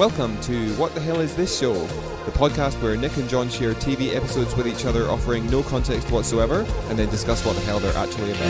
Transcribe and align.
Welcome 0.00 0.40
to 0.44 0.72
What 0.76 0.94
the 0.94 1.00
Hell 1.02 1.20
Is 1.20 1.36
This 1.36 1.60
Show? 1.60 1.74
The 1.74 2.30
podcast 2.30 2.82
where 2.82 2.96
Nick 2.96 3.18
and 3.18 3.28
John 3.28 3.50
share 3.50 3.74
TV 3.74 4.16
episodes 4.16 4.56
with 4.56 4.66
each 4.66 4.86
other, 4.86 5.10
offering 5.10 5.44
no 5.50 5.62
context 5.62 6.10
whatsoever, 6.10 6.64
and 6.88 6.98
then 6.98 7.10
discuss 7.10 7.44
what 7.44 7.54
the 7.54 7.60
hell 7.60 7.80
they're 7.80 7.94
actually 7.94 8.30
about. 8.30 8.40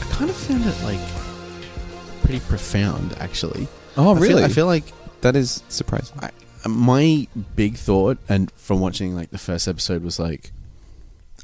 I 0.00 0.12
kind 0.12 0.30
of 0.30 0.36
found 0.36 0.64
it 0.64 0.82
like 0.82 2.22
pretty 2.22 2.40
profound, 2.40 3.18
actually. 3.20 3.68
Oh, 3.98 4.16
I 4.16 4.26
feel, 4.26 4.38
I 4.38 4.48
feel 4.48 4.64
like 4.64 4.84
that 5.20 5.36
is 5.36 5.62
surprising. 5.68 6.18
I, 6.22 6.30
my 6.66 7.28
big 7.54 7.76
thought, 7.76 8.16
and 8.30 8.50
from 8.52 8.80
watching 8.80 9.14
like 9.14 9.28
the 9.28 9.36
first 9.36 9.68
episode, 9.68 10.02
was 10.02 10.18
like, 10.18 10.52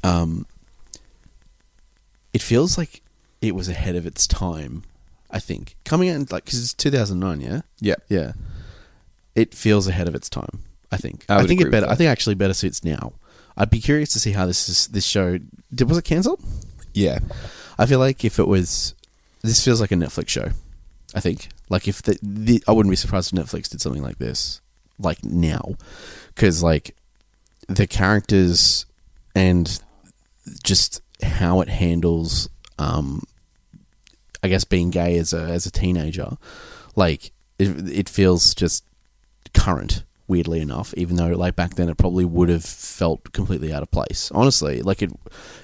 um, 0.03 0.47
it 2.35 2.41
feels 2.41 2.77
like 2.77 3.01
it 3.41 3.55
was 3.55 3.69
ahead 3.69 3.95
of 3.95 4.05
its 4.05 4.27
time. 4.27 4.83
I 5.31 5.39
think 5.39 5.75
coming 5.85 6.09
out 6.09 6.15
in, 6.15 6.27
like 6.29 6.43
because 6.43 6.61
it's 6.61 6.73
2009, 6.73 7.39
yeah, 7.39 7.61
Yeah. 7.79 7.95
yeah. 8.09 8.33
It 9.35 9.53
feels 9.53 9.87
ahead 9.87 10.07
of 10.09 10.15
its 10.15 10.29
time. 10.29 10.59
I 10.91 10.97
think. 10.97 11.25
I 11.29 11.39
I, 11.39 11.47
think 11.47 11.61
it 11.61 11.71
better. 11.71 11.87
I 11.89 11.95
think 11.95 12.09
actually 12.09 12.35
better 12.35 12.53
suits 12.53 12.83
now. 12.83 13.13
I'd 13.57 13.69
be 13.69 13.79
curious 13.79 14.09
to 14.13 14.19
see 14.19 14.31
how 14.33 14.45
this 14.45 14.67
is. 14.67 14.87
This 14.87 15.05
show 15.05 15.39
did 15.73 15.87
was 15.89 15.97
it 15.97 16.03
cancelled? 16.03 16.43
Yeah. 16.93 17.19
I 17.77 17.85
feel 17.85 17.99
like 17.99 18.23
if 18.25 18.37
it 18.37 18.47
was, 18.47 18.95
this 19.41 19.63
feels 19.63 19.79
like 19.81 19.91
a 19.91 19.95
Netflix 19.95 20.29
show. 20.29 20.49
I 21.13 21.21
think 21.21 21.47
like 21.69 21.87
if 21.87 22.01
the, 22.01 22.17
the 22.21 22.61
I 22.67 22.73
wouldn't 22.73 22.91
be 22.91 22.97
surprised 22.97 23.31
if 23.33 23.39
Netflix 23.39 23.69
did 23.69 23.79
something 23.81 24.03
like 24.03 24.17
this, 24.17 24.61
like 24.99 25.23
now, 25.23 25.75
because 26.33 26.61
like 26.61 26.95
the 27.67 27.87
characters 27.87 28.85
and 29.33 29.79
just 30.63 31.01
how 31.25 31.61
it 31.61 31.69
handles, 31.69 32.49
um, 32.79 33.23
I 34.43 34.47
guess 34.47 34.63
being 34.63 34.89
gay 34.89 35.17
as 35.17 35.33
a 35.33 35.41
as 35.41 35.65
a 35.65 35.71
teenager, 35.71 36.37
like 36.95 37.31
it, 37.59 37.89
it 37.89 38.09
feels 38.09 38.53
just 38.53 38.83
current. 39.53 40.03
Weirdly 40.27 40.59
enough, 40.59 40.91
even 40.97 41.17
though 41.17 41.27
like 41.27 41.55
back 41.55 41.75
then 41.75 41.87
it 41.87 41.97
probably 41.97 42.25
would 42.25 42.49
have 42.49 42.65
felt 42.65 43.31
completely 43.31 43.71
out 43.71 43.83
of 43.83 43.91
place. 43.91 44.31
Honestly, 44.33 44.81
like 44.81 45.03
it, 45.03 45.11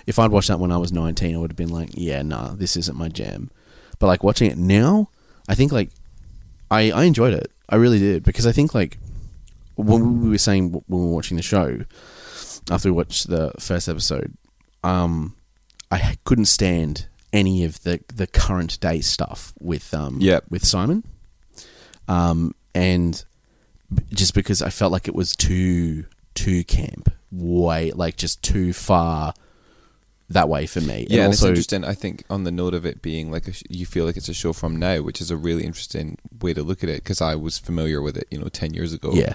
if 0.06 0.20
I'd 0.20 0.30
watched 0.30 0.50
that 0.50 0.60
when 0.60 0.72
I 0.72 0.78
was 0.78 0.92
nineteen, 0.92 1.34
I 1.34 1.40
would 1.40 1.50
have 1.50 1.58
been 1.58 1.74
like, 1.74 1.90
yeah, 1.94 2.22
nah, 2.22 2.50
this 2.50 2.78
isn't 2.78 2.96
my 2.96 3.10
jam. 3.10 3.50
But 3.98 4.06
like 4.06 4.24
watching 4.24 4.52
it 4.52 4.60
now, 4.60 5.10
I 5.50 5.56
think 5.56 5.72
like 5.72 5.90
I 6.70 6.92
I 6.92 7.06
enjoyed 7.06 7.34
it. 7.34 7.52
I 7.70 7.78
really 7.78 7.98
did 7.98 8.24
because 8.24 8.46
I 8.46 8.52
think 8.52 8.76
like 8.76 9.00
when 9.78 10.22
we 10.22 10.30
were 10.30 10.38
saying 10.38 10.74
when 10.74 10.84
we 11.02 11.08
were 11.08 11.16
watching 11.16 11.38
the 11.38 11.44
show 11.44 11.80
after 12.70 12.90
we 12.90 12.96
watched 12.96 13.30
the 13.30 13.52
first 13.58 13.90
episode, 13.90 14.32
um, 14.84 15.36
I 15.92 16.18
couldn't 16.24 16.46
stand 16.46 17.08
any 17.34 17.64
of 17.64 17.84
the 17.84 18.00
the 18.14 18.28
current 18.28 18.80
day 18.80 19.02
stuff 19.02 19.54
with 19.60 19.94
um 19.94 20.18
Yep. 20.22 20.46
with 20.50 20.66
Simon, 20.66 21.04
um 22.08 22.54
and 22.74 23.24
just 24.14 24.34
because 24.34 24.62
I 24.62 24.70
felt 24.70 24.92
like 24.92 25.08
it 25.08 25.16
was 25.16 25.36
too 25.36 26.06
too 26.34 26.64
camp, 26.64 27.10
way 27.32 27.92
like 27.92 28.16
just 28.18 28.42
too 28.42 28.74
far 28.74 29.34
that 30.30 30.48
way 30.48 30.66
for 30.66 30.80
me. 30.80 31.06
Yeah, 31.10 31.16
and, 31.18 31.26
and 31.26 31.34
it's 31.34 31.44
interesting. 31.44 31.84
I 31.84 31.94
think 31.94 32.24
on 32.30 32.46
the 32.46 32.52
note 32.52 32.74
of 32.74 32.86
it 32.86 33.02
being 33.02 33.32
like 33.32 33.48
a 33.50 33.54
you 33.70 33.86
feel 33.86 34.06
like 34.06 34.16
it's 34.16 34.30
a 34.30 34.34
show 34.34 34.54
from 34.54 34.78
now, 34.78 35.02
which 35.02 35.20
is 35.20 35.30
a 35.30 35.36
really 35.38 35.64
interesting 35.66 36.18
way 36.42 36.54
to 36.54 36.64
look 36.64 36.84
at 36.84 36.90
it 36.90 37.04
because 37.04 37.20
I 37.22 37.36
was 37.36 37.58
familiar 37.58 38.02
with 38.02 38.16
it, 38.18 38.28
you 38.32 38.40
know, 38.40 38.48
ten 38.48 38.74
years 38.74 38.94
ago. 38.94 39.12
yeah, 39.14 39.34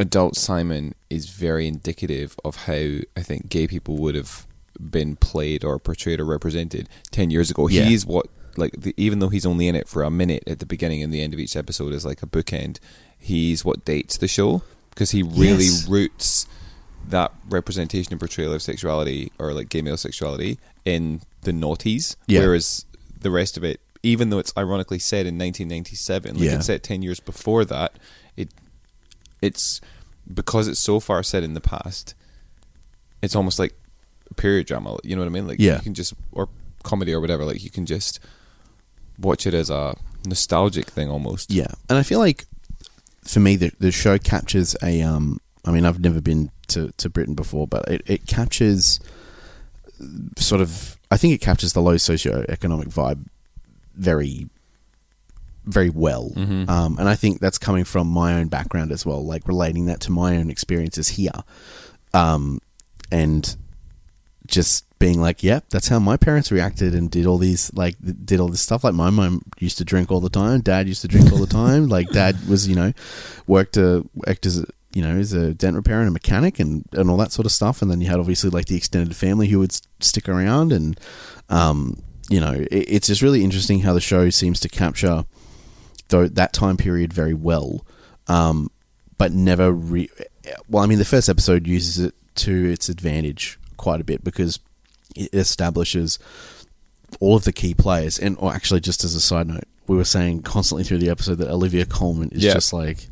adult 0.00 0.34
Simon 0.36 0.94
is 1.08 1.28
very 1.28 1.66
indicative 1.68 2.36
of 2.44 2.56
how 2.66 2.72
I 3.16 3.22
think 3.22 3.48
gay 3.48 3.66
people 3.66 3.96
would 3.98 4.14
have 4.14 4.46
been 4.80 5.16
played 5.16 5.62
or 5.64 5.78
portrayed 5.78 6.20
or 6.20 6.24
represented 6.24 6.88
10 7.10 7.30
years 7.30 7.50
ago. 7.50 7.68
Yeah. 7.68 7.84
He's 7.84 8.06
what, 8.06 8.26
like, 8.56 8.72
the, 8.80 8.94
even 8.96 9.18
though 9.18 9.28
he's 9.28 9.44
only 9.46 9.68
in 9.68 9.74
it 9.74 9.88
for 9.88 10.02
a 10.02 10.10
minute 10.10 10.42
at 10.46 10.58
the 10.58 10.66
beginning 10.66 11.02
and 11.02 11.12
the 11.12 11.20
end 11.20 11.34
of 11.34 11.40
each 11.40 11.54
episode 11.56 11.92
is 11.92 12.04
like 12.06 12.22
a 12.22 12.26
bookend, 12.26 12.78
he's 13.18 13.64
what 13.64 13.84
dates 13.84 14.16
the 14.16 14.26
show 14.28 14.62
because 14.90 15.10
he 15.10 15.22
really 15.22 15.64
Yes. 15.66 15.88
roots 15.88 16.46
that 17.08 17.32
representation 17.48 18.12
and 18.12 18.20
portrayal 18.20 18.52
of 18.52 18.62
sexuality 18.62 19.32
or 19.38 19.52
like 19.52 19.68
gay 19.68 19.82
male 19.82 19.96
sexuality 19.96 20.58
in 20.84 21.20
the 21.42 21.52
noughties. 21.52 22.16
Yeah. 22.26 22.40
Whereas 22.40 22.84
the 23.20 23.30
rest 23.30 23.56
of 23.56 23.64
it, 23.64 23.80
even 24.02 24.30
though 24.30 24.38
it's 24.38 24.52
ironically 24.56 24.98
set 24.98 25.26
in 25.26 25.36
1997, 25.36 26.36
like 26.36 26.42
Yeah. 26.44 26.54
it's 26.56 26.66
set 26.66 26.82
10 26.82 27.02
years 27.02 27.20
before 27.20 27.64
that, 27.66 27.92
it's 29.42 29.80
because 30.32 30.68
it's 30.68 30.80
so 30.80 31.00
far 31.00 31.22
set 31.22 31.42
in 31.42 31.54
the 31.54 31.60
past. 31.60 32.14
It's 33.22 33.34
almost 33.36 33.58
like 33.58 33.74
period 34.36 34.66
drama. 34.66 34.96
You 35.02 35.16
know 35.16 35.22
what 35.22 35.28
I 35.28 35.32
mean? 35.32 35.46
Like 35.48 35.58
Yeah. 35.58 35.76
you 35.76 35.82
can 35.82 35.94
just 35.94 36.14
or 36.32 36.48
comedy 36.82 37.12
or 37.12 37.20
whatever. 37.20 37.44
Like 37.44 37.62
you 37.64 37.70
can 37.70 37.84
just 37.86 38.20
watch 39.18 39.46
it 39.46 39.54
as 39.54 39.70
a 39.70 39.96
nostalgic 40.26 40.86
thing 40.86 41.10
almost. 41.10 41.50
Yeah, 41.50 41.72
and 41.88 41.98
I 41.98 42.02
feel 42.02 42.18
like 42.20 42.46
for 43.24 43.40
me 43.40 43.56
the 43.56 43.72
the 43.78 43.92
show 43.92 44.18
captures 44.18 44.76
a 44.82 45.02
um. 45.02 45.40
I 45.66 45.72
mean, 45.72 45.84
I've 45.84 46.00
never 46.00 46.22
been 46.22 46.50
to 46.68 46.90
to 46.96 47.10
Britain 47.10 47.34
before, 47.34 47.66
but 47.66 47.86
it 47.88 48.02
it 48.06 48.26
captures 48.26 48.98
sort 50.38 50.60
of. 50.62 50.96
I 51.10 51.16
think 51.16 51.34
it 51.34 51.40
captures 51.42 51.72
the 51.72 51.82
low 51.82 51.96
socioeconomic 51.96 52.86
vibe 52.94 53.26
very 53.96 54.48
very 55.64 55.90
well. 55.90 56.30
Mhm. 56.34 56.68
Um, 56.68 56.98
and 56.98 57.08
I 57.08 57.14
think 57.14 57.40
that's 57.40 57.58
coming 57.58 57.84
from 57.84 58.06
my 58.08 58.34
own 58.34 58.48
background 58.48 58.92
as 58.92 59.04
well, 59.06 59.24
like 59.24 59.46
relating 59.46 59.86
that 59.86 60.00
to 60.00 60.12
my 60.12 60.36
own 60.36 60.50
experiences 60.50 61.08
here. 61.08 61.30
Um, 62.14 62.60
and 63.12 63.56
just 64.46 64.84
being 64.98 65.20
like, 65.20 65.42
yep, 65.42 65.64
that's 65.70 65.88
how 65.88 65.98
my 65.98 66.16
parents 66.16 66.50
reacted 66.50 66.94
and 66.94 67.10
did 67.10 67.24
all 67.26 67.38
these, 67.38 67.70
like, 67.74 67.94
did 68.24 68.40
all 68.40 68.48
this 68.48 68.60
stuff. 68.60 68.84
Like, 68.84 68.94
my 68.94 69.08
mom 69.10 69.42
used 69.58 69.78
to 69.78 69.84
drink 69.84 70.10
all 70.10 70.20
the 70.20 70.28
time. 70.28 70.60
Dad 70.60 70.88
used 70.88 71.02
to 71.02 71.08
drink 71.08 71.32
all 71.32 71.38
the 71.38 71.46
time. 71.46 71.88
like, 71.88 72.10
dad 72.10 72.36
was, 72.48 72.66
you 72.68 72.74
know, 72.74 72.92
worked, 73.46 73.76
a, 73.76 74.04
worked 74.14 74.44
as, 74.46 74.58
a, 74.58 74.64
you 74.92 75.02
know, 75.02 75.16
as 75.16 75.32
a 75.32 75.54
dent 75.54 75.76
repair 75.76 76.00
and 76.00 76.08
a 76.08 76.10
mechanic 76.10 76.58
and, 76.58 76.84
and 76.92 77.08
all 77.08 77.16
that 77.18 77.32
sort 77.32 77.46
of 77.46 77.52
stuff. 77.52 77.80
And 77.80 77.90
then 77.90 78.00
you 78.00 78.08
had 78.08 78.18
obviously 78.18 78.50
like 78.50 78.66
the 78.66 78.76
extended 78.76 79.14
family 79.16 79.46
who 79.48 79.60
would 79.60 79.72
s- 79.72 79.82
stick 80.00 80.28
around. 80.28 80.72
And, 80.72 80.98
um, 81.48 82.02
you 82.28 82.40
know, 82.40 82.52
it, 82.52 82.68
it's 82.72 83.06
just 83.06 83.22
really 83.22 83.44
interesting 83.44 83.80
how 83.80 83.92
the 83.94 84.00
show 84.00 84.28
seems 84.30 84.58
to 84.60 84.68
capture 84.68 85.24
though 86.10 86.28
that 86.28 86.52
time 86.52 86.76
period 86.76 87.12
very 87.12 87.34
well, 87.34 87.84
um, 88.28 88.70
but 89.18 89.32
never. 89.32 89.72
Re- 89.72 90.10
well, 90.68 90.82
I 90.82 90.86
mean, 90.86 90.98
the 90.98 91.04
first 91.04 91.28
episode 91.28 91.66
uses 91.66 91.98
it 92.04 92.14
to 92.36 92.70
its 92.70 92.88
advantage 92.88 93.58
quite 93.76 94.00
a 94.00 94.04
bit 94.04 94.22
because 94.22 94.58
it 95.16 95.32
establishes 95.34 96.18
all 97.18 97.36
of 97.36 97.44
the 97.44 97.52
key 97.52 97.74
players. 97.74 98.18
And 98.18 98.36
or 98.38 98.52
actually, 98.52 98.80
just 98.80 99.02
as 99.04 99.14
a 99.14 99.20
side 99.20 99.48
note, 99.48 99.64
we 99.86 99.96
were 99.96 100.04
saying 100.04 100.42
constantly 100.42 100.84
through 100.84 100.98
the 100.98 101.10
episode 101.10 101.36
that 101.36 101.48
Olivia 101.50 101.86
Colman 101.86 102.28
is 102.30 102.42
Yeah. 102.44 102.54
just 102.54 102.72
like. 102.72 103.08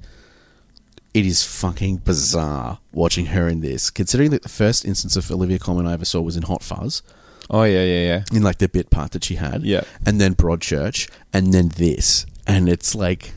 It 1.14 1.24
is 1.24 1.42
fucking 1.42 1.96
bizarre 1.98 2.78
watching 2.92 3.26
her 3.26 3.48
in 3.48 3.60
this, 3.60 3.88
considering 3.90 4.30
that 4.30 4.42
the 4.42 4.48
first 4.48 4.84
instance 4.84 5.16
of 5.16 5.28
Olivia 5.32 5.58
Colman 5.58 5.86
I 5.86 5.94
ever 5.94 6.04
saw 6.04 6.20
was 6.20 6.36
in 6.36 6.42
Hot 6.44 6.62
Fuzz, 6.62 7.02
Oh 7.48 7.62
yeah, 7.64 7.82
yeah, 7.82 8.00
yeah. 8.06 8.24
in 8.36 8.42
like 8.42 8.58
the 8.58 8.68
bit 8.68 8.90
part 8.90 9.12
that 9.12 9.24
she 9.24 9.36
had 9.36 9.62
Yeah. 9.62 9.82
and 10.04 10.20
then 10.20 10.34
Broadchurch, 10.34 11.08
and 11.32 11.52
then 11.54 11.68
this, 11.76 12.26
and 12.48 12.68
it's 12.68 12.94
like 12.94 13.32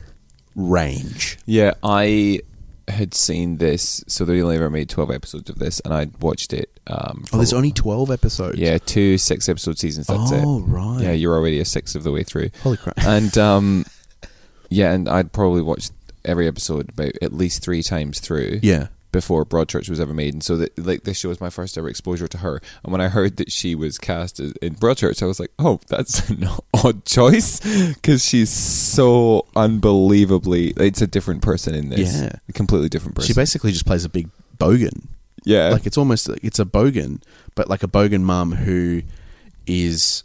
range. 0.56 1.38
Yeah, 1.46 1.74
I 1.82 2.40
had 2.88 3.14
seen 3.14 3.58
this, 3.58 4.02
so 4.08 4.24
they 4.24 4.42
only 4.42 4.56
ever 4.56 4.68
made 4.70 4.88
twelve 4.88 5.10
episodes 5.10 5.48
of 5.48 5.58
this, 5.58 5.80
and 5.80 5.94
I 5.94 6.08
watched 6.20 6.52
it. 6.52 6.68
Um, 6.88 7.24
Oh, 7.32 7.36
there's 7.36 7.52
only 7.52 7.70
twelve 7.72 8.10
episodes. 8.10 8.58
yeah, 8.58 8.78
two 8.78 9.18
six 9.18 9.48
episode 9.48 9.78
seasons. 9.78 10.08
That's 10.08 10.32
oh 10.32 10.36
it. 10.36 10.44
Oh, 10.44 10.60
right. 10.62 11.00
Yeah, 11.02 11.12
you're 11.12 11.34
already 11.34 11.60
a 11.60 11.64
sixth 11.64 11.94
of 11.94 12.02
the 12.02 12.10
way 12.10 12.22
through. 12.24 12.50
Holy 12.62 12.76
crap. 12.76 12.98
and 13.04 13.36
um, 13.38 13.84
yeah, 14.68 14.92
and 14.92 15.08
I'd 15.08 15.32
probably 15.32 15.62
watched 15.62 15.92
every 16.24 16.46
episode 16.48 16.88
about 16.90 17.12
at 17.22 17.32
least 17.32 17.62
three 17.62 17.82
times 17.82 18.20
through 18.20 18.60
yeah. 18.62 18.88
Before 19.12 19.44
Broadchurch 19.44 19.88
was 19.88 20.00
ever 20.00 20.12
made, 20.14 20.32
and 20.34 20.42
so 20.42 20.56
that 20.56 20.76
like 20.78 21.04
this 21.04 21.18
show 21.18 21.28
was 21.28 21.40
my 21.40 21.50
first 21.50 21.76
ever 21.78 21.88
exposure 21.88 22.26
to 22.28 22.38
her. 22.38 22.60
And 22.82 22.90
when 22.92 23.00
I 23.00 23.08
heard 23.08 23.36
that 23.36 23.52
she 23.52 23.74
was 23.74 23.98
cast 23.98 24.40
as- 24.40 24.52
in 24.62 24.74
Broadchurch, 24.74 25.22
I 25.22 25.26
was 25.26 25.38
like, 25.38 25.52
oh, 25.58 25.80
that's 25.88 26.28
an 26.30 26.48
odd 26.74 27.04
choice 27.04 27.60
because 27.94 28.24
she's 28.24 28.50
so 28.50 29.46
unbelievably. 29.54 30.74
It's 30.78 31.02
a 31.02 31.06
different 31.06 31.42
person 31.42 31.74
in 31.74 31.90
this. 31.90 32.20
Yeah. 32.20 32.32
a 32.48 32.52
completely 32.52 32.88
different 32.88 33.14
person. 33.16 33.28
She 33.28 33.34
basically 33.34 33.72
just 33.72 33.86
plays 33.86 34.04
a 34.04 34.08
big 34.08 34.28
bogan. 34.58 35.06
yeah, 35.44 35.68
Like 35.68 35.86
it's 35.86 35.98
almost 35.98 36.28
it's 36.42 36.58
a 36.58 36.64
bogan, 36.64 37.22
but 37.54 37.68
like 37.68 37.82
a 37.82 37.88
bogan 37.88 38.22
mum 38.22 38.52
who 38.52 39.02
is 39.66 40.24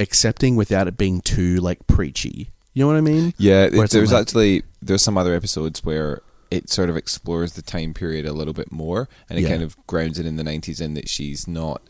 accepting 0.00 0.56
without 0.56 0.88
it 0.88 0.96
being 0.96 1.20
too 1.20 1.56
like 1.56 1.86
preachy. 1.86 2.50
You 2.74 2.82
know 2.84 2.88
what 2.88 2.96
I 2.96 3.00
mean? 3.00 3.32
Yeah, 3.38 3.64
it, 3.64 3.90
there's 3.90 4.12
like- 4.12 4.20
actually 4.22 4.62
there's 4.82 5.02
some 5.02 5.16
other 5.18 5.34
episodes 5.34 5.84
where 5.84 6.20
it 6.50 6.70
sort 6.70 6.88
of 6.90 6.96
explores 6.96 7.52
the 7.52 7.62
time 7.62 7.92
period 7.94 8.24
a 8.26 8.32
little 8.32 8.54
bit 8.54 8.70
more, 8.72 9.08
and 9.28 9.38
it 9.38 9.42
Yeah. 9.42 9.48
kind 9.48 9.62
of 9.62 9.76
grounds 9.86 10.18
it 10.18 10.26
in 10.26 10.36
the 10.36 10.42
'90s 10.44 10.80
in 10.80 10.94
that 10.94 11.08
she's 11.08 11.46
not. 11.48 11.82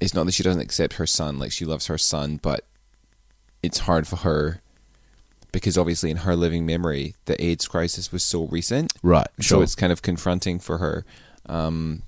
It's 0.00 0.14
not 0.14 0.26
that 0.26 0.32
she 0.32 0.42
doesn't 0.42 0.60
accept 0.62 0.94
her 0.94 1.06
son, 1.06 1.38
like 1.38 1.52
she 1.52 1.64
loves 1.64 1.86
her 1.86 1.98
son, 1.98 2.38
but 2.42 2.64
it's 3.62 3.78
hard 3.80 4.08
for 4.08 4.16
her 4.16 4.60
because 5.52 5.78
obviously 5.78 6.10
in 6.10 6.18
her 6.18 6.34
living 6.34 6.66
memory, 6.66 7.14
the 7.26 7.42
AIDS 7.44 7.68
crisis 7.68 8.10
was 8.10 8.22
so 8.24 8.44
recent, 8.46 8.92
Right. 9.02 9.28
so 9.40 9.60
it's 9.62 9.74
kind 9.76 9.92
of 9.92 10.02
confronting 10.02 10.58
for 10.58 10.78
her 10.78 11.04
um, 11.46 12.02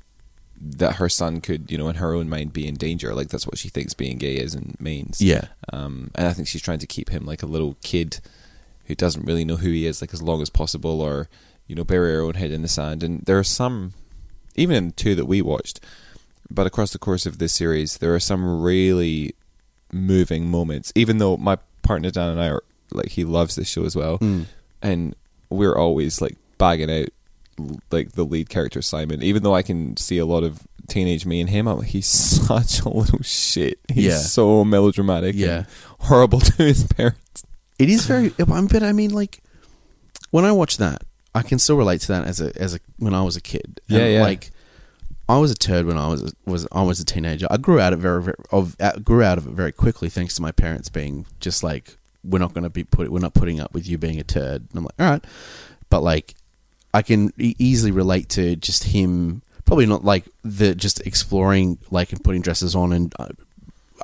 that 0.60 0.96
her 0.96 1.08
son 1.10 1.40
could, 1.40 1.70
you 1.70 1.76
know, 1.78 1.88
in 1.88 1.96
her 1.96 2.14
own 2.14 2.28
mind, 2.28 2.52
be 2.54 2.66
in 2.66 2.74
danger. 2.74 3.14
Like 3.14 3.28
that's 3.28 3.46
what 3.46 3.58
she 3.58 3.68
thinks 3.68 3.92
being 3.94 4.16
gay 4.18 4.36
is 4.36 4.54
and 4.54 4.74
means. 4.80 5.20
Yeah. 5.20 5.48
Um, 5.72 6.10
and 6.14 6.26
I 6.26 6.32
think 6.32 6.48
she's 6.48 6.62
trying 6.62 6.78
to 6.80 6.86
keep 6.86 7.10
him 7.10 7.26
like 7.26 7.42
a 7.42 7.46
little 7.46 7.76
kid 7.82 8.18
who 8.86 8.94
doesn't 8.94 9.24
really 9.24 9.44
know 9.44 9.56
who 9.56 9.70
he 9.70 9.86
is, 9.86 10.00
like 10.00 10.12
as 10.14 10.22
long 10.22 10.42
as 10.42 10.50
possible, 10.50 11.00
or 11.00 11.28
you 11.66 11.74
know, 11.74 11.84
bury 11.84 12.12
her 12.14 12.20
own 12.22 12.34
head 12.34 12.50
in 12.50 12.62
the 12.62 12.68
sand. 12.68 13.02
And 13.02 13.22
there 13.24 13.38
are 13.38 13.44
some, 13.44 13.94
even 14.54 14.76
in 14.76 14.92
two 14.92 15.14
that 15.14 15.24
we 15.26 15.40
watched, 15.40 15.80
but 16.50 16.66
across 16.66 16.92
the 16.92 16.98
course 16.98 17.24
of 17.26 17.38
this 17.38 17.54
series, 17.54 17.98
there 17.98 18.14
are 18.14 18.20
some 18.20 18.62
really 18.62 19.34
moving 19.92 20.46
moments. 20.50 20.92
Even 20.94 21.18
though 21.18 21.36
my 21.36 21.56
partner 21.82 22.10
Dan 22.10 22.30
and 22.30 22.40
I 22.40 22.48
are 22.48 22.62
like, 22.92 23.08
he 23.10 23.24
loves 23.24 23.54
this 23.56 23.68
show 23.68 23.84
as 23.84 23.96
well, 23.96 24.18
Mm. 24.18 24.44
and 24.82 25.14
we're 25.50 25.76
always 25.76 26.20
like 26.20 26.36
bagging 26.58 26.90
out 26.90 27.08
like 27.90 28.12
the 28.12 28.24
lead 28.24 28.48
character 28.48 28.82
Simon. 28.82 29.22
Even 29.22 29.42
though 29.42 29.54
I 29.54 29.62
can 29.62 29.96
see 29.96 30.18
a 30.18 30.26
lot 30.26 30.42
of 30.42 30.60
teenage 30.88 31.24
me 31.24 31.40
in 31.40 31.46
him, 31.46 31.66
I'm 31.68 31.78
like, 31.78 31.88
he's 31.88 32.06
such 32.46 32.80
a 32.80 32.88
little 32.88 33.22
shit. 33.22 33.78
He's 33.88 34.04
Yeah. 34.06 34.18
so 34.18 34.64
melodramatic. 34.64 35.34
Yeah. 35.36 35.58
and 35.58 35.66
horrible 36.00 36.40
to 36.50 36.62
his 36.62 36.84
parents. 36.84 37.44
It 37.78 37.88
is 37.88 38.06
very, 38.06 38.30
but 38.38 38.82
I 38.82 38.92
mean, 38.92 39.10
like 39.10 39.40
when 40.30 40.44
I 40.44 40.52
watch 40.52 40.76
that, 40.78 41.02
I 41.34 41.42
can 41.42 41.58
still 41.58 41.76
relate 41.76 42.00
to 42.02 42.08
that 42.08 42.26
as 42.26 42.40
a 42.40 42.52
as 42.60 42.74
a 42.74 42.80
when 42.98 43.14
I 43.14 43.22
was 43.22 43.36
a 43.36 43.40
kid. 43.40 43.80
And, 43.88 43.98
Yeah, 43.98 44.06
yeah. 44.06 44.22
Like 44.22 44.50
I 45.28 45.38
was 45.38 45.50
a 45.50 45.54
turd 45.54 45.86
when 45.86 45.98
I 45.98 46.08
was 46.08 46.34
was 46.44 46.66
I 46.70 46.82
was 46.82 47.00
a 47.00 47.04
teenager. 47.04 47.46
I 47.50 47.56
grew 47.56 47.80
out 47.80 47.92
of 47.92 48.00
very, 48.00 48.22
very 48.22 48.36
of 48.50 48.76
grew 49.04 49.22
out 49.22 49.38
of 49.38 49.46
it 49.46 49.52
very 49.52 49.72
quickly 49.72 50.08
thanks 50.08 50.34
to 50.36 50.42
my 50.42 50.52
parents 50.52 50.88
being 50.88 51.26
just 51.40 51.62
like 51.62 51.96
we're 52.22 52.38
not 52.38 52.54
going 52.54 52.64
to 52.64 52.70
be 52.70 52.84
put 52.84 53.10
we're 53.10 53.18
not 53.18 53.34
putting 53.34 53.60
up 53.60 53.74
with 53.74 53.88
you 53.88 53.98
being 53.98 54.20
a 54.20 54.24
turd. 54.24 54.62
And 54.70 54.78
I'm 54.78 54.84
like, 54.84 54.94
all 54.98 55.10
right, 55.10 55.24
but 55.90 56.02
like 56.02 56.34
I 56.92 57.02
can 57.02 57.32
e- 57.38 57.56
easily 57.58 57.90
relate 57.90 58.28
to 58.30 58.54
just 58.56 58.84
him. 58.84 59.42
Probably 59.64 59.86
not 59.86 60.04
like 60.04 60.28
the 60.42 60.74
just 60.74 61.00
exploring 61.06 61.78
like 61.90 62.12
and 62.12 62.22
putting 62.22 62.42
dresses 62.42 62.76
on 62.76 62.92
and 62.92 63.14
uh, 63.18 63.28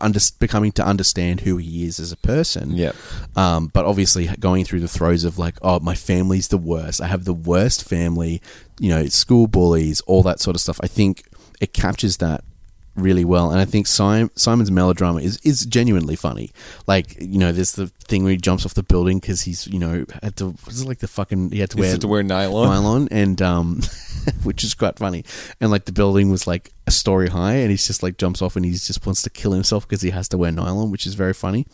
under, 0.00 0.20
becoming 0.38 0.72
to 0.72 0.84
understand 0.84 1.40
who 1.40 1.56
he 1.56 1.84
is 1.84 1.98
as 2.00 2.12
a 2.12 2.16
person. 2.16 2.72
Yeah. 2.72 2.92
Um, 3.36 3.68
but 3.68 3.84
obviously 3.84 4.26
going 4.38 4.64
through 4.64 4.80
the 4.80 4.88
throes 4.88 5.24
of 5.24 5.38
like, 5.38 5.56
oh, 5.62 5.80
my 5.80 5.94
family's 5.94 6.48
the 6.48 6.58
worst. 6.58 7.00
I 7.00 7.06
have 7.06 7.24
the 7.24 7.34
worst 7.34 7.88
family, 7.88 8.42
you 8.78 8.90
know, 8.90 9.06
school 9.06 9.46
bullies, 9.46 10.00
all 10.02 10.22
that 10.22 10.40
sort 10.40 10.56
of 10.56 10.60
stuff. 10.60 10.80
I 10.82 10.86
think 10.86 11.24
it 11.60 11.72
captures 11.72 12.18
that 12.18 12.44
really 12.96 13.24
well. 13.24 13.50
And 13.50 13.60
I 13.60 13.64
think 13.64 13.86
Simon, 13.86 14.30
Simon's 14.36 14.70
melodrama 14.70 15.20
is, 15.20 15.40
is 15.42 15.64
genuinely 15.66 16.16
funny. 16.16 16.52
Like, 16.86 17.20
you 17.20 17.38
know, 17.38 17.52
there's 17.52 17.72
the 17.72 17.86
thing 17.86 18.24
where 18.24 18.32
he 18.32 18.36
jumps 18.36 18.66
off 18.66 18.74
the 18.74 18.82
building 18.82 19.18
because 19.18 19.42
he's, 19.42 19.66
you 19.66 19.78
know, 19.78 20.04
had 20.22 20.36
to, 20.36 20.54
was 20.66 20.82
it 20.82 20.88
like 20.88 20.98
the 20.98 21.08
fucking, 21.08 21.52
he 21.52 21.60
had 21.60 21.70
to 21.70 21.78
wear, 21.78 21.96
to 21.96 22.08
wear 22.08 22.22
nylon. 22.22 22.68
nylon 22.68 23.08
and, 23.10 23.40
um, 23.40 23.80
which 24.42 24.64
is 24.64 24.74
quite 24.74 24.98
funny. 24.98 25.24
And 25.60 25.70
like 25.70 25.84
the 25.84 25.92
building 25.92 26.30
was 26.30 26.46
like 26.46 26.72
a 26.86 26.90
story 26.90 27.28
high 27.28 27.54
and 27.54 27.70
he's 27.70 27.86
just 27.86 28.02
like 28.02 28.18
jumps 28.18 28.42
off 28.42 28.56
and 28.56 28.64
he 28.64 28.72
just 28.72 29.04
wants 29.06 29.22
to 29.22 29.30
kill 29.30 29.52
himself 29.52 29.88
because 29.88 30.02
he 30.02 30.10
has 30.10 30.28
to 30.28 30.38
wear 30.38 30.52
nylon, 30.52 30.90
which 30.90 31.06
is 31.06 31.14
very 31.14 31.34
funny 31.34 31.66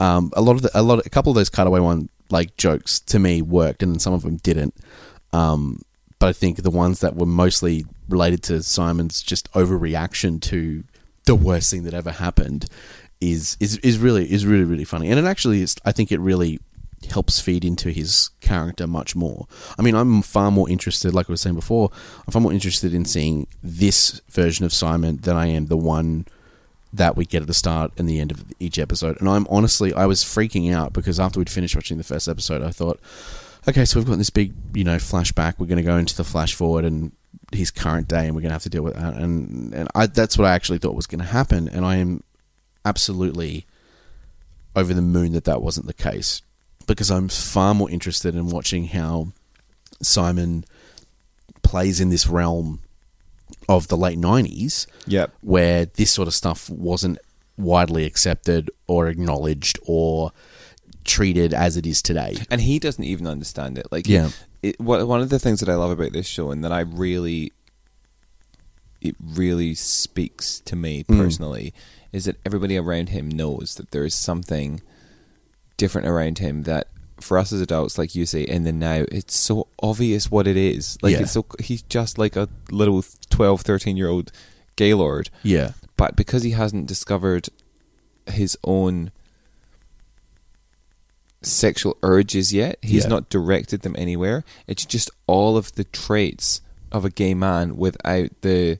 um, 0.00 0.30
a 0.34 0.40
lot 0.40 0.56
of 0.56 0.62
the, 0.62 0.70
a 0.74 0.82
lot, 0.82 1.04
a 1.06 1.10
couple 1.10 1.30
of 1.30 1.36
those 1.36 1.50
cutaway 1.50 1.78
one 1.78 2.08
like 2.30 2.56
jokes 2.56 2.98
to 3.00 3.18
me 3.18 3.42
worked, 3.42 3.82
and 3.82 3.92
then 3.92 4.00
some 4.00 4.14
of 4.14 4.22
them 4.22 4.36
didn't. 4.38 4.74
Um, 5.32 5.82
but 6.20 6.28
I 6.28 6.32
think 6.32 6.62
the 6.62 6.70
ones 6.70 7.00
that 7.00 7.16
were 7.16 7.26
mostly 7.26 7.84
related 8.08 8.44
to 8.44 8.62
Simon's 8.62 9.22
just 9.22 9.50
overreaction 9.52 10.40
to 10.42 10.84
the 11.24 11.34
worst 11.34 11.70
thing 11.70 11.82
that 11.84 11.94
ever 11.94 12.12
happened 12.12 12.66
is 13.20 13.56
is 13.58 13.78
is 13.78 13.98
really 13.98 14.30
is 14.30 14.46
really 14.46 14.64
really 14.64 14.84
funny, 14.84 15.10
and 15.10 15.18
it 15.18 15.24
actually 15.24 15.62
is. 15.62 15.74
I 15.84 15.90
think 15.90 16.12
it 16.12 16.20
really 16.20 16.60
helps 17.08 17.40
feed 17.40 17.64
into 17.64 17.90
his 17.90 18.30
character 18.40 18.86
much 18.86 19.16
more. 19.16 19.46
I 19.78 19.82
mean, 19.82 19.94
I'm 19.94 20.20
far 20.20 20.50
more 20.50 20.68
interested, 20.68 21.14
like 21.14 21.30
I 21.30 21.32
was 21.32 21.40
saying 21.40 21.56
before, 21.56 21.90
I'm 22.26 22.32
far 22.32 22.42
more 22.42 22.52
interested 22.52 22.92
in 22.92 23.06
seeing 23.06 23.46
this 23.62 24.20
version 24.28 24.66
of 24.66 24.72
Simon 24.74 25.16
than 25.16 25.34
I 25.34 25.46
am 25.46 25.66
the 25.66 25.78
one 25.78 26.26
that 26.92 27.16
we 27.16 27.24
get 27.24 27.40
at 27.40 27.48
the 27.48 27.54
start 27.54 27.92
and 27.96 28.06
the 28.06 28.20
end 28.20 28.30
of 28.30 28.44
each 28.58 28.78
episode. 28.78 29.18
And 29.18 29.30
I'm 29.30 29.46
honestly, 29.48 29.94
I 29.94 30.04
was 30.04 30.22
freaking 30.22 30.74
out 30.74 30.92
because 30.92 31.18
after 31.18 31.38
we'd 31.38 31.48
finished 31.48 31.74
watching 31.74 31.96
the 31.96 32.04
first 32.04 32.28
episode, 32.28 32.62
I 32.62 32.70
thought, 32.70 33.00
okay, 33.68 33.84
so 33.84 33.98
we've 34.00 34.06
got 34.08 34.18
this 34.18 34.30
big, 34.30 34.52
you 34.74 34.84
know, 34.84 34.96
flashback. 34.96 35.54
We're 35.58 35.66
going 35.66 35.76
to 35.76 35.82
go 35.82 35.96
into 35.96 36.16
the 36.16 36.24
flash 36.24 36.54
forward 36.54 36.84
and 36.84 37.12
his 37.52 37.70
current 37.70 38.08
day, 38.08 38.26
and 38.26 38.34
we're 38.34 38.42
going 38.42 38.50
to 38.50 38.54
have 38.54 38.62
to 38.64 38.68
deal 38.70 38.82
with 38.82 38.94
that. 38.94 39.14
And 39.14 39.72
and 39.74 39.88
I, 39.94 40.06
that's 40.06 40.38
what 40.38 40.46
I 40.46 40.54
actually 40.54 40.78
thought 40.78 40.94
was 40.94 41.06
going 41.06 41.20
to 41.20 41.24
happen. 41.24 41.68
And 41.68 41.84
I 41.84 41.96
am 41.96 42.22
absolutely 42.84 43.66
over 44.76 44.94
the 44.94 45.02
moon 45.02 45.32
that 45.32 45.44
that 45.44 45.62
wasn't 45.62 45.86
the 45.86 45.92
case 45.94 46.42
because 46.86 47.10
I'm 47.10 47.28
far 47.28 47.74
more 47.74 47.90
interested 47.90 48.34
in 48.34 48.48
watching 48.48 48.86
how 48.86 49.28
Simon 50.00 50.64
plays 51.62 52.00
in 52.00 52.08
this 52.10 52.26
realm 52.26 52.80
of 53.68 53.88
the 53.88 53.96
late 53.96 54.18
90s 54.18 54.86
Yep. 55.06 55.32
where 55.42 55.84
this 55.86 56.10
sort 56.10 56.26
of 56.28 56.34
stuff 56.34 56.70
wasn't 56.70 57.18
widely 57.58 58.04
accepted 58.06 58.70
or 58.86 59.08
acknowledged 59.08 59.78
or 59.84 60.32
treated 61.04 61.52
as 61.54 61.76
it 61.76 61.86
is 61.86 62.02
today. 62.02 62.36
and 62.50 62.60
he 62.60 62.78
doesn't 62.78 63.04
even 63.04 63.26
understand 63.26 63.78
it. 63.78 63.86
Like, 63.90 64.06
Yeah. 64.06 64.30
it, 64.62 64.80
what, 64.80 65.06
one 65.08 65.20
of 65.20 65.28
the 65.30 65.38
things 65.38 65.60
that 65.60 65.68
I 65.68 65.74
love 65.74 65.90
about 65.90 66.12
this 66.12 66.26
show, 66.26 66.50
and 66.50 66.62
that 66.64 66.72
I 66.72 66.80
really, 66.80 67.52
it 69.00 69.16
really 69.20 69.74
speaks 69.74 70.60
to 70.60 70.76
me 70.76 71.04
Mm. 71.04 71.18
personally, 71.18 71.72
is 72.12 72.24
that 72.24 72.36
everybody 72.44 72.76
around 72.76 73.10
him 73.10 73.28
knows 73.28 73.76
that 73.76 73.90
there 73.92 74.04
is 74.04 74.14
something 74.14 74.82
different 75.76 76.06
around 76.08 76.38
him 76.38 76.64
that. 76.64 76.86
For 77.20 77.36
us 77.36 77.52
as 77.52 77.60
adults, 77.60 77.98
like 77.98 78.14
you 78.14 78.24
say, 78.24 78.44
in 78.44 78.62
the 78.64 78.72
now, 78.72 79.04
it's 79.12 79.36
so 79.36 79.66
obvious 79.82 80.30
what 80.30 80.46
it 80.46 80.56
is. 80.56 80.96
Like 81.02 81.12
Yeah. 81.12 81.20
it's 81.20 81.32
so 81.32 81.44
he's 81.58 81.82
just 81.82 82.16
like 82.16 82.34
a 82.34 82.48
little 82.70 83.04
12, 83.28 83.60
13 83.60 83.98
year 83.98 84.08
old 84.08 84.32
gaylord, 84.76 85.28
Yeah. 85.42 85.72
but 85.98 86.16
because 86.16 86.44
he 86.44 86.52
hasn't 86.52 86.86
discovered 86.86 87.50
his 88.26 88.56
own 88.64 89.10
sexual 91.42 91.96
urges 92.02 92.52
yet, 92.52 92.78
he's 92.82 93.04
Yeah. 93.04 93.10
not 93.10 93.30
directed 93.30 93.82
them 93.82 93.94
anywhere. 93.98 94.44
It's 94.66 94.84
just 94.84 95.10
all 95.26 95.56
of 95.56 95.74
the 95.74 95.84
traits 95.84 96.60
of 96.92 97.04
a 97.04 97.10
gay 97.10 97.34
man 97.34 97.76
without 97.76 98.30
the 98.42 98.78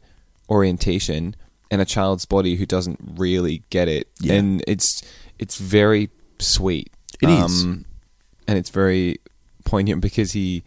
orientation 0.49 1.37
in 1.71 1.81
a 1.81 1.85
child's 1.85 2.25
body 2.27 2.57
who 2.57 2.67
doesn't 2.67 2.99
really 3.17 3.63
get 3.71 3.89
it. 3.89 4.09
Yeah. 4.21 4.35
And 4.35 4.65
it's 4.67 5.03
it's 5.39 5.57
very 5.59 6.11
sweet. 6.39 6.93
It 7.23 7.29
is. 7.29 7.63
and 7.63 7.85
it's 8.49 8.71
very 8.71 9.19
poignant 9.65 10.01
because 10.03 10.33
he 10.33 10.63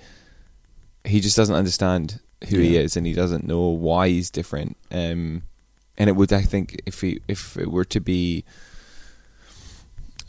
he 1.05 1.19
just 1.19 1.35
doesn't 1.35 1.55
understand 1.55 2.19
who 2.49 2.59
he 2.59 2.77
is 2.77 2.95
and 2.95 3.05
he 3.05 3.13
doesn't 3.13 3.45
know 3.45 3.67
why 3.67 4.07
he's 4.09 4.29
different. 4.29 4.77
Um, 4.91 5.43
and 5.97 6.09
it 6.09 6.15
would, 6.15 6.31
I 6.33 6.41
think, 6.41 6.81
if 6.85 7.01
he 7.01 7.19
if 7.27 7.57
it 7.57 7.69
were 7.71 7.85
to 7.85 7.99
be 7.99 8.45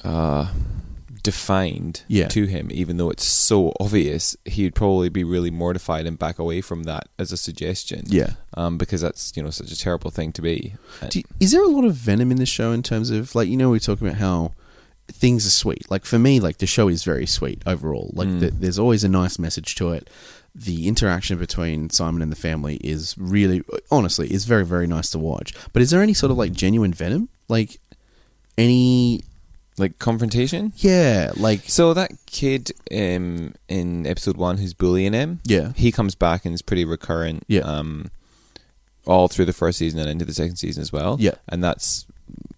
uh, 0.02 0.48
defined 1.24 2.02
Yeah. 2.06 2.28
to 2.28 2.44
him, 2.46 2.68
even 2.70 2.96
though 2.98 3.10
it's 3.10 3.26
so 3.26 3.72
obvious, 3.80 4.36
he'd 4.44 4.76
probably 4.76 5.08
be 5.08 5.24
really 5.24 5.50
mortified 5.50 6.06
and 6.06 6.16
back 6.16 6.38
away 6.38 6.60
from 6.60 6.84
that 6.84 7.08
as 7.18 7.32
a 7.32 7.36
suggestion. 7.36 8.04
Yeah. 8.06 8.34
Um, 8.56 8.78
because 8.78 9.00
that's 9.00 9.32
you 9.34 9.42
know 9.42 9.50
such 9.50 9.72
a 9.72 9.76
terrible 9.78 10.12
thing 10.12 10.30
to 10.32 10.42
be. 10.42 10.74
Uh, 11.02 11.08
Do, 11.08 11.22
is 11.40 11.50
there 11.50 11.64
a 11.64 11.68
lot 11.68 11.84
of 11.84 11.94
venom 11.96 12.30
in 12.30 12.36
the 12.36 12.46
show 12.46 12.70
in 12.70 12.82
terms 12.84 13.10
of 13.10 13.34
like 13.34 13.48
you 13.48 13.56
know 13.56 13.70
we 13.70 13.80
talk 13.80 14.00
about 14.00 14.14
how 14.14 14.52
things 15.10 15.46
are 15.46 15.50
sweet. 15.50 15.90
Like 15.90 16.04
for 16.06 16.18
me, 16.18 16.40
like 16.40 16.58
the 16.58 16.66
show 16.66 16.88
is 16.88 17.04
very 17.04 17.26
sweet 17.26 17.60
overall. 17.66 18.10
Like 18.14 18.28
Mm. 18.28 18.40
the, 18.40 18.50
there's 18.52 18.78
always 18.78 19.02
a 19.04 19.08
nice 19.08 19.38
message 19.38 19.74
to 19.74 19.90
it. 19.92 20.08
The 20.54 20.86
interaction 20.88 21.36
between 21.36 21.90
Simon 21.90 22.22
and 22.22 22.30
the 22.32 22.36
family 22.36 22.76
is 22.76 23.14
really, 23.18 23.60
honestly, 23.90 24.32
is 24.32 24.44
very 24.44 24.64
very 24.64 24.86
nice 24.86 25.10
to 25.10 25.18
watch. 25.18 25.52
But 25.72 25.82
is 25.82 25.90
there 25.90 26.00
any 26.02 26.14
sort 26.14 26.30
of 26.32 26.38
like 26.38 26.52
genuine 26.52 26.94
venom? 26.94 27.28
Like 27.48 27.80
any? 28.56 29.22
Like 29.78 29.98
confrontation. 29.98 30.72
Yeah, 30.76 31.32
like 31.36 31.62
So 31.66 31.94
that 31.94 32.12
kid 32.26 32.72
um, 32.92 33.54
in 33.68 34.06
episode 34.06 34.36
one 34.36 34.58
who's 34.58 34.74
bullying 34.74 35.12
him, 35.12 35.40
yeah, 35.44 35.72
he 35.74 35.90
comes 35.92 36.14
back 36.14 36.44
and 36.44 36.54
is 36.54 36.62
pretty 36.62 36.84
recurrent. 36.84 37.44
Yeah. 37.48 37.62
Um, 37.62 38.10
all 39.06 39.28
through 39.28 39.44
the 39.44 39.52
first 39.52 39.78
season 39.78 40.00
and 40.00 40.08
into 40.08 40.24
the 40.24 40.34
second 40.34 40.56
season 40.56 40.80
as 40.80 40.92
well. 40.92 41.16
Yeah. 41.20 41.34
And 41.48 41.62
that's, 41.62 42.06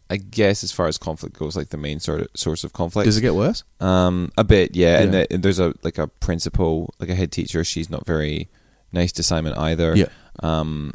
I 0.08 0.16
guess, 0.16 0.62
as 0.62 0.72
far 0.72 0.86
as 0.86 0.98
conflict 0.98 1.36
goes, 1.36 1.56
like 1.56 1.70
the 1.70 1.76
main 1.76 2.00
sort 2.00 2.20
of 2.20 2.28
source 2.34 2.64
of 2.64 2.72
conflict. 2.72 3.06
does 3.06 3.16
it 3.16 3.22
get 3.22 3.34
worse? 3.34 3.64
Um, 3.80 4.30
a 4.38 4.44
bit, 4.44 4.76
yeah. 4.76 5.00
And, 5.00 5.14
the, 5.14 5.32
and 5.32 5.42
there's 5.42 5.58
a 5.58 5.74
like 5.82 5.98
a 5.98 6.06
principal, 6.06 6.94
like 7.00 7.08
a 7.08 7.14
head 7.14 7.32
teacher. 7.32 7.64
She's 7.64 7.90
not 7.90 8.06
very 8.06 8.48
nice 8.92 9.12
to 9.12 9.22
Simon 9.22 9.54
either. 9.54 9.96
Yeah. 9.96 10.06
Um, 10.40 10.92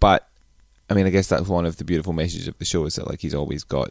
but 0.00 0.28
I 0.90 0.94
mean, 0.94 1.06
I 1.06 1.10
guess 1.10 1.28
that's 1.28 1.46
one 1.48 1.66
of 1.66 1.76
the 1.76 1.84
beautiful 1.84 2.12
messages 2.12 2.48
of 2.48 2.58
the 2.58 2.64
show 2.64 2.84
is 2.86 2.96
that 2.96 3.08
like 3.08 3.20
he's 3.20 3.34
always 3.34 3.62
got 3.62 3.90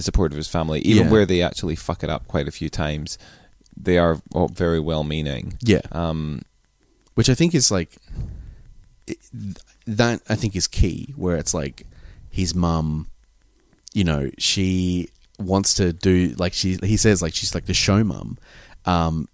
the 0.00 0.04
support 0.04 0.32
of 0.32 0.36
his 0.36 0.48
family, 0.48 0.80
even 0.80 1.04
Yeah. 1.04 1.10
where 1.10 1.26
they 1.26 1.42
actually 1.42 1.76
fuck 1.76 2.02
it 2.02 2.10
up 2.10 2.26
quite 2.26 2.48
a 2.48 2.50
few 2.50 2.68
times. 2.70 3.18
They 3.76 3.98
are 3.98 4.20
all 4.32 4.48
very 4.48 4.80
well 4.80 5.04
meaning. 5.04 5.54
Yeah, 5.62 5.80
Um, 5.92 6.42
which 7.14 7.28
I 7.28 7.34
think 7.34 7.54
is 7.54 7.70
like 7.70 7.96
it- 9.06 9.18
that. 9.86 10.22
I 10.28 10.34
think 10.36 10.56
is 10.56 10.66
key. 10.66 11.12
Where 11.16 11.36
it's 11.36 11.54
like 11.54 11.86
his 12.30 12.54
mum, 12.54 13.08
you 13.92 14.04
know, 14.04 14.30
she 14.38 15.08
wants 15.38 15.74
to 15.74 15.92
do 15.92 16.34
like 16.38 16.52
she. 16.52 16.78
He 16.82 16.96
says 16.96 17.22
like 17.22 17.34
she's 17.34 17.54
like 17.54 17.66
the 17.66 17.74
show 17.74 18.04
mum, 18.04 18.38
um, 18.84 19.28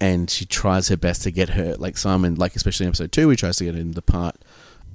and 0.00 0.28
she 0.30 0.44
tries 0.44 0.88
her 0.88 0.96
best 0.96 1.22
to 1.22 1.30
get 1.30 1.50
her 1.50 1.76
like 1.76 1.96
Simon, 1.96 2.34
like 2.36 2.56
especially 2.56 2.84
in 2.86 2.88
episode 2.90 3.12
two, 3.12 3.28
he 3.28 3.36
tries 3.36 3.56
to 3.56 3.64
get 3.64 3.76
in 3.76 3.92
the 3.92 4.02
part 4.02 4.36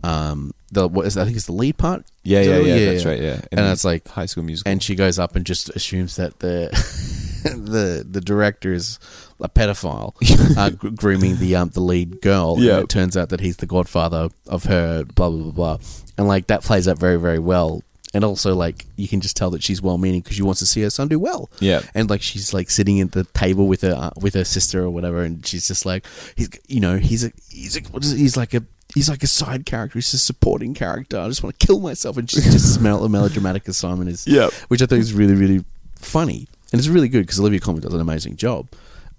um, 0.03 0.53
the 0.71 0.87
what 0.87 1.05
is 1.07 1.17
I 1.17 1.23
think 1.25 1.37
it's 1.37 1.45
the 1.45 1.53
lead 1.53 1.77
part. 1.77 2.05
Yeah, 2.23 2.41
yeah, 2.41 2.57
yeah, 2.59 2.91
that's 2.91 3.05
right. 3.05 3.21
Yeah, 3.21 3.41
And 3.51 3.61
it's 3.61 3.85
like, 3.85 4.07
High 4.07 4.25
School 4.25 4.43
Musical. 4.43 4.69
and 4.71 4.83
she 4.83 4.95
goes 4.95 5.17
up 5.17 5.35
and 5.35 5.45
just 5.45 5.69
assumes 5.69 6.17
that 6.17 6.39
the 6.39 6.69
the 7.43 8.05
the 8.09 8.21
director 8.21 8.73
is 8.73 8.99
a 9.39 9.47
pedophile, 9.49 10.13
uh, 10.57 10.71
gr- 10.71 10.89
grooming 10.89 11.37
the 11.37 11.55
um 11.55 11.69
the 11.69 11.79
lead 11.79 12.21
girl. 12.21 12.55
Yeah. 12.59 12.75
and 12.75 12.83
it 12.83 12.89
turns 12.89 13.15
out 13.15 13.29
that 13.29 13.39
he's 13.39 13.57
the 13.57 13.65
godfather 13.65 14.29
of 14.47 14.65
her. 14.65 15.03
Blah 15.03 15.29
blah 15.29 15.43
blah 15.43 15.51
blah, 15.51 15.77
and 16.17 16.27
like 16.27 16.47
that 16.47 16.63
plays 16.63 16.87
out 16.87 16.97
very 16.99 17.17
very 17.17 17.39
well. 17.39 17.83
And 18.13 18.23
also, 18.23 18.55
like 18.55 18.85
you 18.95 19.07
can 19.07 19.19
just 19.21 19.35
tell 19.37 19.49
that 19.51 19.61
she's 19.61 19.81
well 19.81 19.97
meaning 19.97 20.21
because 20.21 20.37
she 20.37 20.41
wants 20.41 20.59
to 20.61 20.65
see 20.65 20.81
her 20.81 20.89
son 20.89 21.07
do 21.09 21.19
well. 21.19 21.49
yeah, 21.59 21.81
and 21.93 22.09
like 22.09 22.21
she's 22.21 22.53
like 22.53 22.69
sitting 22.69 22.99
at 23.01 23.11
the 23.11 23.25
table 23.25 23.67
with 23.67 23.81
her 23.81 23.93
uh, 23.93 24.09
with 24.19 24.33
her 24.33 24.45
sister 24.45 24.81
or 24.83 24.89
whatever, 24.89 25.21
and 25.23 25.45
she's 25.45 25.67
just 25.67 25.85
like 25.85 26.05
he's 26.35 26.49
you 26.67 26.79
know 26.79 26.97
he's 26.97 27.23
a 27.25 27.31
he's 27.49 27.75
a, 27.77 27.81
what 27.91 28.03
is 28.03 28.13
it? 28.13 28.17
he's 28.17 28.35
like 28.37 28.53
a 28.53 28.63
he's 28.93 29.09
like 29.09 29.23
a 29.23 29.27
side 29.27 29.65
character. 29.65 29.97
He's 29.97 30.13
a 30.13 30.17
supporting 30.17 30.73
character. 30.73 31.19
I 31.19 31.27
just 31.27 31.43
want 31.43 31.57
to 31.59 31.65
kill 31.65 31.79
myself, 31.79 32.17
and 32.17 32.29
she's 32.29 32.43
just 32.45 32.55
as 32.55 32.79
mel- 32.79 33.07
melodramatic 33.09 33.67
as 33.67 33.77
Simon 33.77 34.07
is. 34.07 34.25
Yep. 34.27 34.51
which 34.69 34.81
I 34.81 34.85
think 34.85 35.01
is 35.01 35.13
really 35.13 35.35
really 35.35 35.63
funny, 35.95 36.47
and 36.71 36.79
it's 36.79 36.87
really 36.87 37.09
good 37.09 37.21
because 37.21 37.39
Olivia 37.39 37.59
Colman 37.59 37.81
does 37.81 37.93
an 37.93 38.01
amazing 38.01 38.35
job. 38.37 38.67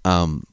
Um, 0.05 0.45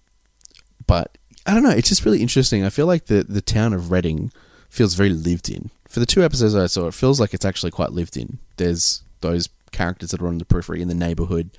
but 0.86 1.16
I 1.46 1.54
don't 1.54 1.62
know, 1.62 1.70
it's 1.70 1.88
just 1.88 2.04
really 2.04 2.22
interesting. 2.22 2.64
I 2.64 2.70
feel 2.70 2.86
like 2.86 3.06
the 3.06 3.22
the 3.22 3.42
town 3.42 3.72
of 3.72 3.90
Reading 3.90 4.32
feels 4.68 4.94
very 4.94 5.10
lived 5.10 5.48
in. 5.48 5.70
For 5.88 6.00
the 6.00 6.06
two 6.06 6.22
episodes 6.24 6.54
I 6.54 6.66
saw, 6.66 6.88
it 6.88 6.94
feels 6.94 7.20
like 7.20 7.32
it's 7.32 7.44
actually 7.44 7.70
quite 7.70 7.92
lived 7.92 8.16
in. 8.16 8.38
There's 8.56 9.02
those 9.20 9.48
characters 9.72 10.10
that 10.10 10.20
are 10.20 10.26
on 10.28 10.38
the 10.38 10.44
periphery 10.44 10.82
in 10.82 10.88
the 10.88 10.94
neighborhood. 10.94 11.50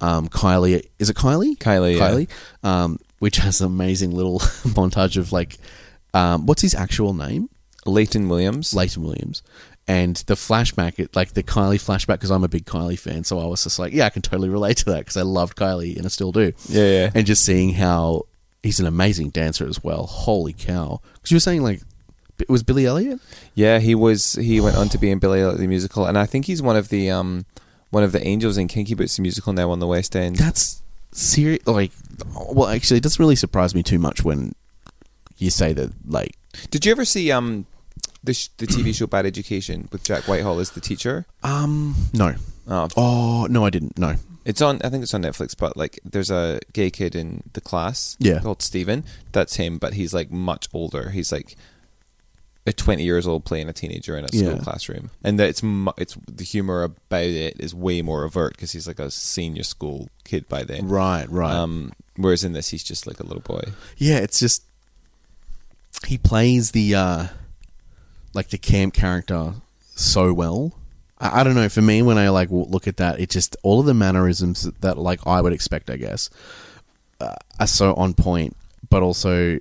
Um, 0.00 0.28
Kylie, 0.28 0.86
is 0.98 1.08
it 1.10 1.16
Kylie? 1.16 1.56
Kylie, 1.56 1.96
yeah. 1.96 2.08
Kylie, 2.10 2.28
um, 2.68 2.98
which 3.18 3.36
has 3.36 3.60
an 3.60 3.66
amazing 3.66 4.10
little 4.14 4.38
montage 4.74 5.16
of 5.16 5.32
like, 5.32 5.58
um, 6.14 6.46
what's 6.46 6.62
his 6.62 6.74
actual 6.74 7.14
name? 7.14 7.48
Layton 7.86 8.28
Williams. 8.28 8.74
Layton 8.74 9.02
Williams. 9.02 9.42
And 9.86 10.16
the 10.26 10.34
flashback, 10.34 10.98
it, 10.98 11.16
like 11.16 11.32
the 11.32 11.42
Kylie 11.42 11.76
flashback, 11.76 12.14
because 12.14 12.30
I'm 12.30 12.44
a 12.44 12.48
big 12.48 12.66
Kylie 12.66 12.98
fan, 12.98 13.24
so 13.24 13.38
I 13.38 13.46
was 13.46 13.64
just 13.64 13.78
like, 13.78 13.94
yeah, 13.94 14.04
I 14.04 14.10
can 14.10 14.20
totally 14.20 14.50
relate 14.50 14.76
to 14.78 14.84
that 14.86 14.98
because 14.98 15.16
I 15.16 15.22
loved 15.22 15.56
Kylie 15.56 15.96
and 15.96 16.04
I 16.04 16.08
still 16.08 16.32
do. 16.32 16.52
yeah, 16.68 16.84
yeah. 16.84 17.10
And 17.14 17.26
just 17.26 17.42
seeing 17.42 17.72
how 17.74 18.26
he's 18.62 18.80
an 18.80 18.86
amazing 18.86 19.30
dancer 19.30 19.66
as 19.66 19.82
well. 19.82 20.04
Holy 20.06 20.52
cow! 20.52 21.00
Because 21.14 21.30
you 21.30 21.36
were 21.36 21.40
saying 21.40 21.62
like, 21.62 21.80
it 22.38 22.50
was 22.50 22.62
Billy 22.62 22.84
Elliot. 22.84 23.18
Yeah, 23.54 23.78
he 23.78 23.94
was. 23.94 24.34
He 24.34 24.60
went 24.60 24.76
on 24.76 24.90
to 24.90 24.98
be 24.98 25.10
in 25.10 25.18
Billy 25.18 25.40
Elliot 25.40 25.58
the 25.58 25.66
musical, 25.66 26.04
and 26.04 26.18
I 26.18 26.26
think 26.26 26.44
he's 26.44 26.60
one 26.60 26.76
of 26.76 26.90
the 26.90 27.10
um 27.10 27.46
one 27.90 28.02
of 28.02 28.12
the 28.12 28.24
angels 28.26 28.58
in 28.58 28.68
Kinky 28.68 28.94
Boots 28.94 29.16
the 29.16 29.22
musical 29.22 29.54
now 29.54 29.70
on 29.70 29.78
the 29.78 29.86
West 29.86 30.14
End. 30.14 30.36
That's 30.36 30.82
serious. 31.12 31.66
Like, 31.66 31.92
well, 32.34 32.68
actually, 32.68 32.98
it 32.98 33.02
doesn't 33.02 33.22
really 33.22 33.36
surprise 33.36 33.74
me 33.74 33.82
too 33.82 33.98
much 33.98 34.22
when 34.22 34.54
you 35.38 35.50
say 35.50 35.72
that. 35.72 35.92
Like, 36.06 36.36
Did 36.70 36.84
you 36.84 36.92
ever 36.92 37.04
see 37.04 37.30
um 37.32 37.66
the 38.24 38.34
sh- 38.34 38.48
the 38.58 38.66
TV 38.66 38.94
show 38.94 39.06
Bad 39.06 39.26
Education 39.26 39.88
with 39.92 40.02
Jack 40.04 40.24
Whitehall 40.24 40.58
as 40.60 40.70
the 40.70 40.80
teacher? 40.80 41.24
um, 41.42 41.94
no. 42.12 42.34
Oh, 42.68 42.88
Oh 42.96 43.46
no, 43.48 43.64
I 43.64 43.70
didn't. 43.70 43.98
No. 43.98 44.16
it's 44.44 44.60
on. 44.60 44.80
I 44.84 44.90
think 44.90 45.02
it's 45.02 45.14
on 45.14 45.22
Netflix. 45.22 45.56
But 45.56 45.76
like, 45.76 45.98
there's 46.04 46.30
a 46.30 46.60
gay 46.72 46.90
kid 46.90 47.14
in 47.14 47.42
the 47.54 47.60
class. 47.62 48.16
Yeah. 48.20 48.40
called 48.40 48.60
Steven. 48.62 49.04
That's 49.32 49.56
him, 49.56 49.78
but 49.78 49.94
he's 49.94 50.12
like 50.12 50.30
much 50.30 50.68
older. 50.74 51.10
He's 51.10 51.32
like. 51.32 51.56
A 52.66 52.72
twenty 52.72 53.02
years 53.02 53.26
old 53.26 53.46
playing 53.46 53.70
a 53.70 53.72
teenager 53.72 54.18
in 54.18 54.26
a 54.26 54.28
school 54.28 54.42
Yeah. 54.56 54.58
classroom, 54.58 55.08
and 55.24 55.38
that 55.40 55.48
it's 55.48 55.62
mu- 55.62 55.92
it's 55.96 56.18
the 56.30 56.44
humor 56.44 56.82
about 56.82 57.22
it 57.24 57.56
is 57.58 57.74
way 57.74 58.02
more 58.02 58.24
overt 58.24 58.52
because 58.56 58.72
he's 58.72 58.86
like 58.86 58.98
a 58.98 59.10
senior 59.10 59.62
school 59.62 60.10
kid 60.24 60.46
by 60.50 60.64
then. 60.64 60.86
Right. 60.86 61.26
Right. 61.30 61.50
Um, 61.54 61.92
whereas 62.16 62.44
in 62.44 62.52
this, 62.52 62.68
he's 62.68 62.84
just 62.84 63.06
like 63.06 63.20
a 63.20 63.22
little 63.22 63.40
boy. 63.40 63.62
Yeah, 63.96 64.18
it's 64.18 64.38
just 64.38 64.64
he 66.06 66.18
plays 66.18 66.70
the 66.72 66.94
uh 66.94 67.26
like 68.34 68.48
the 68.48 68.58
camp 68.58 68.94
character 68.94 69.54
so 69.94 70.32
well. 70.32 70.74
I, 71.18 71.40
I 71.40 71.44
don't 71.44 71.54
know. 71.54 71.68
For 71.68 71.82
me, 71.82 72.02
when 72.02 72.18
I 72.18 72.28
like 72.28 72.48
look 72.50 72.86
at 72.86 72.96
that, 72.98 73.20
it 73.20 73.30
just 73.30 73.56
all 73.62 73.80
of 73.80 73.86
the 73.86 73.94
mannerisms 73.94 74.62
that, 74.62 74.80
that 74.80 74.98
like 74.98 75.26
I 75.26 75.40
would 75.40 75.52
expect, 75.52 75.90
I 75.90 75.96
guess, 75.96 76.30
uh, 77.20 77.34
are 77.58 77.66
so 77.66 77.94
on 77.94 78.14
point. 78.14 78.56
But 78.88 79.02
also, 79.02 79.58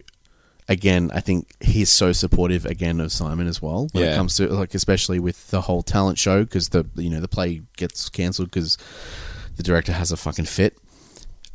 again, 0.69 1.11
I 1.13 1.19
think 1.21 1.49
he's 1.59 1.91
so 1.91 2.11
supportive 2.11 2.65
again 2.65 2.99
of 2.99 3.11
Simon 3.11 3.47
as 3.47 3.61
well 3.61 3.87
when 3.91 4.03
it 4.13 4.15
comes 4.15 4.35
to 4.37 4.47
like 4.47 4.73
especially 4.75 5.19
with 5.19 5.49
the 5.49 5.61
whole 5.61 5.81
talent 5.81 6.17
show 6.17 6.43
because 6.43 6.69
the 6.69 6.85
you 6.95 7.09
know 7.09 7.19
the 7.19 7.27
play 7.27 7.61
gets 7.77 8.09
cancelled 8.09 8.51
because 8.51 8.77
the 9.55 9.63
director 9.63 9.91
has 9.91 10.11
a 10.11 10.17
fucking 10.17 10.45
fit. 10.45 10.77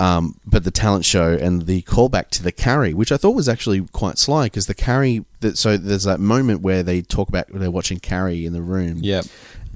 Um, 0.03 0.41
but 0.45 0.65
the 0.65 0.71
talent 0.71 1.05
show 1.05 1.33
and 1.33 1.67
the 1.67 1.83
callback 1.83 2.29
to 2.31 2.43
the 2.43 2.51
Carrie, 2.53 2.95
which 2.95 3.13
I 3.13 3.17
thought 3.17 3.37
was 3.37 3.49
actually 3.49 3.81
quite 3.93 4.19
sly, 4.19 4.47
because 4.47 4.67
the 4.67 4.75
Carrie. 4.75 5.25
That, 5.41 5.57
so 5.59 5.77
there's 5.77 6.05
that 6.05 6.19
moment 6.21 6.61
where 6.63 6.83
they 6.83 7.03
talk 7.03 7.29
about 7.29 7.47
they're 7.53 7.71
watching 7.71 7.99
Carrie 8.01 8.45
in 8.47 8.53
the 8.53 8.63
room, 8.63 8.99
Yeah, 9.03 9.23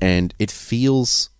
and 0.00 0.34
it 0.38 0.50
feels 0.50 1.30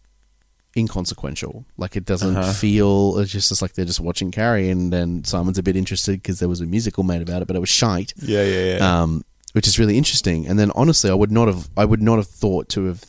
inconsequential. 0.76 1.64
Like 1.76 1.96
it 1.96 2.04
doesn't 2.04 2.36
Uh-huh. 2.36 2.52
feel. 2.52 3.18
It's 3.18 3.32
just, 3.32 3.50
it's 3.50 3.62
like 3.62 3.72
they're 3.74 3.84
just 3.84 4.00
watching 4.00 4.30
Carrie, 4.30 4.68
and 4.70 4.92
then 4.92 5.24
Simon's 5.24 5.58
a 5.58 5.62
bit 5.62 5.76
interested 5.76 6.22
because 6.22 6.38
there 6.38 6.48
was 6.48 6.60
a 6.60 6.66
musical 6.66 7.02
made 7.02 7.22
about 7.22 7.42
it, 7.42 7.46
but 7.48 7.56
it 7.56 7.60
was 7.60 7.68
shite. 7.68 8.12
yeah, 8.22 8.42
yeah, 8.44 8.76
yeah. 8.76 9.02
Um, 9.02 9.24
which 9.52 9.66
is 9.66 9.78
really 9.78 9.96
interesting. 9.96 10.46
And 10.46 10.58
then 10.58 10.70
honestly, 10.74 11.10
I 11.10 11.14
would 11.14 11.32
not 11.32 11.48
have. 11.48 11.68
I 11.76 11.84
would 11.86 12.02
not 12.02 12.16
have 12.16 12.26
thought 12.28 12.68
to 12.70 12.84
have 12.86 13.04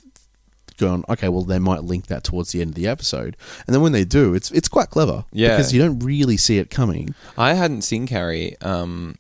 gone. 0.78 1.04
Okay, 1.10 1.28
well 1.30 1.44
they 1.44 1.60
might 1.60 1.84
link 1.84 2.08
that 2.08 2.24
towards 2.24 2.52
the 2.52 2.62
end 2.62 2.70
of 2.72 2.76
the 2.76 2.88
episode, 2.88 3.36
and 3.66 3.74
then 3.74 3.82
when 3.82 3.92
they 3.92 4.06
do, 4.06 4.34
it's 4.34 4.50
it's 4.52 4.68
quite 4.70 4.90
clever. 4.90 5.26
Yeah. 5.32 5.50
because 5.58 5.74
you 5.74 5.82
don't 5.82 6.00
really 6.00 6.38
see 6.38 6.58
it 6.60 6.70
coming. 6.70 7.14
I 7.38 7.54
hadn't 7.54 7.82
seen 7.82 8.08
Carrie 8.08 8.56
um, 8.62 9.16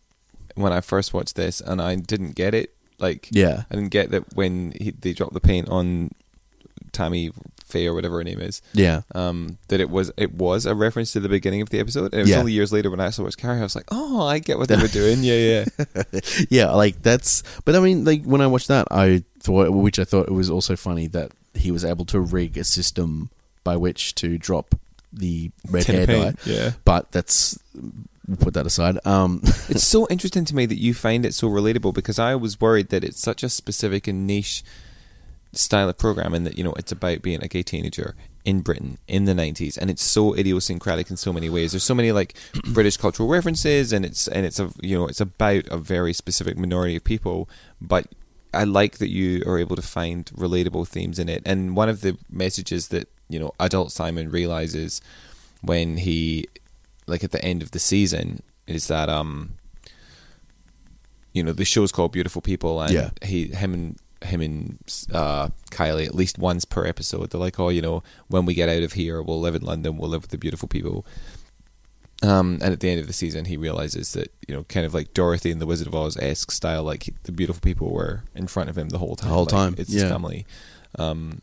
when 0.55 0.71
I 0.71 0.81
first 0.81 1.13
watched 1.13 1.35
this, 1.35 1.59
and 1.61 1.81
I 1.81 1.95
didn't 1.95 2.35
get 2.35 2.53
it. 2.53 2.73
Like, 2.99 3.27
Yeah. 3.31 3.63
I 3.69 3.75
didn't 3.75 3.91
get 3.91 4.09
that 4.11 4.35
when 4.35 4.73
he, 4.79 4.89
they 4.91 5.13
dropped 5.13 5.33
the 5.33 5.39
paint 5.39 5.69
on 5.69 6.09
Tammy 6.93 7.31
Faye 7.63 7.85
or 7.85 7.93
whatever 7.93 8.17
her 8.17 8.23
name 8.23 8.39
is. 8.39 8.61
Yeah. 8.73 9.01
Um, 9.13 9.57
that 9.67 9.79
it 9.79 9.89
was 9.89 10.11
it 10.17 10.33
was 10.33 10.65
a 10.65 10.73
reference 10.73 11.11
to 11.13 11.19
the 11.19 11.29
beginning 11.29 11.61
of 11.61 11.69
the 11.69 11.79
episode, 11.79 12.05
and 12.05 12.15
it 12.15 12.19
was 12.21 12.29
Yeah. 12.31 12.39
only 12.39 12.53
years 12.53 12.71
later 12.73 12.89
when 12.89 12.99
I 12.99 13.09
saw 13.11 13.23
watched 13.23 13.37
Carrie, 13.37 13.59
I 13.59 13.63
was 13.63 13.75
like, 13.75 13.85
oh, 13.91 14.25
I 14.25 14.39
get 14.39 14.57
what 14.57 14.67
they 14.69 14.77
were 14.77 14.87
doing. 14.87 15.21
Yeah, 15.21 15.65
yeah, 15.77 16.03
yeah, 16.49 16.71
like 16.71 17.01
that's. 17.03 17.43
But 17.65 17.75
I 17.75 17.81
mean, 17.81 18.03
like 18.05 18.23
when 18.23 18.41
I 18.41 18.47
watched 18.47 18.69
that, 18.69 18.87
I 18.89 19.23
thought, 19.39 19.69
which 19.71 19.99
I 19.99 20.05
thought 20.05 20.27
it 20.27 20.33
was 20.33 20.49
also 20.49 20.75
funny 20.75 21.07
that 21.07 21.31
he 21.59 21.71
was 21.71 21.85
able 21.85 22.05
to 22.05 22.19
rig 22.19 22.57
a 22.57 22.63
system 22.63 23.29
by 23.63 23.75
which 23.75 24.15
to 24.15 24.37
drop 24.37 24.75
the 25.11 25.51
red 25.69 25.83
Tin 25.83 25.95
hair 25.95 26.27
of 26.27 26.35
dye. 26.35 26.51
yeah. 26.51 26.71
But 26.85 27.11
that's 27.11 27.59
we'll 28.27 28.37
put 28.37 28.53
that 28.53 28.65
aside. 28.65 29.05
Um, 29.05 29.41
it's 29.69 29.83
so 29.83 30.07
interesting 30.09 30.45
to 30.45 30.55
me 30.55 30.65
that 30.65 30.79
you 30.79 30.93
find 30.93 31.25
it 31.25 31.33
so 31.33 31.49
relatable 31.49 31.93
because 31.93 32.19
I 32.19 32.35
was 32.35 32.59
worried 32.59 32.89
that 32.89 33.03
it's 33.03 33.19
such 33.19 33.43
a 33.43 33.49
specific 33.49 34.07
and 34.07 34.27
niche 34.27 34.63
style 35.53 35.89
of 35.89 35.97
programming 35.97 36.43
that 36.43 36.57
you 36.57 36.63
know 36.63 36.73
it's 36.73 36.91
about 36.91 37.21
being 37.21 37.41
a 37.41 37.47
gay 37.47 37.63
teenager 37.63 38.15
in 38.45 38.61
Britain 38.61 38.97
in 39.07 39.25
the 39.25 39.33
90s 39.33 39.77
and 39.77 39.89
it's 39.89 40.03
so 40.03 40.33
idiosyncratic 40.35 41.09
in 41.09 41.17
so 41.17 41.33
many 41.33 41.49
ways 41.49 41.71
there's 41.71 41.83
so 41.83 41.95
many 41.95 42.11
like 42.11 42.35
British 42.73 42.97
cultural 42.97 43.27
references 43.27 43.91
and 43.91 44.05
it's 44.05 44.27
and 44.27 44.45
it's 44.45 44.59
a 44.59 44.69
you 44.81 44.97
know 44.97 45.07
it's 45.07 45.21
about 45.21 45.65
a 45.67 45.77
very 45.77 46.13
specific 46.13 46.57
minority 46.57 46.95
of 46.95 47.03
people 47.03 47.49
but 47.81 48.07
I 48.53 48.63
like 48.63 48.97
that 48.99 49.09
you 49.09 49.43
are 49.45 49.57
able 49.59 49.75
to 49.75 49.81
find 49.81 50.25
relatable 50.27 50.87
themes 50.87 51.19
in 51.19 51.29
it. 51.29 51.41
And 51.45 51.75
one 51.75 51.89
of 51.89 52.01
the 52.01 52.17
messages 52.29 52.87
that 52.89 53.09
you 53.29 53.39
know 53.39 53.51
adult 53.59 53.91
Simon 53.91 54.29
realizes 54.31 55.01
when 55.61 55.97
he 55.97 56.47
like 57.07 57.23
at 57.23 57.31
the 57.31 57.43
end 57.43 57.61
of 57.61 57.71
the 57.71 57.79
season 57.79 58.41
is 58.67 58.87
that 58.87 59.09
um 59.09 59.55
you 61.33 61.43
know 61.43 61.51
the 61.53 61.65
show's 61.65 61.91
called 61.91 62.11
Beautiful 62.11 62.41
People 62.41 62.81
and 62.81 62.91
Yeah. 62.93 63.09
he 63.23 63.47
him 63.47 63.73
and 63.73 63.95
him 64.23 64.41
and 64.41 64.79
uh, 65.13 65.49
Kylie 65.69 66.07
at 66.07 66.15
least 66.15 66.39
once 66.39 66.65
per 66.65 66.85
episode. 66.85 67.29
They're 67.29 67.39
like 67.39 67.59
oh 67.59 67.69
you 67.69 67.81
know 67.81 68.01
when 68.27 68.45
we 68.45 68.53
get 68.53 68.69
out 68.69 68.81
of 68.83 68.93
here 68.93 69.21
we'll 69.21 69.39
live 69.41 69.55
in 69.55 69.61
London 69.61 69.97
we'll 69.97 70.09
live 70.09 70.21
with 70.23 70.31
the 70.31 70.37
beautiful 70.37 70.67
people 70.67 71.05
um, 72.23 72.53
and 72.61 72.73
at 72.73 72.79
the 72.79 72.89
end 72.89 72.99
of 72.99 73.07
the 73.07 73.13
season 73.13 73.45
he 73.45 73.57
realizes 73.57 74.13
that 74.13 74.31
you 74.47 74.55
know 74.55 74.63
kind 74.63 74.85
of 74.85 74.93
like 74.93 75.13
Dorothy 75.13 75.51
in 75.51 75.59
the 75.59 75.65
Wizard 75.65 75.87
of 75.87 75.95
Oz 75.95 76.17
esque 76.17 76.51
style 76.51 76.83
like 76.83 77.13
the 77.23 77.31
beautiful 77.31 77.61
people 77.61 77.91
were 77.91 78.23
in 78.33 78.47
front 78.47 78.69
of 78.69 78.77
him 78.77 78.89
the 78.89 78.97
whole 78.97 79.15
time. 79.15 79.29
Whole 79.29 79.43
Like, 79.43 79.49
time, 79.51 79.75
it's 79.77 79.91
his 79.91 80.03
family. 80.03 80.45
Um, 80.97 81.41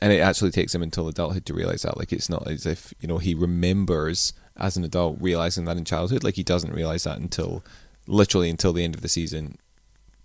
and 0.00 0.12
it 0.12 0.18
actually 0.20 0.50
takes 0.50 0.74
him 0.74 0.82
until 0.82 1.08
adulthood 1.08 1.46
to 1.46 1.54
realize 1.54 1.82
that 1.82 1.96
like 1.96 2.12
it's 2.12 2.28
not 2.28 2.46
as 2.46 2.66
if 2.66 2.92
you 3.00 3.08
know 3.08 3.18
he 3.18 3.34
remembers 3.34 4.32
as 4.56 4.76
an 4.76 4.84
adult 4.84 5.16
realizing 5.20 5.64
that 5.64 5.76
in 5.76 5.84
childhood. 5.84 6.22
Like 6.22 6.36
he 6.36 6.42
doesn't 6.42 6.72
realize 6.72 7.04
that 7.04 7.18
until 7.18 7.64
literally 8.06 8.50
until 8.50 8.72
the 8.72 8.84
end 8.84 8.94
of 8.94 9.00
the 9.00 9.08
season. 9.08 9.58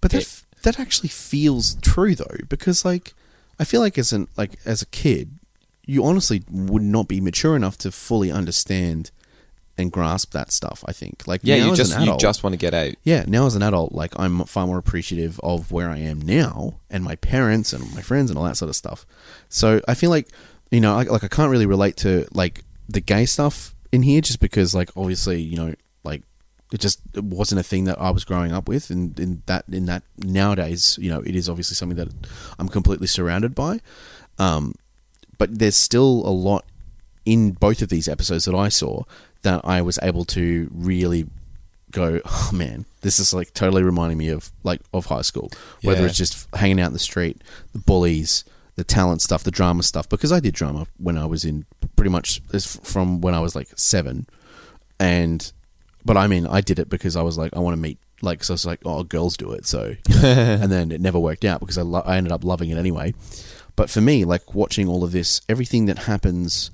But 0.01 0.12
that 0.12 0.22
f- 0.22 0.46
that 0.63 0.79
actually 0.79 1.10
feels 1.10 1.75
true 1.75 2.13
though, 2.15 2.38
because 2.48 2.84
like 2.86 3.13
I 3.58 3.63
feel 3.63 3.81
like 3.81 3.98
as 3.98 4.12
an 4.13 4.27
like 4.38 4.60
as 4.65 4.81
a 4.81 4.86
kid, 4.88 5.39
you 5.86 6.03
honestly 6.05 6.43
would 6.51 6.84
not 6.84 7.08
be 7.08 7.22
mature 7.22 7.55
enough 7.55 7.77
to 7.79 7.91
fully 7.91 8.31
understand 8.31 9.12
and 9.79 9.91
grasp 9.91 10.33
that 10.33 10.51
stuff. 10.51 10.83
I 10.88 10.93
think 10.93 11.25
like 11.25 11.41
yeah 11.43 11.55
you 11.55 11.75
just 11.75 11.95
an 11.95 12.05
you 12.05 12.17
just 12.17 12.43
want 12.43 12.53
to 12.53 12.57
get 12.57 12.74
out 12.74 12.93
yeah 13.03 13.24
now 13.27 13.45
as 13.48 13.55
an 13.55 13.63
adult 13.63 13.93
like 13.93 14.13
I'm 14.19 14.43
far 14.45 14.67
more 14.67 14.77
appreciative 14.77 15.39
of 15.41 15.71
where 15.71 15.89
I 15.89 15.98
am 15.98 16.21
now 16.21 16.79
and 16.89 17.03
my 17.03 17.15
parents 17.15 17.74
and 17.74 17.95
my 17.95 18.01
friends 18.01 18.29
and 18.29 18.38
all 18.38 18.45
that 18.45 18.57
sort 18.57 18.69
of 18.69 18.75
stuff. 18.75 19.05
So 19.48 19.81
I 19.88 19.93
feel 19.95 20.09
like 20.12 20.27
you 20.69 20.81
know 20.81 20.93
like, 20.95 21.09
like 21.09 21.24
I 21.24 21.27
can't 21.29 21.50
really 21.50 21.65
relate 21.65 21.98
to 21.98 22.27
like 22.33 22.63
the 22.88 23.01
gay 23.01 23.25
stuff 23.25 23.74
in 23.91 24.03
here 24.03 24.21
just 24.21 24.39
because 24.39 24.75
like 24.75 24.91
obviously 24.95 25.41
you 25.41 25.57
know 25.57 25.74
like 26.03 26.24
It 26.71 26.79
just 26.81 27.01
it 27.15 27.24
wasn't 27.24 27.59
a 27.59 27.63
thing 27.63 27.86
that 27.86 27.98
I 28.00 28.12
was 28.12 28.24
growing 28.25 28.53
up 28.53 28.67
with, 28.69 28.91
and 28.91 29.19
in 29.19 29.41
that 29.45 29.65
in 29.71 29.86
that 29.88 30.03
nowadays, 30.17 31.00
you 31.01 31.09
know, 31.09 31.21
it 31.25 31.36
is 31.36 31.50
obviously 31.50 31.75
something 31.75 31.98
that 31.98 32.13
I'm 32.59 32.69
completely 32.69 33.07
surrounded 33.07 33.55
by. 33.55 33.79
Um, 34.38 34.74
but 35.39 35.57
there's 35.57 35.75
still 35.75 36.21
a 36.27 36.33
lot 36.50 36.65
in 37.25 37.53
both 37.57 37.81
of 37.81 37.89
these 37.89 38.07
episodes 38.07 38.45
that 38.45 38.53
I 38.53 38.69
saw 38.69 39.03
that 39.43 39.62
I 39.63 39.81
was 39.81 39.98
able 40.01 40.25
to 40.25 40.69
really 40.74 41.27
go, 41.91 42.22
oh 42.25 42.50
man, 42.53 42.86
this 43.01 43.19
is 43.19 43.34
like 43.34 43.53
totally 43.53 43.84
reminding 43.84 44.17
me 44.17 44.29
of 44.29 44.51
like 44.63 44.81
of 44.93 45.05
high 45.08 45.22
school. 45.24 45.50
Whether 45.81 46.01
Yeah. 46.01 46.08
it's 46.08 46.17
just 46.17 46.48
hanging 46.55 46.79
out 46.79 46.88
in 46.88 46.93
the 46.93 47.00
street, 47.00 47.41
the 47.74 47.79
bullies, 47.79 48.43
the 48.75 48.84
talent 48.84 49.22
stuff, 49.22 49.43
the 49.43 49.51
drama 49.51 49.84
stuff. 49.84 50.08
Because 50.08 50.31
I 50.31 50.39
did 50.39 50.53
drama 50.53 50.88
when 50.98 51.17
I 51.17 51.25
was 51.25 51.43
in 51.46 51.65
pretty 51.96 52.10
much 52.12 52.41
from 52.84 53.22
when 53.22 53.34
I 53.34 53.39
was 53.39 53.55
like 53.55 53.69
seven, 53.75 54.27
and 55.00 55.51
but 56.05 56.17
I 56.17 56.27
mean 56.27 56.46
I 56.48 56.62
did 56.62 56.79
it 56.79 56.89
because 56.89 57.15
I 57.15 57.22
was 57.22 57.38
like 57.38 57.55
I 57.55 57.60
want 57.60 57.74
to 57.75 57.81
meet 57.81 57.98
like 58.22 58.43
so 58.43 58.53
I 58.53 58.55
was 58.55 58.65
like 58.65 58.81
oh 58.86 59.03
girls 59.03 59.38
do 59.38 59.51
it 59.53 59.65
so 59.65 59.96
and 60.24 60.69
then 60.72 60.91
it 60.91 61.00
never 61.01 61.17
worked 61.19 61.46
out 61.46 61.60
because 61.62 61.77
I 61.77 61.81
lo- 61.84 62.03
I 62.05 62.17
ended 62.17 62.31
up 62.34 62.43
loving 62.43 62.69
it 62.69 62.77
anyway. 62.77 63.13
But 63.75 63.89
for 63.89 64.01
me, 64.01 64.25
like 64.25 64.53
watching 64.53 64.89
all 64.89 65.05
of 65.05 65.13
this, 65.13 65.39
everything 65.48 65.86
that 65.86 66.00
happens, 66.00 66.69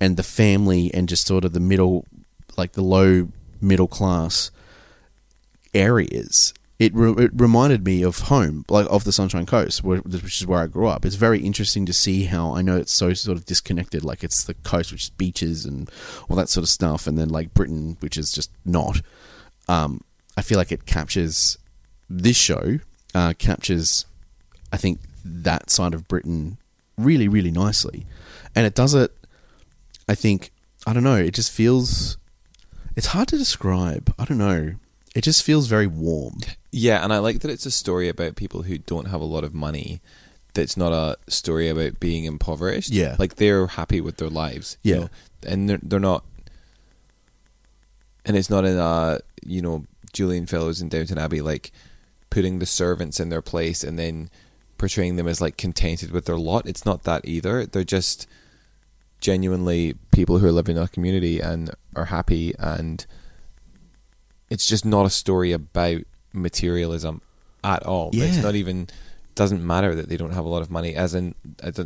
and 0.00 0.16
the 0.16 0.22
family, 0.22 0.92
and 0.94 1.08
just 1.08 1.26
sort 1.26 1.44
of 1.44 1.52
the 1.52 1.60
middle, 1.60 2.06
like 2.56 2.72
the 2.72 2.82
low 2.82 3.28
middle 3.60 3.88
class 3.88 4.50
areas, 5.74 6.54
it, 6.78 6.94
re- 6.94 7.24
it 7.24 7.32
reminded 7.34 7.84
me 7.84 8.02
of 8.02 8.20
home, 8.20 8.64
like 8.68 8.86
of 8.88 9.04
the 9.04 9.12
Sunshine 9.12 9.46
Coast, 9.46 9.82
where, 9.82 9.98
which 9.98 10.40
is 10.40 10.46
where 10.46 10.60
I 10.60 10.66
grew 10.68 10.86
up. 10.86 11.04
It's 11.04 11.16
very 11.16 11.40
interesting 11.40 11.84
to 11.86 11.92
see 11.92 12.24
how 12.24 12.54
I 12.54 12.62
know 12.62 12.76
it's 12.76 12.92
so 12.92 13.12
sort 13.14 13.36
of 13.36 13.44
disconnected. 13.44 14.04
Like 14.04 14.22
it's 14.22 14.44
the 14.44 14.54
coast, 14.54 14.92
which 14.92 15.04
is 15.04 15.10
beaches 15.10 15.64
and 15.64 15.90
all 16.28 16.36
that 16.36 16.48
sort 16.48 16.62
of 16.62 16.68
stuff, 16.68 17.06
and 17.06 17.18
then 17.18 17.28
like 17.28 17.54
Britain, 17.54 17.96
which 18.00 18.16
is 18.16 18.30
just 18.30 18.50
not. 18.64 19.00
Um, 19.68 20.02
I 20.36 20.42
feel 20.42 20.56
like 20.56 20.70
it 20.70 20.86
captures 20.86 21.58
this 22.08 22.36
show 22.36 22.78
uh, 23.14 23.34
captures, 23.38 24.06
I 24.72 24.76
think, 24.76 25.00
that 25.24 25.70
side 25.70 25.94
of 25.94 26.08
Britain 26.08 26.58
really, 26.96 27.28
really 27.28 27.50
nicely, 27.50 28.06
and 28.54 28.66
it 28.66 28.74
does 28.74 28.94
it. 28.94 29.12
I 30.08 30.14
think 30.14 30.50
I 30.86 30.92
don't 30.92 31.04
know. 31.04 31.16
It 31.16 31.34
just 31.34 31.52
feels. 31.52 32.16
It's 32.96 33.08
hard 33.08 33.28
to 33.28 33.38
describe. 33.38 34.12
I 34.18 34.24
don't 34.24 34.38
know. 34.38 34.74
It 35.14 35.22
just 35.22 35.42
feels 35.42 35.66
very 35.66 35.86
warm. 35.86 36.38
Yeah, 36.72 37.02
and 37.02 37.12
I 37.12 37.18
like 37.18 37.40
that 37.40 37.50
it's 37.50 37.66
a 37.66 37.70
story 37.70 38.08
about 38.08 38.36
people 38.36 38.62
who 38.62 38.78
don't 38.78 39.08
have 39.08 39.20
a 39.20 39.24
lot 39.24 39.44
of 39.44 39.54
money. 39.54 40.00
That's 40.54 40.76
not 40.76 40.92
a 40.92 41.16
story 41.30 41.68
about 41.68 42.00
being 42.00 42.24
impoverished. 42.24 42.90
Yeah. 42.90 43.16
like 43.18 43.36
they're 43.36 43.66
happy 43.68 44.00
with 44.00 44.16
their 44.16 44.30
lives. 44.30 44.76
you 44.82 44.94
Yeah. 44.94 45.00
know, 45.00 45.08
and 45.46 45.68
they're 45.68 45.78
they're 45.82 46.00
not. 46.00 46.24
And 48.24 48.36
it's 48.36 48.50
not 48.50 48.64
in 48.64 48.76
a 48.76 49.20
you 49.44 49.62
know 49.62 49.84
Julian 50.12 50.46
Fellowes 50.46 50.80
in 50.80 50.88
Downton 50.88 51.18
Abbey 51.18 51.40
like 51.40 51.70
putting 52.30 52.58
the 52.58 52.66
servants 52.66 53.20
in 53.20 53.28
their 53.30 53.42
place 53.42 53.82
and 53.82 53.98
then 53.98 54.30
portraying 54.76 55.16
them 55.16 55.28
as 55.28 55.40
like 55.40 55.56
contented 55.56 56.10
with 56.10 56.26
their 56.26 56.36
lot. 56.38 56.66
It's 56.66 56.84
not 56.84 57.04
that 57.04 57.22
either. 57.26 57.64
They're 57.66 57.84
just 57.84 58.26
genuinely 59.20 59.94
people 60.12 60.38
who 60.38 60.46
are 60.46 60.52
living 60.52 60.76
in 60.76 60.82
a 60.82 60.88
community 60.88 61.40
and 61.40 61.70
are 61.96 62.06
happy 62.06 62.54
and 62.58 63.04
it's 64.50 64.66
just 64.66 64.84
not 64.84 65.04
a 65.06 65.10
story 65.10 65.52
about 65.52 65.98
materialism 66.32 67.20
at 67.64 67.82
all. 67.84 68.10
It's 68.12 68.38
not 68.38 68.54
even 68.54 68.88
doesn't 69.34 69.64
matter 69.64 69.94
that 69.94 70.08
they 70.08 70.16
don't 70.16 70.32
have 70.32 70.44
a 70.44 70.48
lot 70.48 70.62
of 70.62 70.70
money 70.70 70.94
as 70.96 71.14
in 71.14 71.34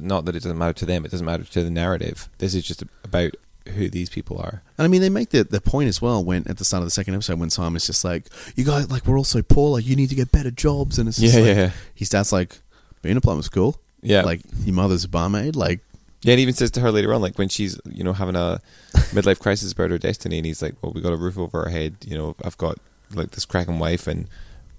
not 0.00 0.24
that 0.24 0.34
it 0.36 0.42
doesn't 0.42 0.58
matter 0.58 0.72
to 0.72 0.86
them, 0.86 1.04
it 1.04 1.10
doesn't 1.10 1.26
matter 1.26 1.44
to 1.44 1.62
the 1.64 1.70
narrative. 1.70 2.28
This 2.38 2.54
is 2.54 2.64
just 2.64 2.82
about 3.04 3.32
who 3.74 3.88
these 3.88 4.08
people 4.08 4.38
are. 4.38 4.62
And 4.78 4.84
I 4.84 4.88
mean, 4.88 5.00
they 5.00 5.08
make 5.10 5.30
the 5.30 5.44
the 5.44 5.60
point 5.60 5.88
as 5.88 6.00
well 6.02 6.22
when 6.24 6.44
at 6.48 6.56
the 6.58 6.64
start 6.64 6.82
of 6.82 6.86
the 6.86 6.90
second 6.90 7.14
episode 7.14 7.38
when 7.38 7.50
Simon's 7.50 7.86
just 7.86 8.04
like, 8.04 8.26
"You 8.56 8.64
guys, 8.64 8.90
like, 8.90 9.06
we're 9.06 9.16
all 9.18 9.24
so 9.24 9.42
poor. 9.42 9.70
Like, 9.70 9.86
you 9.86 9.94
need 9.96 10.08
to 10.08 10.14
get 10.16 10.32
better 10.32 10.50
jobs." 10.50 10.98
And 10.98 11.08
it's 11.08 11.18
just 11.18 11.34
Yeah, 11.34 11.40
like, 11.40 11.48
yeah, 11.56 11.62
yeah. 11.62 11.70
his 11.94 12.08
dad's 12.08 12.32
like, 12.32 12.58
"Being 13.02 13.16
a 13.16 13.20
plumber's 13.20 13.48
cool." 13.48 13.76
Yeah. 14.04 14.22
like 14.22 14.40
your 14.64 14.74
mother's 14.74 15.04
a 15.04 15.08
barmaid. 15.08 15.54
Like, 15.54 15.78
Yeah, 16.22 16.32
and 16.32 16.38
he 16.38 16.42
even 16.42 16.54
says 16.54 16.70
to 16.72 16.80
her 16.80 16.90
later 16.92 17.12
on, 17.12 17.20
like 17.20 17.36
when 17.36 17.48
she's, 17.48 17.80
you 17.90 18.04
know, 18.04 18.12
having 18.12 18.36
a 18.36 18.60
midlife 19.12 19.40
crisis 19.40 19.72
about 19.72 19.90
her 19.90 19.98
destiny, 19.98 20.38
and 20.38 20.46
he's 20.46 20.62
like, 20.62 20.74
"Well, 20.82 20.92
we 20.92 21.00
got 21.00 21.12
a 21.12 21.16
roof 21.16 21.36
over 21.38 21.62
our 21.64 21.68
head. 21.68 21.96
You 22.04 22.16
know, 22.16 22.36
I've 22.44 22.58
got 22.58 22.78
like 23.14 23.32
this 23.32 23.44
cracking 23.44 23.78
wife 23.78 24.06
and 24.06 24.28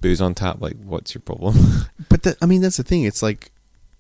booze 0.02 0.22
on 0.22 0.34
tap. 0.36 0.62
Like, 0.62 0.78
what's 0.84 1.14
your 1.14 1.22
problem?" 1.22 1.56
But 2.10 2.24
that, 2.24 2.38
I 2.42 2.46
mean, 2.46 2.62
that's 2.62 2.78
the 2.78 2.84
thing. 2.84 3.04
It's 3.04 3.22
like 3.24 3.52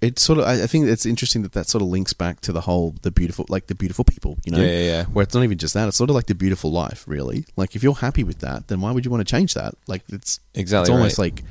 it's 0.01 0.21
sort 0.21 0.39
of. 0.39 0.45
I, 0.45 0.63
I 0.63 0.67
think 0.67 0.87
it's 0.87 1.05
interesting 1.05 1.43
that 1.43 1.53
that 1.53 1.67
sort 1.67 1.81
of 1.81 1.87
links 1.87 2.13
back 2.13 2.41
to 2.41 2.51
the 2.51 2.61
whole 2.61 2.95
the 3.01 3.11
beautiful, 3.11 3.45
like 3.49 3.67
the 3.67 3.75
beautiful 3.75 4.03
people. 4.05 4.37
You 4.45 4.51
know, 4.53 4.59
Yeah, 4.59 4.67
yeah, 4.71 4.79
yeah. 4.79 5.03
Where 5.05 5.23
it's 5.23 5.33
not 5.33 5.43
even 5.43 5.57
just 5.57 5.73
that. 5.73 5.87
It's 5.87 5.97
sort 5.97 6.09
of 6.09 6.15
like 6.15 6.27
the 6.27 6.35
beautiful 6.35 6.71
life. 6.71 7.05
Really, 7.07 7.45
like 7.55 7.75
if 7.75 7.83
you're 7.83 7.95
happy 7.95 8.23
with 8.23 8.39
that, 8.39 8.67
then 8.67 8.81
why 8.81 8.91
would 8.91 9.03
you 9.05 9.11
want 9.11 9.25
to 9.25 9.29
change 9.29 9.53
that? 9.55 9.75
Like 9.87 10.03
it's 10.09 10.39
Exactly 10.53 10.83
It's 10.83 10.89
almost 10.89 11.17
right. 11.17 11.33
like 11.35 11.43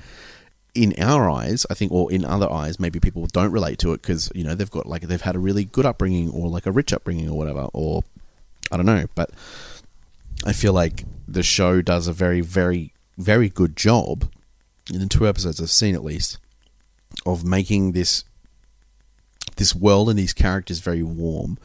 in 0.74 0.94
our 0.98 1.28
eyes, 1.28 1.66
I 1.68 1.74
think, 1.74 1.92
or 1.92 2.11
in 2.11 2.24
other 2.24 2.50
eyes, 2.50 2.80
maybe 2.80 2.98
people 2.98 3.26
don't 3.26 3.52
relate 3.52 3.78
to 3.80 3.92
it 3.92 4.02
because 4.02 4.30
you 4.35 4.42
know 4.44 4.54
they've 4.54 4.70
got 4.70 4.87
like 4.87 5.02
they've 5.02 5.20
had 5.20 5.37
a 5.37 5.40
really 5.40 5.64
good 5.64 5.85
upbringing 5.85 6.30
or 6.30 6.48
like 6.48 6.66
a 6.66 6.72
rich 6.72 6.92
upbringing 6.92 7.28
or 7.28 7.37
whatever, 7.37 7.68
or 7.72 8.04
I 8.70 8.76
don't 8.76 8.87
know. 8.87 9.06
But 9.14 9.30
I 10.44 10.52
feel 10.52 10.72
like 10.72 11.04
the 11.28 11.42
show 11.42 11.82
does 11.82 12.06
a 12.06 12.12
very, 12.12 12.40
very, 12.40 12.92
very 13.18 13.48
good 13.48 13.76
job 13.76 14.30
in 14.92 15.00
the 15.00 15.06
two 15.06 15.28
episodes 15.28 15.61
I've 15.61 15.70
seen 15.70 15.94
at 15.94 16.04
least 16.04 16.38
of 17.26 17.44
making 17.44 17.92
this 17.92 18.24
this 19.56 19.74
world 19.74 20.08
and 20.08 20.18
these 20.18 20.32
characters 20.32 20.78
very 20.78 21.02
warm, 21.02 21.58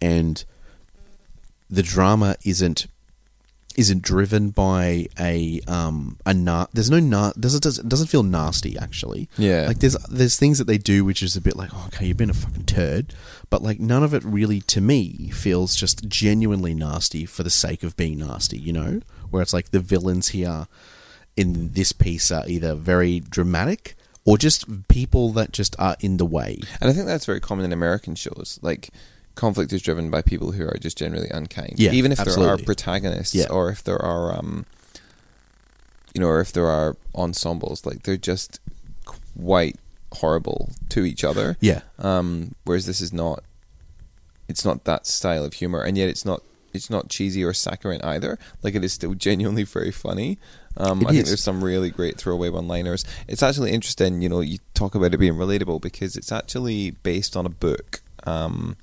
and 0.00 0.44
the 1.70 1.82
drama 1.82 2.34
isn't 2.44 2.88
isn't 3.78 4.02
driven 4.02 4.50
by 4.50 5.06
a 5.18 5.60
um 5.68 6.18
a 6.26 6.34
na- 6.34 6.66
there's 6.72 6.90
no 6.90 6.98
na- 7.00 7.32
does 7.38 7.54
it 7.54 7.62
does, 7.62 7.78
it 7.78 7.88
doesn't 7.88 8.08
feel 8.08 8.22
nasty 8.22 8.76
actually 8.76 9.28
Yeah. 9.38 9.66
like 9.68 9.78
there's 9.78 9.96
there's 10.10 10.36
things 10.36 10.58
that 10.58 10.66
they 10.66 10.78
do 10.78 11.04
which 11.04 11.22
is 11.22 11.36
a 11.36 11.40
bit 11.40 11.56
like 11.56 11.70
oh, 11.72 11.84
okay 11.86 12.06
you've 12.06 12.16
been 12.16 12.28
a 12.30 12.34
fucking 12.34 12.64
turd 12.66 13.14
but 13.50 13.62
like 13.62 13.78
none 13.78 14.02
of 14.02 14.12
it 14.12 14.24
really 14.24 14.60
to 14.62 14.80
me 14.80 15.30
feels 15.32 15.76
just 15.76 16.08
genuinely 16.08 16.74
nasty 16.74 17.24
for 17.24 17.42
the 17.44 17.50
sake 17.50 17.82
of 17.82 17.96
being 17.96 18.18
nasty 18.18 18.58
you 18.58 18.72
know 18.72 19.00
where 19.30 19.42
it's 19.42 19.52
like 19.52 19.70
the 19.70 19.80
villains 19.80 20.28
here 20.28 20.66
in 21.36 21.72
this 21.72 21.92
piece 21.92 22.30
are 22.32 22.44
either 22.48 22.74
very 22.74 23.20
dramatic 23.20 23.94
or 24.24 24.36
just 24.36 24.88
people 24.88 25.30
that 25.32 25.52
just 25.52 25.76
are 25.78 25.96
in 26.00 26.16
the 26.16 26.26
way 26.26 26.58
And 26.80 26.90
I 26.90 26.92
think 26.92 27.06
that's 27.06 27.26
very 27.26 27.40
common 27.40 27.64
in 27.64 27.72
American 27.72 28.14
shows. 28.14 28.58
Like 28.60 28.90
conflict 29.38 29.72
is 29.72 29.80
driven 29.80 30.10
by 30.10 30.20
people 30.20 30.52
who 30.52 30.64
are 30.66 30.76
just 30.80 30.98
generally 30.98 31.28
unkind. 31.30 31.74
Yeah, 31.78 31.92
Even 31.92 32.12
if 32.12 32.18
there 32.18 32.48
are 32.48 32.58
protagonists 32.58 33.34
Yeah. 33.34 33.46
or 33.50 33.70
if 33.70 33.82
there 33.84 34.00
are 34.02 34.36
um 34.38 34.66
you 36.14 36.20
know, 36.20 36.26
or 36.28 36.40
if 36.40 36.52
there 36.52 36.66
are 36.66 36.96
ensembles, 37.14 37.86
like 37.86 38.02
they're 38.02 38.16
just 38.32 38.60
quite 39.40 39.76
horrible 40.12 40.70
to 40.88 41.04
each 41.04 41.22
other. 41.24 41.56
yeah 41.60 41.80
Um 41.98 42.54
whereas 42.64 42.86
this 42.86 43.00
is 43.00 43.12
not 43.12 43.42
it's 44.48 44.64
not 44.64 44.84
that 44.84 45.06
style 45.06 45.44
of 45.44 45.52
humor 45.54 45.82
and 45.82 45.96
yet 45.98 46.08
it's 46.08 46.24
not 46.24 46.40
it's 46.74 46.90
not 46.90 47.08
cheesy 47.08 47.42
or 47.44 47.52
saccharine 47.54 48.02
either. 48.02 48.38
Like 48.62 48.74
it 48.74 48.84
is 48.84 48.92
still 48.92 49.14
genuinely 49.28 49.64
very 49.64 49.90
funny. 49.92 50.38
Um, 50.76 51.06
I 51.06 51.10
think 51.12 51.26
there's 51.26 51.42
some 51.42 51.64
really 51.64 51.90
great 51.90 52.18
throwaway 52.18 52.50
one-liners. 52.50 53.04
It's 53.26 53.42
actually 53.42 53.72
interesting, 53.72 54.22
you 54.22 54.28
know, 54.28 54.40
you 54.40 54.58
talk 54.74 54.94
about 54.94 55.12
it 55.12 55.16
being 55.18 55.34
relatable 55.34 55.80
because 55.80 56.14
it's 56.16 56.30
actually 56.30 56.92
based 57.02 57.36
on 57.36 57.44
a 57.46 57.48
book 57.48 58.00
um, 58.24 58.76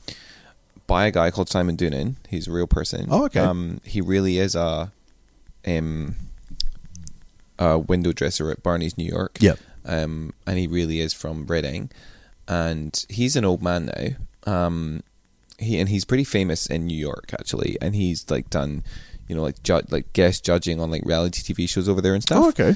by 0.88 1.06
a 1.08 1.12
guy 1.12 1.32
called 1.32 1.50
Simon 1.50 1.76
Doonan. 1.78 2.16
He's 2.30 2.48
a 2.48 2.52
real 2.52 2.68
person. 2.68 3.08
Oh, 3.10 3.26
okay. 3.26 3.40
Um, 3.40 3.82
he 3.84 4.02
really 4.02 4.38
is 4.38 4.56
a 4.56 4.92
um, 5.68 6.16
a 7.58 7.78
window 7.80 8.12
dresser 8.12 8.52
at 8.52 8.62
Barney's, 8.64 8.98
New 8.98 9.06
York. 9.06 9.38
Yep. 9.40 9.60
Um, 9.86 10.34
and 10.48 10.58
he 10.58 10.68
really 10.68 11.00
is 11.00 11.14
from 11.14 11.46
Reading, 11.46 11.92
and 12.48 13.06
he's 13.10 13.36
an 13.36 13.46
old 13.46 13.62
man 13.62 13.86
now. 14.46 14.62
Um, 14.68 15.04
he 15.58 15.80
and 15.80 15.90
he's 15.90 16.06
pretty 16.06 16.24
famous 16.24 16.66
in 16.68 16.86
New 16.88 16.98
York 16.98 17.32
actually, 17.34 17.78
and 17.82 17.96
he's 17.96 18.30
like 18.30 18.50
done, 18.50 18.84
you 19.28 19.36
know, 19.36 19.42
like 19.44 19.62
ju- 19.64 19.82
like 19.90 20.12
guest 20.14 20.44
judging 20.44 20.80
on 20.82 20.92
like 20.92 21.04
reality 21.06 21.42
TV 21.42 21.70
shows 21.70 21.88
over 21.88 22.02
there 22.02 22.14
and 22.14 22.22
stuff. 22.24 22.44
oh 22.44 22.50
okay 22.50 22.76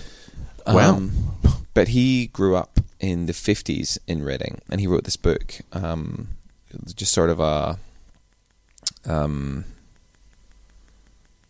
wow 0.68 0.96
Um, 0.96 1.12
but 1.74 1.90
he 1.90 2.28
grew 2.28 2.56
up 2.56 2.80
in 3.00 3.26
the 3.26 3.34
50s 3.34 3.98
in 4.08 4.24
Reading 4.24 4.62
and 4.70 4.80
he 4.82 4.88
wrote 4.88 5.04
this 5.04 5.18
book. 5.18 5.56
Um, 5.74 6.30
just 6.96 7.12
sort 7.14 7.30
of 7.30 7.40
a. 7.40 7.80
Um, 9.06 9.66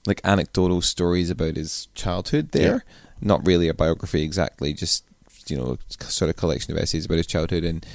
like 0.05 0.21
anecdotal 0.23 0.81
stories 0.81 1.29
about 1.29 1.55
his 1.55 1.87
childhood 1.93 2.51
there. 2.51 2.83
Not 3.21 3.45
really 3.45 3.67
a 3.67 3.73
biography 3.73 4.23
exactly, 4.23 4.73
just, 4.73 5.03
you 5.47 5.57
know, 5.57 5.77
sort 5.99 6.29
of 6.29 6.37
collection 6.37 6.71
of 6.73 6.79
essays 6.81 7.05
about 7.05 7.17
his 7.17 7.27
childhood. 7.27 7.63
And 7.63 7.85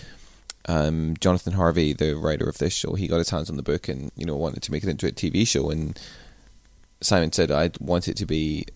um, 0.67 1.15
Jonathan 1.19 1.55
Harvey, 1.55 1.93
the 1.95 2.15
writer 2.15 2.49
of 2.49 2.59
this 2.59 2.75
show, 2.75 2.95
he 2.95 3.09
got 3.09 3.19
his 3.19 3.31
hands 3.31 3.49
on 3.49 3.57
the 3.57 3.63
book 3.63 3.89
and, 3.89 4.13
you 4.17 4.27
know, 4.27 4.37
wanted 4.37 4.63
to 4.65 4.73
make 4.73 4.83
it 4.85 4.89
into 4.91 5.07
a 5.07 5.13
TV 5.13 5.47
show. 5.47 5.71
And 5.71 5.99
Simon 7.01 7.33
said, 7.33 7.51
I 7.51 7.71
want 7.81 8.07
it 8.07 8.17
to 8.19 8.27
be 8.27 8.67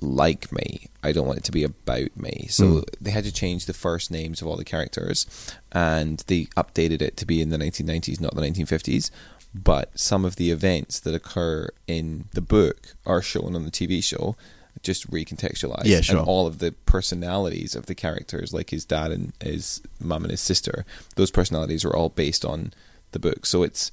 like 0.00 0.50
me. 0.50 0.88
I 1.04 1.12
don't 1.12 1.26
want 1.26 1.38
it 1.38 1.44
to 1.44 1.52
be 1.52 1.62
about 1.64 2.16
me. 2.16 2.46
So 2.48 2.64
Mm. 2.64 2.84
they 3.00 3.10
had 3.10 3.24
to 3.24 3.32
change 3.32 3.66
the 3.66 3.74
first 3.74 4.10
names 4.10 4.40
of 4.40 4.48
all 4.48 4.56
the 4.56 4.64
characters 4.64 5.26
and 5.72 6.24
they 6.26 6.46
updated 6.56 7.02
it 7.02 7.18
to 7.18 7.26
be 7.26 7.42
in 7.42 7.50
the 7.50 7.58
1990s, 7.58 8.18
not 8.20 8.34
the 8.34 8.40
1950s. 8.40 9.10
But 9.54 9.98
some 9.98 10.24
of 10.24 10.36
the 10.36 10.50
events 10.50 11.00
that 11.00 11.14
occur 11.14 11.70
in 11.86 12.26
the 12.32 12.40
book 12.40 12.94
are 13.04 13.22
shown 13.22 13.56
on 13.56 13.64
the 13.64 13.70
TV 13.70 14.02
show. 14.02 14.36
just 14.82 15.10
recontextualized. 15.10 15.84
Yeah, 15.84 16.00
sure. 16.00 16.18
And 16.18 16.26
all 16.26 16.46
of 16.46 16.58
the 16.58 16.72
personalities 16.86 17.74
of 17.74 17.86
the 17.86 17.94
characters, 17.94 18.54
like 18.54 18.70
his 18.70 18.84
dad 18.84 19.10
and 19.10 19.32
his 19.42 19.82
mum 20.00 20.22
and 20.22 20.30
his 20.30 20.40
sister, 20.40 20.86
those 21.16 21.30
personalities 21.30 21.84
are 21.84 21.94
all 21.94 22.08
based 22.08 22.44
on 22.44 22.72
the 23.10 23.18
book. 23.18 23.44
So 23.44 23.62
it's 23.62 23.90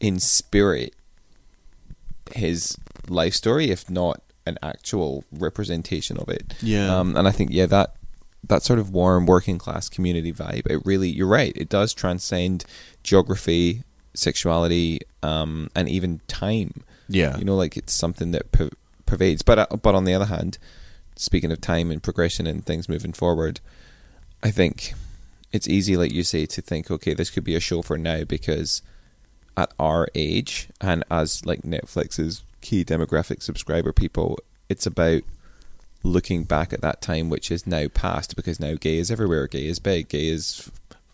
in 0.00 0.18
spirit 0.18 0.94
his 2.34 2.76
life 3.08 3.34
story, 3.34 3.70
if 3.70 3.88
not 3.88 4.20
an 4.46 4.58
actual 4.62 5.24
representation 5.32 6.18
of 6.18 6.28
it. 6.28 6.54
Yeah. 6.60 6.96
Um, 6.96 7.16
and 7.16 7.26
I 7.26 7.30
think 7.30 7.50
yeah 7.52 7.66
that 7.66 7.94
that 8.48 8.62
sort 8.62 8.78
of 8.78 8.90
warm 8.90 9.26
working 9.26 9.58
class 9.58 9.88
community 9.88 10.32
vibe. 10.32 10.66
It 10.70 10.84
really 10.84 11.08
you're 11.08 11.26
right. 11.26 11.52
It 11.56 11.68
does 11.68 11.92
transcend 11.92 12.64
geography, 13.02 13.82
sexuality, 14.16 15.00
um, 15.22 15.70
and 15.74 15.88
even 15.88 16.20
time. 16.28 16.82
Yeah. 17.08 17.36
You 17.36 17.44
know, 17.44 17.56
like 17.56 17.76
it's 17.76 17.92
something 17.92 18.32
that 18.32 18.52
per- 18.52 18.70
pervades. 19.04 19.42
But 19.42 19.58
uh, 19.58 19.76
but 19.80 19.94
on 19.94 20.04
the 20.04 20.14
other 20.14 20.26
hand, 20.26 20.58
speaking 21.16 21.52
of 21.52 21.60
time 21.60 21.90
and 21.90 22.02
progression 22.02 22.46
and 22.46 22.64
things 22.64 22.88
moving 22.88 23.12
forward, 23.12 23.60
I 24.42 24.50
think 24.50 24.92
it's 25.52 25.68
easy, 25.68 25.96
like 25.96 26.12
you 26.12 26.22
say, 26.22 26.46
to 26.46 26.60
think, 26.60 26.90
okay, 26.90 27.14
this 27.14 27.30
could 27.30 27.44
be 27.44 27.54
a 27.54 27.60
show 27.60 27.82
for 27.82 27.96
now 27.96 28.24
because 28.24 28.82
at 29.56 29.72
our 29.78 30.08
age 30.14 30.68
and 30.80 31.02
as 31.10 31.46
like 31.46 31.62
Netflix's 31.62 32.42
key 32.60 32.84
demographic 32.84 33.42
subscriber 33.42 33.92
people, 33.92 34.38
it's 34.68 34.86
about 34.86 35.22
looking 36.02 36.44
back 36.44 36.72
at 36.72 36.82
that 36.82 37.00
time 37.00 37.28
which 37.28 37.50
is 37.50 37.66
now 37.66 37.88
past 37.88 38.36
because 38.36 38.60
now 38.60 38.74
gay 38.78 38.98
is 38.98 39.10
everywhere, 39.10 39.46
gay 39.46 39.66
is 39.66 39.78
big, 39.78 40.08
gay 40.08 40.28
is 40.28 40.70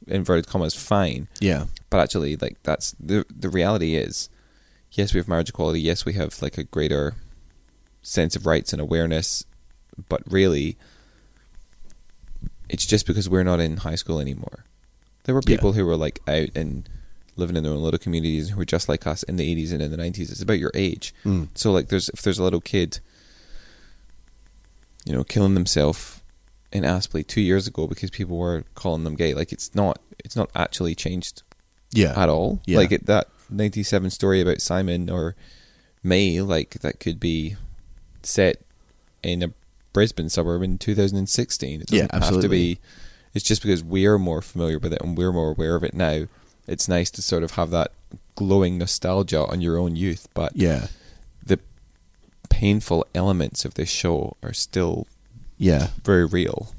inverted 0.07 0.47
commas 0.47 0.75
fine. 0.75 1.29
yeah. 1.41 1.67
But 1.91 1.99
actually, 2.01 2.37
like 2.37 2.57
that's 2.63 2.93
the 2.99 3.25
the 3.29 3.49
reality 3.51 3.97
is, 3.97 4.29
yes, 4.93 5.13
we 5.13 5.19
have 5.21 5.29
marriage 5.29 5.51
equality. 5.51 5.81
Yes, 5.81 6.05
we 6.07 6.15
have 6.15 6.41
like 6.41 6.57
a 6.59 6.65
greater 6.65 7.15
sense 8.03 8.35
of 8.35 8.47
rights 8.47 8.73
and 8.73 8.81
awareness. 8.81 9.45
But 10.09 10.23
really, 10.27 10.79
it's 12.71 12.87
just 12.87 13.07
because 13.07 13.29
we're 13.29 13.45
not 13.45 13.61
in 13.61 13.77
high 13.79 13.95
school 13.97 14.19
anymore. 14.21 14.65
There 15.25 15.35
were 15.35 15.43
Yeah. 15.47 15.57
people 15.57 15.73
who 15.75 15.85
were 15.85 15.97
like 15.97 16.21
out 16.27 16.49
and 16.55 16.89
living 17.37 17.57
in 17.57 17.63
their 17.63 17.73
own 17.73 17.83
little 17.83 17.99
communities 17.99 18.51
who 18.51 18.57
were 18.57 18.65
just 18.65 18.89
like 18.89 19.07
us 19.07 19.23
in 19.25 19.37
the 19.37 19.51
eighties 19.51 19.71
and 19.73 19.83
in 19.83 19.91
the 19.91 19.97
nineties. 19.99 20.31
It's 20.31 20.41
about 20.43 20.59
your 20.59 20.71
age. 20.75 21.15
Mm. 21.25 21.49
So 21.55 21.73
like, 21.73 21.89
there's 21.89 22.09
if 22.09 22.23
there's 22.23 22.39
a 22.39 22.43
little 22.43 22.61
kid, 22.63 23.01
you 25.05 25.13
know, 25.13 25.25
killing 25.25 25.53
themselves 25.55 26.22
in 26.73 26.85
Aspley 26.85 27.27
two 27.27 27.41
years 27.41 27.67
ago 27.67 27.87
because 27.87 28.11
people 28.11 28.37
were 28.39 28.65
calling 28.75 29.05
them 29.05 29.15
gay. 29.17 29.35
Like 29.35 29.53
it's 29.53 29.75
not 29.75 29.99
it's 30.19 30.37
not 30.37 30.51
actually 30.55 30.95
changed 30.95 31.43
Yeah. 31.93 32.13
at 32.21 32.29
all. 32.29 32.61
Yeah. 32.67 32.79
Like 32.79 32.93
it, 32.93 33.07
that 33.07 33.29
ninety 33.51 33.83
seven 33.83 34.11
story 34.11 34.41
about 34.41 34.61
Simon 34.61 35.11
or 35.11 35.35
May, 36.03 36.41
like 36.41 36.71
that 36.81 36.99
could 37.01 37.21
be 37.21 37.57
set 38.23 38.57
in 39.23 39.43
a 39.43 39.53
Brisbane 39.93 40.29
suburb 40.31 40.63
in 40.63 40.79
two 40.79 40.95
thousand 40.95 41.19
and 41.19 41.29
sixteen. 41.29 41.83
It 41.83 41.93
Yeah, 41.93 42.07
doesn't 42.07 42.13
have 42.13 42.21
to 42.23 42.27
absolutely. 42.37 42.75
be. 42.75 42.81
It's 43.35 43.45
just 43.45 43.63
because 43.63 43.83
we're 43.85 44.19
more 44.19 44.43
familiar 44.43 44.79
with 44.79 44.93
it 44.93 45.01
and 45.03 45.17
we're 45.17 45.33
more 45.33 45.51
aware 45.53 45.77
of 45.77 45.85
it 45.85 45.95
now. 45.95 46.27
It's 46.67 46.89
nice 46.89 47.11
to 47.13 47.23
sort 47.23 47.43
of 47.43 47.53
have 47.53 47.71
that 47.71 47.93
glowing 48.35 48.79
nostalgia 48.79 49.45
on 49.47 49.61
your 49.61 49.79
own 49.79 49.97
youth, 49.97 50.29
but 50.35 50.55
Yeah. 50.57 50.89
the 51.45 51.59
painful 52.51 53.07
elements 53.15 53.65
of 53.65 53.75
this 53.75 53.89
show 53.89 54.37
are 54.43 54.53
still 54.53 55.07
Yeah. 55.59 55.89
very 56.05 56.25
real. 56.25 56.75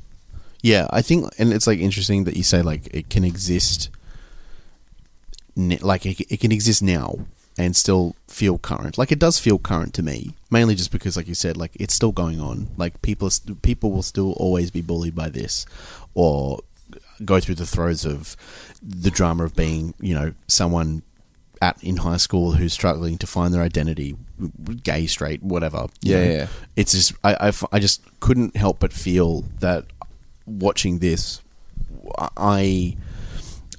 Yeah, 0.61 0.87
I 0.91 1.01
think, 1.01 1.29
and 1.37 1.51
it's 1.51 1.67
like 1.67 1.79
interesting 1.79 2.23
that 2.23 2.37
you 2.37 2.43
say 2.43 2.61
like 2.61 2.87
it 2.93 3.09
can 3.09 3.23
exist, 3.25 3.89
like 5.55 6.05
it, 6.05 6.21
it 6.31 6.39
can 6.39 6.51
exist 6.51 6.81
now 6.81 7.19
and 7.57 7.75
still 7.75 8.15
feel 8.27 8.57
current. 8.57 8.97
Like 8.97 9.11
it 9.11 9.19
does 9.19 9.39
feel 9.39 9.59
current 9.59 9.93
to 9.95 10.03
me, 10.03 10.33
mainly 10.49 10.75
just 10.75 10.91
because, 10.91 11.17
like 11.17 11.27
you 11.27 11.35
said, 11.35 11.57
like 11.57 11.71
it's 11.75 11.93
still 11.93 12.11
going 12.11 12.39
on. 12.39 12.69
Like 12.77 13.01
people, 13.01 13.29
st- 13.29 13.61
people 13.61 13.91
will 13.91 14.03
still 14.03 14.31
always 14.33 14.71
be 14.71 14.81
bullied 14.81 15.15
by 15.15 15.29
this, 15.29 15.65
or 16.13 16.61
go 17.25 17.39
through 17.39 17.55
the 17.55 17.65
throes 17.65 18.05
of 18.05 18.35
the 18.81 19.11
drama 19.11 19.43
of 19.43 19.55
being, 19.55 19.93
you 19.99 20.13
know, 20.15 20.33
someone 20.47 21.03
at 21.63 21.81
in 21.83 21.97
high 21.97 22.17
school 22.17 22.51
who's 22.53 22.73
struggling 22.73 23.17
to 23.19 23.27
find 23.27 23.53
their 23.53 23.61
identity, 23.63 24.15
gay, 24.83 25.07
straight, 25.07 25.41
whatever. 25.41 25.87
you 26.01 26.13
Yeah, 26.15 26.25
know. 26.25 26.31
yeah. 26.31 26.47
It's 26.75 26.91
just—I, 26.91 27.51
I 27.71 27.79
just 27.79 28.01
couldn't 28.19 28.55
help 28.57 28.79
but 28.79 28.91
feel 28.91 29.45
that 29.59 29.85
watching 30.45 30.99
this, 30.99 31.41
I 32.37 32.95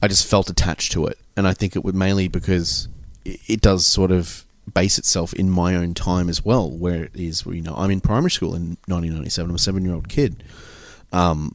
I 0.02 0.08
just 0.08 0.26
felt 0.26 0.48
attached 0.50 0.92
to 0.92 1.06
it, 1.06 1.18
and 1.36 1.46
I 1.46 1.52
think 1.52 1.76
it 1.76 1.84
would 1.84 1.94
mainly 1.94 2.28
because 2.28 2.88
it, 3.24 3.40
it 3.46 3.60
does 3.60 3.84
sort 3.86 4.10
of 4.10 4.44
base 4.72 4.96
itself 4.98 5.34
in 5.34 5.50
my 5.50 5.76
own 5.76 5.92
time 5.92 6.28
as 6.30 6.42
well, 6.44 6.70
where 6.70 7.04
it 7.04 7.14
is 7.14 7.44
you 7.46 7.60
know 7.62 7.74
I'm 7.76 7.90
in 7.90 8.00
primary 8.00 8.30
school 8.30 8.54
in 8.54 8.78
1997. 8.88 9.50
I'm 9.50 9.56
a 9.56 9.58
seven 9.58 9.84
year 9.84 9.94
old 9.94 10.08
kid, 10.08 10.42
um, 11.12 11.54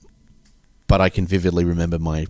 but 0.88 1.02
I 1.02 1.10
can 1.10 1.26
vividly 1.26 1.66
remember 1.66 1.98
my 2.00 2.28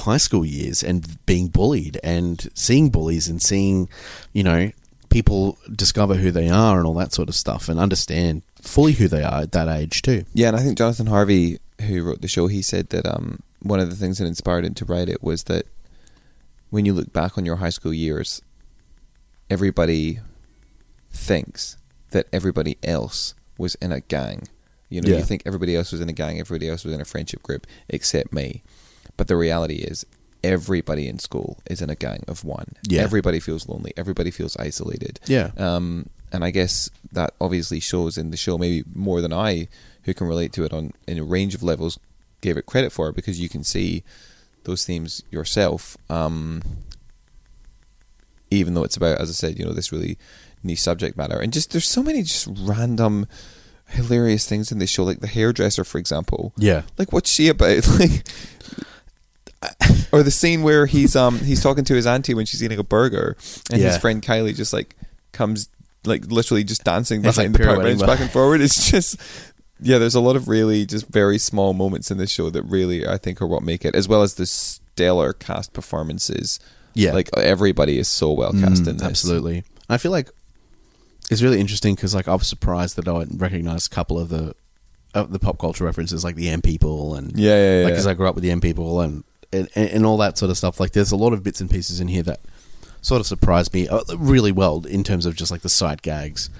high 0.00 0.16
school 0.18 0.44
years 0.44 0.82
and 0.82 1.24
being 1.26 1.48
bullied 1.48 1.98
and 2.04 2.48
seeing 2.54 2.90
bullies 2.90 3.28
and 3.28 3.40
seeing, 3.40 3.88
you 4.32 4.42
know, 4.42 4.70
people 5.08 5.58
discover 5.74 6.14
who 6.16 6.30
they 6.30 6.48
are 6.48 6.78
and 6.78 6.86
all 6.86 6.94
that 6.94 7.12
sort 7.12 7.28
of 7.28 7.34
stuff 7.34 7.68
and 7.68 7.80
understand 7.80 8.42
fully 8.62 8.92
who 8.92 9.08
they 9.08 9.22
are 9.24 9.42
at 9.42 9.52
that 9.52 9.68
age 9.68 10.02
too. 10.02 10.24
Yeah, 10.34 10.48
and 10.48 10.56
I 10.56 10.60
think 10.60 10.78
Jonathan 10.78 11.06
Harvey, 11.06 11.58
who 11.86 12.02
wrote 12.04 12.20
the 12.20 12.28
show, 12.28 12.46
he 12.46 12.62
said 12.62 12.90
that 12.90 13.06
um, 13.06 13.40
one 13.62 13.80
of 13.80 13.90
the 13.90 13.96
things 13.96 14.18
that 14.18 14.26
inspired 14.26 14.64
him 14.64 14.74
to 14.74 14.84
write 14.84 15.08
it 15.08 15.22
was 15.22 15.44
that 15.44 15.66
when 16.70 16.84
you 16.84 16.92
look 16.92 17.12
back 17.12 17.36
on 17.36 17.44
your 17.44 17.56
high 17.56 17.70
school 17.70 17.92
years, 17.92 18.40
everybody 19.48 20.20
thinks 21.10 21.76
that 22.10 22.26
everybody 22.32 22.76
else 22.82 23.34
was 23.58 23.74
in 23.76 23.92
a 23.92 24.00
gang. 24.00 24.48
You 24.88 25.00
know, 25.00 25.10
Yeah. 25.10 25.18
you 25.18 25.24
think 25.24 25.42
everybody 25.46 25.76
else 25.76 25.92
was 25.92 26.00
in 26.00 26.08
a 26.08 26.12
gang, 26.12 26.40
everybody 26.40 26.68
else 26.68 26.84
was 26.84 26.94
in 26.94 27.00
a 27.00 27.04
friendship 27.04 27.42
group, 27.42 27.66
except 27.88 28.32
me. 28.32 28.62
But 29.16 29.28
the 29.28 29.36
reality 29.36 29.76
is, 29.76 30.04
everybody 30.42 31.08
in 31.08 31.18
school 31.18 31.58
is 31.68 31.82
in 31.82 31.90
a 31.90 31.94
gang 31.94 32.24
of 32.26 32.44
one. 32.44 32.74
Yeah. 32.88 33.02
Everybody 33.02 33.40
feels 33.40 33.68
lonely. 33.68 33.92
Everybody 33.96 34.30
feels 34.30 34.56
isolated. 34.56 35.20
Yeah. 35.26 35.50
Um, 35.56 36.08
and 36.32 36.44
I 36.44 36.50
guess 36.50 36.90
that 37.12 37.34
obviously 37.40 37.80
shows 37.80 38.16
in 38.16 38.30
the 38.30 38.36
show 38.36 38.56
maybe 38.56 38.84
more 38.94 39.20
than 39.20 39.32
I, 39.32 39.68
who 40.04 40.14
can 40.14 40.26
relate 40.26 40.52
to 40.54 40.64
it 40.64 40.72
on 40.72 40.92
in 41.06 41.18
a 41.18 41.24
range 41.24 41.54
of 41.54 41.62
levels, 41.62 41.98
gave 42.40 42.56
it 42.56 42.66
credit 42.66 42.92
for 42.92 43.12
because 43.12 43.40
you 43.40 43.48
can 43.48 43.64
see 43.64 44.02
those 44.64 44.84
themes 44.84 45.22
yourself. 45.30 45.96
Um, 46.08 46.62
even 48.50 48.74
though 48.74 48.84
it's 48.84 48.96
about, 48.96 49.20
as 49.20 49.30
I 49.30 49.32
said, 49.32 49.58
you 49.58 49.64
know, 49.64 49.72
this 49.72 49.92
really 49.92 50.18
niche 50.62 50.80
subject 50.80 51.16
matter, 51.16 51.38
and 51.38 51.52
just 51.52 51.72
there's 51.72 51.88
so 51.88 52.02
many 52.02 52.22
just 52.22 52.48
random, 52.60 53.26
hilarious 53.88 54.46
things 54.46 54.72
in 54.72 54.78
this 54.78 54.90
show, 54.90 55.04
like 55.04 55.20
the 55.20 55.26
hairdresser, 55.26 55.84
for 55.84 55.98
example. 55.98 56.52
Yeah. 56.56 56.82
Like, 56.98 57.12
what's 57.12 57.30
she 57.30 57.48
about? 57.48 57.86
Like, 57.98 58.26
or 60.12 60.22
the 60.22 60.30
scene 60.30 60.62
where 60.62 60.86
he's 60.86 61.14
um 61.16 61.38
he's 61.38 61.62
talking 61.62 61.84
to 61.84 61.94
his 61.94 62.06
auntie 62.06 62.34
when 62.34 62.46
she's 62.46 62.62
eating 62.62 62.78
a 62.78 62.82
burger, 62.84 63.36
and 63.70 63.80
his 63.80 63.98
friend 63.98 64.22
Kylie 64.22 64.54
just 64.54 64.72
like 64.72 64.96
comes 65.32 65.68
like 66.04 66.26
literally 66.26 66.64
just 66.64 66.82
dancing 66.84 67.24
It's 67.24 67.36
behind 67.36 67.52
like 67.54 67.60
the 67.62 67.66
park 67.98 68.06
back 68.06 68.20
and 68.20 68.30
forward. 68.30 68.60
It's 68.62 68.90
just 68.90 69.20
yeah, 69.82 69.98
there's 69.98 70.14
a 70.14 70.20
lot 70.20 70.36
of 70.36 70.48
really 70.48 70.84
just 70.86 71.06
very 71.08 71.38
small 71.38 71.72
moments 71.74 72.10
in 72.10 72.18
this 72.18 72.30
show 72.30 72.50
that 72.50 72.62
really 72.62 73.06
I 73.06 73.16
think 73.18 73.40
are 73.42 73.46
what 73.46 73.62
make 73.62 73.84
it, 73.84 73.94
as 73.94 74.08
well 74.08 74.22
as 74.22 74.34
the 74.34 74.46
stellar 74.46 75.32
cast 75.32 75.72
performances. 75.72 76.58
Yeah. 76.94 77.12
like 77.12 77.30
everybody 77.36 77.98
is 77.98 78.08
so 78.08 78.32
well 78.32 78.52
cast 78.52 78.82
Mm, 78.84 78.88
in 78.88 78.96
this. 78.96 79.06
Absolutely. 79.06 79.62
I 79.88 79.96
feel 79.96 80.10
like 80.10 80.28
it's 81.30 81.40
really 81.42 81.60
interesting 81.60 81.94
because 81.94 82.14
like 82.14 82.26
I 82.28 82.34
was 82.34 82.48
surprised 82.48 82.96
that 82.96 83.06
I 83.06 83.24
recognized 83.36 83.92
a 83.92 83.94
couple 83.94 84.18
of 84.18 84.28
the 84.28 84.54
of 85.14 85.30
the 85.32 85.38
pop 85.38 85.58
culture 85.58 85.84
references 85.84 86.24
like 86.24 86.34
the 86.36 86.48
M 86.48 86.62
people 86.62 87.14
and 87.14 87.38
Yeah, 87.38 87.54
yeah, 87.54 87.78
yeah. 87.78 87.84
like 87.84 87.92
because 87.94 88.06
I 88.06 88.14
grew 88.14 88.26
up 88.28 88.34
with 88.34 88.42
the 88.42 88.50
M 88.50 88.60
people 88.60 89.00
and, 89.00 89.22
and 89.52 89.68
and 89.74 90.06
all 90.06 90.16
that 90.18 90.38
sort 90.38 90.50
of 90.50 90.56
stuff. 90.56 90.80
Like 90.80 90.92
there's 90.92 91.12
a 91.12 91.16
lot 91.16 91.32
of 91.32 91.42
bits 91.42 91.60
and 91.60 91.70
pieces 91.70 92.00
in 92.00 92.08
here 92.08 92.22
that 92.24 92.40
sort 93.02 93.20
of 93.20 93.26
surprised 93.26 93.72
me 93.72 93.88
uh, 93.88 94.00
really 94.16 94.52
well 94.52 94.84
in 94.86 95.02
terms 95.04 95.26
of 95.26 95.34
just 95.34 95.50
like 95.50 95.62
the 95.62 95.68
side 95.68 96.02
gags. 96.02 96.50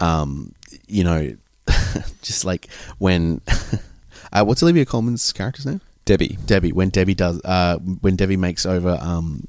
Um, 0.00 0.54
you 0.86 1.04
know, 1.04 1.36
just 2.22 2.44
like 2.44 2.68
when 2.98 3.40
uh, 4.32 4.44
what's 4.44 4.62
Olivia 4.62 4.84
Colman's 4.84 5.32
character's 5.32 5.66
name? 5.66 5.80
Debbie. 6.04 6.38
Debbie. 6.46 6.72
When 6.72 6.90
Debbie 6.90 7.14
does, 7.14 7.40
uh, 7.44 7.78
when 7.78 8.14
Debbie 8.14 8.36
makes 8.36 8.64
over, 8.64 8.96
um, 9.00 9.48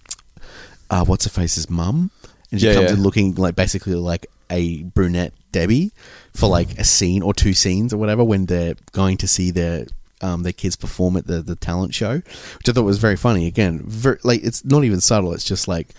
uh, 0.90 1.06
what's 1.06 1.26
her 1.26 1.30
face's 1.30 1.70
mum, 1.70 2.10
and 2.52 2.60
she 2.60 2.68
Yeah, 2.68 2.74
comes 2.74 2.90
yeah. 2.90 2.96
in 2.98 3.04
looking 3.04 3.36
like 3.36 3.56
basically 3.56 3.94
like 3.94 4.26
a 4.50 4.82
brunette 4.84 5.34
Debbie 5.52 5.92
for 6.34 6.48
like 6.48 6.80
a 6.80 6.84
scene 6.84 7.22
or 7.22 7.34
two 7.34 7.54
scenes 7.54 7.94
or 7.94 7.98
whatever 7.98 8.24
when 8.24 8.46
they're 8.48 8.76
going 8.92 9.18
to 9.18 9.28
see 9.28 9.52
their 9.52 9.86
um, 10.22 10.44
their 10.44 10.54
kids 10.54 10.76
perform 10.76 11.18
at 11.18 11.28
the 11.28 11.42
the 11.42 11.56
talent 11.56 11.94
show, 11.94 12.16
which 12.16 12.70
I 12.70 12.72
thought 12.72 12.84
was 12.84 12.98
very 13.00 13.16
funny. 13.16 13.48
Again, 13.48 13.84
ver 13.86 14.20
like 14.24 14.44
it's 14.44 14.64
not 14.66 14.84
even 14.84 15.02
subtle. 15.02 15.34
It's 15.34 15.44
just 15.44 15.68
like 15.68 15.90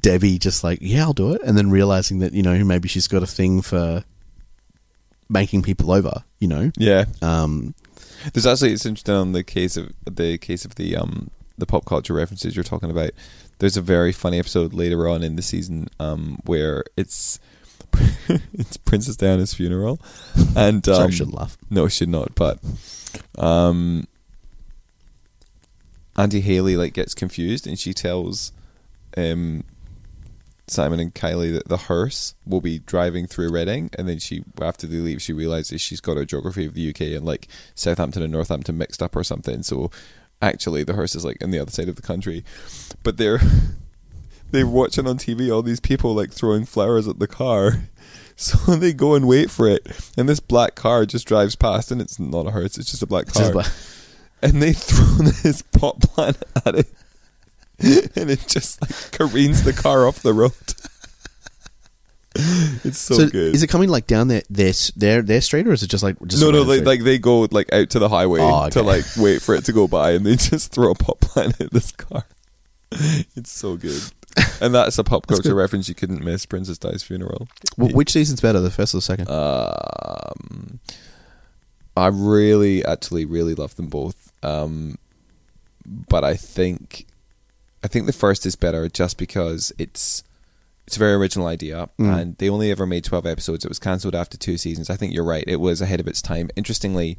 Debbie, 0.00 0.38
just 0.38 0.62
like 0.64 0.78
yeah, 0.80 1.02
I'll 1.02 1.12
do 1.12 1.32
it, 1.32 1.42
and 1.44 1.56
then 1.56 1.70
realizing 1.70 2.18
that 2.20 2.32
you 2.32 2.42
know 2.42 2.62
maybe 2.64 2.88
she's 2.88 3.08
got 3.08 3.22
a 3.22 3.26
thing 3.26 3.62
for 3.62 4.04
making 5.28 5.62
people 5.62 5.90
over. 5.92 6.24
You 6.38 6.48
know, 6.48 6.72
Yeah, 6.76 7.06
um, 7.22 7.74
There's 8.32 8.46
actually 8.46 8.72
it's 8.72 8.86
interesting 8.86 9.14
on 9.14 9.32
the 9.32 9.44
case 9.44 9.76
of 9.76 9.92
the 10.04 10.38
case 10.38 10.64
of 10.64 10.74
the 10.74 10.96
um 10.96 11.30
the 11.58 11.66
pop 11.66 11.84
culture 11.84 12.14
references 12.14 12.54
you're 12.54 12.64
talking 12.64 12.90
about. 12.90 13.10
There's 13.58 13.76
a 13.76 13.82
very 13.82 14.12
funny 14.12 14.38
episode 14.38 14.72
later 14.72 15.08
on 15.08 15.22
in 15.22 15.36
the 15.36 15.42
season 15.42 15.88
um 16.00 16.38
where 16.44 16.84
it's 16.96 17.38
it's 18.52 18.76
Princess 18.76 19.16
Diana's 19.16 19.54
funeral, 19.54 20.00
and 20.56 20.86
um, 20.88 20.94
Sorry, 20.94 21.06
I 21.06 21.10
shouldn't 21.10 21.36
laugh. 21.36 21.56
no, 21.70 21.88
should 21.88 22.08
not. 22.08 22.34
But 22.34 22.58
um, 23.38 24.06
Auntie 26.16 26.40
Hayley 26.40 26.76
like 26.76 26.92
gets 26.92 27.14
confused, 27.14 27.66
and 27.66 27.78
she 27.78 27.92
tells 27.92 28.52
um 29.16 29.64
Simon 30.68 31.00
and 31.00 31.14
Kylie 31.14 31.52
that 31.52 31.68
the 31.68 31.76
hearse 31.76 32.34
will 32.46 32.60
be 32.60 32.78
driving 32.78 33.26
through 33.26 33.50
Reading, 33.50 33.90
and 33.98 34.08
then 34.08 34.18
she 34.18 34.44
after 34.60 34.86
they 34.86 34.98
leave, 34.98 35.20
she 35.20 35.32
realizes 35.32 35.80
she's 35.80 36.00
got 36.00 36.16
her 36.16 36.24
geography 36.24 36.64
of 36.66 36.74
the 36.74 36.88
UK 36.90 37.00
and 37.00 37.24
like 37.24 37.48
Southampton 37.74 38.22
and 38.22 38.32
Northampton 38.32 38.78
mixed 38.78 39.02
up 39.02 39.14
or 39.16 39.24
something. 39.24 39.62
So 39.62 39.90
actually, 40.40 40.84
the 40.84 40.94
hearse 40.94 41.14
is 41.14 41.24
like 41.24 41.42
on 41.42 41.50
the 41.50 41.58
other 41.58 41.70
side 41.70 41.88
of 41.88 41.96
the 41.96 42.02
country, 42.02 42.44
but 43.02 43.16
they're 43.16 43.40
they're 44.52 44.66
watching 44.66 45.06
on 45.08 45.18
TV 45.18 45.52
all 45.52 45.62
these 45.62 45.80
people 45.80 46.14
like 46.14 46.32
throwing 46.32 46.64
flowers 46.64 47.08
at 47.08 47.18
the 47.18 47.28
car. 47.28 47.88
So 48.34 48.74
they 48.74 48.92
go 48.94 49.14
and 49.14 49.28
wait 49.28 49.50
for 49.50 49.68
it, 49.68 49.86
and 50.16 50.26
this 50.28 50.40
black 50.40 50.74
car 50.74 51.04
just 51.04 51.28
drives 51.28 51.54
past, 51.54 51.92
and 51.92 52.00
it's 52.00 52.18
not 52.18 52.46
a 52.46 52.50
hearse; 52.50 52.78
it's 52.78 52.90
just 52.90 53.02
a 53.02 53.06
black 53.06 53.26
car. 53.26 53.52
like- 53.52 53.66
and 54.42 54.60
they 54.60 54.72
throw 54.72 55.26
this 55.42 55.62
pot 55.62 56.00
plant 56.00 56.42
at 56.66 56.74
it, 56.74 56.86
and 58.16 58.30
it 58.30 58.44
just 58.48 58.80
like 58.80 59.12
careens 59.12 59.62
the 59.62 59.72
car 59.72 60.08
off 60.08 60.22
the 60.22 60.32
road. 60.32 60.52
it's 62.34 62.98
so, 62.98 63.28
good. 63.28 63.54
Is 63.54 63.62
it 63.62 63.68
coming 63.68 63.90
like 63.90 64.06
down 64.06 64.28
their 64.28 64.42
their 64.48 64.72
their, 64.96 65.22
their 65.22 65.40
street, 65.42 65.68
or 65.68 65.72
is 65.72 65.82
it 65.82 65.90
just 65.90 66.02
like 66.02 66.16
just 66.26 66.42
no, 66.42 66.50
no, 66.50 66.62
like, 66.62 66.84
like 66.84 67.02
they 67.02 67.18
go 67.18 67.46
like 67.50 67.70
out 67.72 67.90
to 67.90 67.98
the 67.98 68.08
highway 68.08 68.40
Oh, 68.40 68.70
to 68.70 68.82
like 68.82 69.04
wait 69.18 69.42
for 69.42 69.54
it 69.54 69.66
to 69.66 69.72
go 69.72 69.86
by, 69.86 70.12
and 70.12 70.24
they 70.24 70.36
just 70.36 70.72
throw 70.72 70.90
a 70.90 70.94
pot 70.94 71.20
plant 71.20 71.60
at 71.60 71.70
this 71.70 71.92
car. 71.92 72.24
It's 72.90 73.52
so 73.52 73.76
good, 73.76 74.02
and 74.60 74.74
that's 74.74 74.98
a 74.98 75.04
pop 75.04 75.26
culture 75.26 75.54
reference 75.54 75.88
you 75.88 75.94
couldn't 75.94 76.22
miss. 76.24 76.46
Princess 76.46 76.78
Di's 76.78 77.02
funeral. 77.02 77.48
Wh- 77.76 77.94
which 77.94 78.12
season's 78.12 78.40
better, 78.40 78.60
the 78.60 78.70
first 78.70 78.94
or 78.94 78.98
the 78.98 79.02
second? 79.02 79.28
Um, 79.30 80.80
I 81.96 82.06
really, 82.06 82.84
actually, 82.84 83.24
really 83.24 83.54
love 83.54 83.76
them 83.76 83.88
both. 83.88 84.32
Um, 84.42 84.96
but 85.84 86.24
I 86.24 86.34
think, 86.34 87.06
I 87.84 87.88
think 87.88 88.06
the 88.06 88.12
first 88.12 88.46
is 88.46 88.56
better 88.56 88.88
just 88.88 89.18
because 89.18 89.72
it's 89.78 90.22
it's 90.86 90.96
a 90.96 90.98
very 90.98 91.12
original 91.14 91.46
idea, 91.46 91.88
Mm. 91.98 92.20
and 92.20 92.36
they 92.38 92.48
only 92.48 92.70
ever 92.70 92.86
made 92.86 93.04
twelve 93.04 93.26
episodes. 93.26 93.64
It 93.64 93.68
was 93.68 93.78
cancelled 93.78 94.14
after 94.14 94.36
two 94.36 94.56
seasons. 94.58 94.90
I 94.90 94.96
think 94.96 95.12
you're 95.12 95.24
right; 95.24 95.44
it 95.46 95.60
was 95.60 95.80
ahead 95.80 96.00
of 96.00 96.08
its 96.08 96.22
time. 96.22 96.50
Interestingly, 96.56 97.18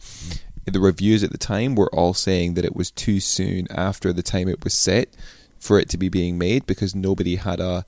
the 0.65 0.80
reviews 0.80 1.23
at 1.23 1.32
the 1.32 1.38
time 1.38 1.76
were 1.76 1.93
all 1.93 2.13
saying 2.13 2.56
that 2.56 2.65
it 2.65 2.76
was 2.76 2.89
too 2.91 3.19
soon 3.19 3.67
after 3.71 4.12
the 4.12 4.23
time 4.23 4.47
it 4.49 4.63
was 4.63 4.73
set 4.73 5.15
for 5.63 5.80
it 5.80 5.88
to 5.89 5.97
be 5.97 6.10
being 6.10 6.38
made 6.38 6.65
because 6.65 6.93
nobody 6.93 7.36
had 7.38 7.60
a 7.60 7.86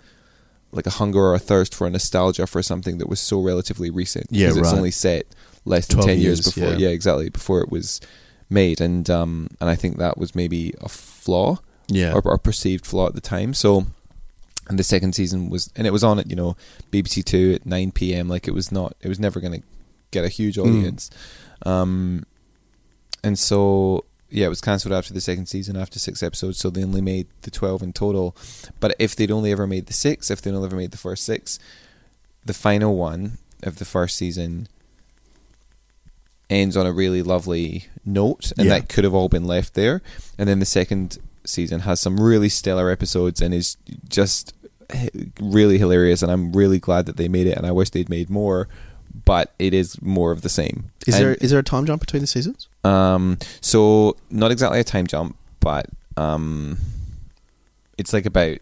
like 0.71 0.85
a 0.87 0.91
hunger 1.01 1.19
or 1.19 1.33
a 1.35 1.39
thirst 1.39 1.73
for 1.75 1.87
a 1.87 1.89
nostalgia 1.89 2.45
for 2.47 2.61
something 2.63 2.97
that 2.97 3.07
was 3.09 3.19
so 3.19 3.41
relatively 3.41 3.89
recent. 3.89 4.27
Yeah, 4.29 4.47
because 4.47 4.57
it's 4.57 4.73
only 4.73 4.91
set 4.91 5.25
less 5.65 5.87
than 5.87 5.99
ten 6.01 6.19
years, 6.19 6.39
years, 6.39 6.45
before. 6.53 6.69
yeah. 6.71 6.77
Yeah. 6.87 6.89
exactly 6.89 7.29
before 7.29 7.61
it 7.61 7.69
was 7.69 8.01
made, 8.49 8.81
and 8.81 9.09
um, 9.09 9.49
and 9.59 9.69
I 9.69 9.75
think 9.75 9.97
that 9.97 10.17
was 10.17 10.35
maybe 10.35 10.73
a 10.81 10.89
flaw 10.89 11.57
yeah, 11.87 12.13
or, 12.13 12.21
or 12.25 12.37
perceived 12.37 12.85
flaw 12.85 13.07
at 13.07 13.15
the 13.15 13.21
time. 13.21 13.53
So, 13.53 13.85
and 14.69 14.79
the 14.79 14.83
second 14.83 15.13
season 15.15 15.49
was, 15.49 15.71
and 15.75 15.85
it 15.87 15.91
was 15.91 16.03
on 16.03 16.19
at 16.19 16.29
you 16.29 16.35
know 16.35 16.55
BBC 16.91 17.23
Two 17.23 17.53
at 17.55 17.65
nine 17.65 17.91
p.m. 17.91 18.27
Like 18.27 18.47
it 18.47 18.53
was 18.53 18.71
not, 18.71 18.95
it 19.01 19.07
was 19.09 19.19
never 19.19 19.39
going 19.39 19.61
to 19.61 19.67
get 20.11 20.25
a 20.25 20.29
huge 20.29 20.55
Mm. 20.57 20.61
audience. 20.67 21.09
Um, 21.65 22.25
and 23.23 23.37
so 23.39 24.05
yeah, 24.35 24.47
it 24.47 24.49
was 24.49 24.61
cancelled 24.61 24.93
after 24.93 25.13
the 25.13 25.21
second 25.21 25.45
season 25.47 25.77
after 25.77 25.97
six 25.97 26.21
episodes. 26.21 26.57
So 26.57 26.69
they 26.69 26.83
only 26.83 27.01
made 27.01 27.27
the 27.43 27.51
twelve 27.51 27.81
in 27.81 27.93
total. 27.93 28.35
But 28.79 28.95
if 28.99 29.15
they'd 29.15 29.31
only 29.31 29.51
ever 29.51 29.65
made 29.65 29.85
the 29.87 29.93
six, 29.93 30.29
if 30.29 30.41
they'd 30.41 30.53
only 30.53 30.67
ever 30.67 30.75
made 30.75 30.91
the 30.91 30.97
first 30.97 31.23
six, 31.23 31.57
the 32.45 32.53
final 32.53 32.95
one 32.95 33.37
of 33.63 33.77
the 33.77 33.85
first 33.85 34.17
season 34.17 34.67
ends 36.49 36.77
on 36.77 36.85
a 36.85 36.91
really 36.91 37.23
lovely 37.23 37.87
note, 38.05 38.51
and 38.57 38.67
Yeah. 38.67 38.79
that 38.79 38.89
could 38.89 39.03
have 39.03 39.13
all 39.13 39.29
been 39.29 39.45
left 39.45 39.73
there. 39.73 40.01
And 40.37 40.47
then 40.47 40.59
the 40.59 40.65
second 40.65 41.17
season 41.43 41.81
has 41.81 41.99
some 41.99 42.19
really 42.19 42.49
stellar 42.49 42.89
episodes 42.91 43.41
and 43.41 43.53
is 43.53 43.77
just 44.07 44.53
eh, 44.91 45.09
really 45.41 45.77
hilarious. 45.79 46.21
And 46.21 46.31
I'm 46.31 46.51
really 46.53 46.77
glad 46.79 47.05
that 47.07 47.17
they 47.17 47.27
made 47.27 47.47
it, 47.47 47.57
and 47.57 47.65
I 47.65 47.71
wish 47.71 47.89
they'd 47.89 48.09
made 48.09 48.29
more. 48.29 48.67
But 49.23 49.53
it 49.59 49.73
is 49.73 50.01
more 50.01 50.31
of 50.31 50.41
the 50.41 50.49
same. 50.49 50.91
is 51.07 51.15
And- 51.15 51.23
there 51.23 51.33
is 51.35 51.51
there 51.51 51.59
a 51.59 51.63
time 51.63 51.85
jump 51.85 52.01
between 52.01 52.21
the 52.21 52.27
seasons? 52.27 52.67
um, 52.83 53.37
so 53.61 54.15
not 54.29 54.51
exactly 54.51 54.79
a 54.79 54.83
time 54.83 55.07
jump, 55.07 55.37
but 55.59 55.87
um, 56.17 56.77
it's 57.97 58.13
like 58.13 58.25
about. 58.25 58.57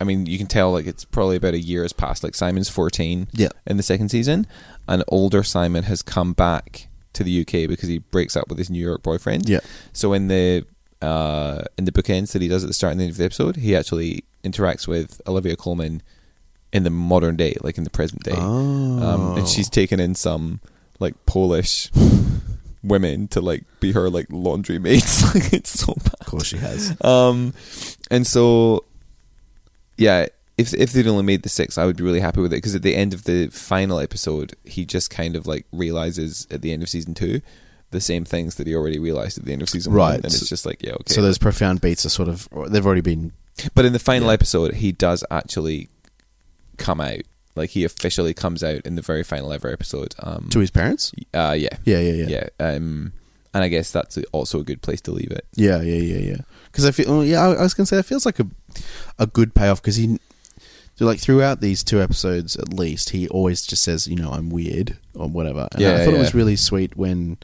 I 0.00 0.04
mean, 0.04 0.24
you 0.24 0.38
can 0.38 0.46
tell 0.46 0.72
like 0.72 0.86
it's 0.86 1.04
probably 1.04 1.36
about 1.36 1.52
a 1.54 1.58
year 1.60 1.82
has 1.82 1.92
passed. 1.92 2.24
Like 2.24 2.34
Simon's 2.34 2.68
fourteen 2.70 3.28
Yeah, 3.32 3.48
in 3.66 3.76
the 3.76 3.82
second 3.82 4.08
season, 4.08 4.46
and 4.88 5.04
older 5.08 5.42
Simon 5.42 5.84
has 5.84 6.00
come 6.02 6.32
back 6.32 6.88
to 7.12 7.22
the 7.24 7.40
UK 7.42 7.68
because 7.68 7.88
he 7.88 7.98
breaks 7.98 8.34
up 8.36 8.48
with 8.48 8.56
his 8.58 8.70
New 8.70 8.78
York 8.84 9.02
boyfriend. 9.02 9.48
yeah. 9.48 9.60
So 9.92 10.12
in 10.14 10.28
the 10.28 10.64
uh, 11.02 11.64
in 11.76 11.84
the 11.84 11.92
bookends 11.92 12.32
that 12.32 12.40
he 12.42 12.48
does 12.48 12.64
at 12.64 12.66
the 12.68 12.72
start 12.74 12.92
and 12.92 13.00
the 13.00 13.04
end 13.04 13.12
of 13.12 13.18
the 13.18 13.24
episode, 13.24 13.56
he 13.56 13.76
actually 13.76 14.24
interacts 14.42 14.88
with 14.88 15.20
Olivia 15.26 15.54
Colman 15.54 16.02
in 16.72 16.82
the 16.84 16.90
modern 16.90 17.36
day, 17.36 17.56
like 17.62 17.78
in 17.78 17.84
the 17.84 17.90
present 17.90 18.22
day 18.22 18.34
Oh, 18.36 19.02
um, 19.02 19.38
and 19.38 19.48
she's 19.48 19.68
taken 19.68 19.98
in 20.00 20.14
some 20.14 20.60
like 20.98 21.14
Polish 21.26 21.90
women 22.82 23.28
to 23.28 23.40
like 23.40 23.64
be 23.80 23.92
her 23.92 24.08
like 24.08 24.26
laundry 24.30 24.78
mates. 24.78 25.22
like 25.34 25.52
it's 25.52 25.70
so 25.80 25.94
bad. 25.94 26.14
of 26.20 26.26
course 26.26 26.46
she 26.46 26.56
has. 26.58 26.96
Um, 27.04 27.52
and 28.10 28.26
so 28.26 28.84
yeah, 29.96 30.26
if 30.56 30.72
if 30.74 30.92
they'd 30.92 31.06
only 31.06 31.24
made 31.24 31.42
the 31.42 31.48
six, 31.48 31.76
I 31.78 31.84
would 31.86 31.96
be 31.96 32.04
really 32.04 32.20
happy 32.20 32.40
with 32.40 32.52
it 32.52 32.56
because 32.56 32.74
at 32.74 32.82
the 32.82 32.94
end 32.96 33.12
of 33.14 33.24
the 33.24 33.48
final 33.48 33.98
episode, 33.98 34.54
he 34.64 34.84
just 34.84 35.10
kind 35.10 35.36
of 35.36 35.46
like 35.46 35.66
realizes 35.72 36.46
at 36.50 36.62
the 36.62 36.72
end 36.72 36.82
of 36.82 36.88
season 36.88 37.14
two 37.14 37.40
the 37.90 38.00
same 38.00 38.24
things 38.24 38.54
that 38.54 38.68
he 38.68 38.74
already 38.74 38.98
realized 39.00 39.36
at 39.36 39.44
the 39.44 39.52
end 39.52 39.62
of 39.62 39.68
season 39.68 39.92
Right. 39.92 40.10
one, 40.10 40.14
and 40.16 40.26
it's 40.26 40.48
just 40.48 40.64
like 40.64 40.82
yeah, 40.82 40.92
okay. 40.92 41.14
So 41.14 41.22
those 41.22 41.38
profound 41.38 41.80
beats 41.80 42.06
are 42.06 42.10
sort 42.10 42.28
of 42.28 42.48
they've 42.68 42.86
already 42.86 43.00
been 43.00 43.32
but 43.74 43.84
in 43.84 43.92
the 43.92 43.98
final 43.98 44.28
Yeah. 44.28 44.34
episode, 44.34 44.74
he 44.74 44.92
does 44.92 45.24
actually 45.30 45.88
come 46.80 47.00
out. 47.00 47.20
Like 47.56 47.70
he 47.70 47.84
officially 47.84 48.32
comes 48.34 48.62
out 48.64 48.80
in 48.86 48.94
the 48.96 49.02
very 49.02 49.22
final 49.22 49.52
ever 49.52 49.70
episode. 49.70 50.14
Um, 50.20 50.48
to 50.50 50.60
his 50.60 50.70
parents. 50.70 51.12
uh, 51.34 51.54
yeah, 51.58 51.76
Yeah, 51.84 51.98
yeah, 52.00 52.24
yeah, 52.24 52.26
yeah. 52.28 52.48
Um, 52.66 53.12
and 53.52 53.64
I 53.64 53.68
guess 53.68 53.90
that's 53.90 54.16
also 54.32 54.60
a 54.60 54.64
good 54.64 54.80
place 54.82 55.00
to 55.02 55.10
leave 55.12 55.30
it. 55.32 55.44
yeah, 55.54 55.80
yeah, 55.82 56.00
yeah, 56.00 56.18
yeah. 56.30 56.36
Because 56.70 56.86
I 56.86 56.92
feel, 56.92 57.08
well, 57.10 57.24
yeah, 57.24 57.42
I 57.42 57.54
I 57.54 57.62
was 57.62 57.74
gonna 57.74 57.86
say 57.86 57.98
it 57.98 58.06
feels 58.06 58.24
like 58.24 58.38
a 58.40 58.46
a 59.18 59.26
good 59.26 59.54
payoff 59.54 59.82
because 59.82 59.96
he, 59.96 60.18
like 61.00 61.18
throughout 61.18 61.60
these 61.60 61.82
two 61.82 62.00
episodes 62.00 62.54
at 62.56 62.72
least, 62.72 63.10
he 63.10 63.28
always 63.28 63.66
just 63.66 63.82
says, 63.82 64.06
you 64.06 64.16
know, 64.16 64.30
I'm 64.30 64.50
weird 64.50 64.96
or 65.14 65.28
whatever. 65.28 65.66
And 65.72 65.80
Yeah, 65.80 65.94
I 65.96 66.04
thought 66.04 66.14
it 66.14 66.18
was 66.18 66.34
really 66.34 66.56
sweet 66.56 66.96
when 66.96 67.38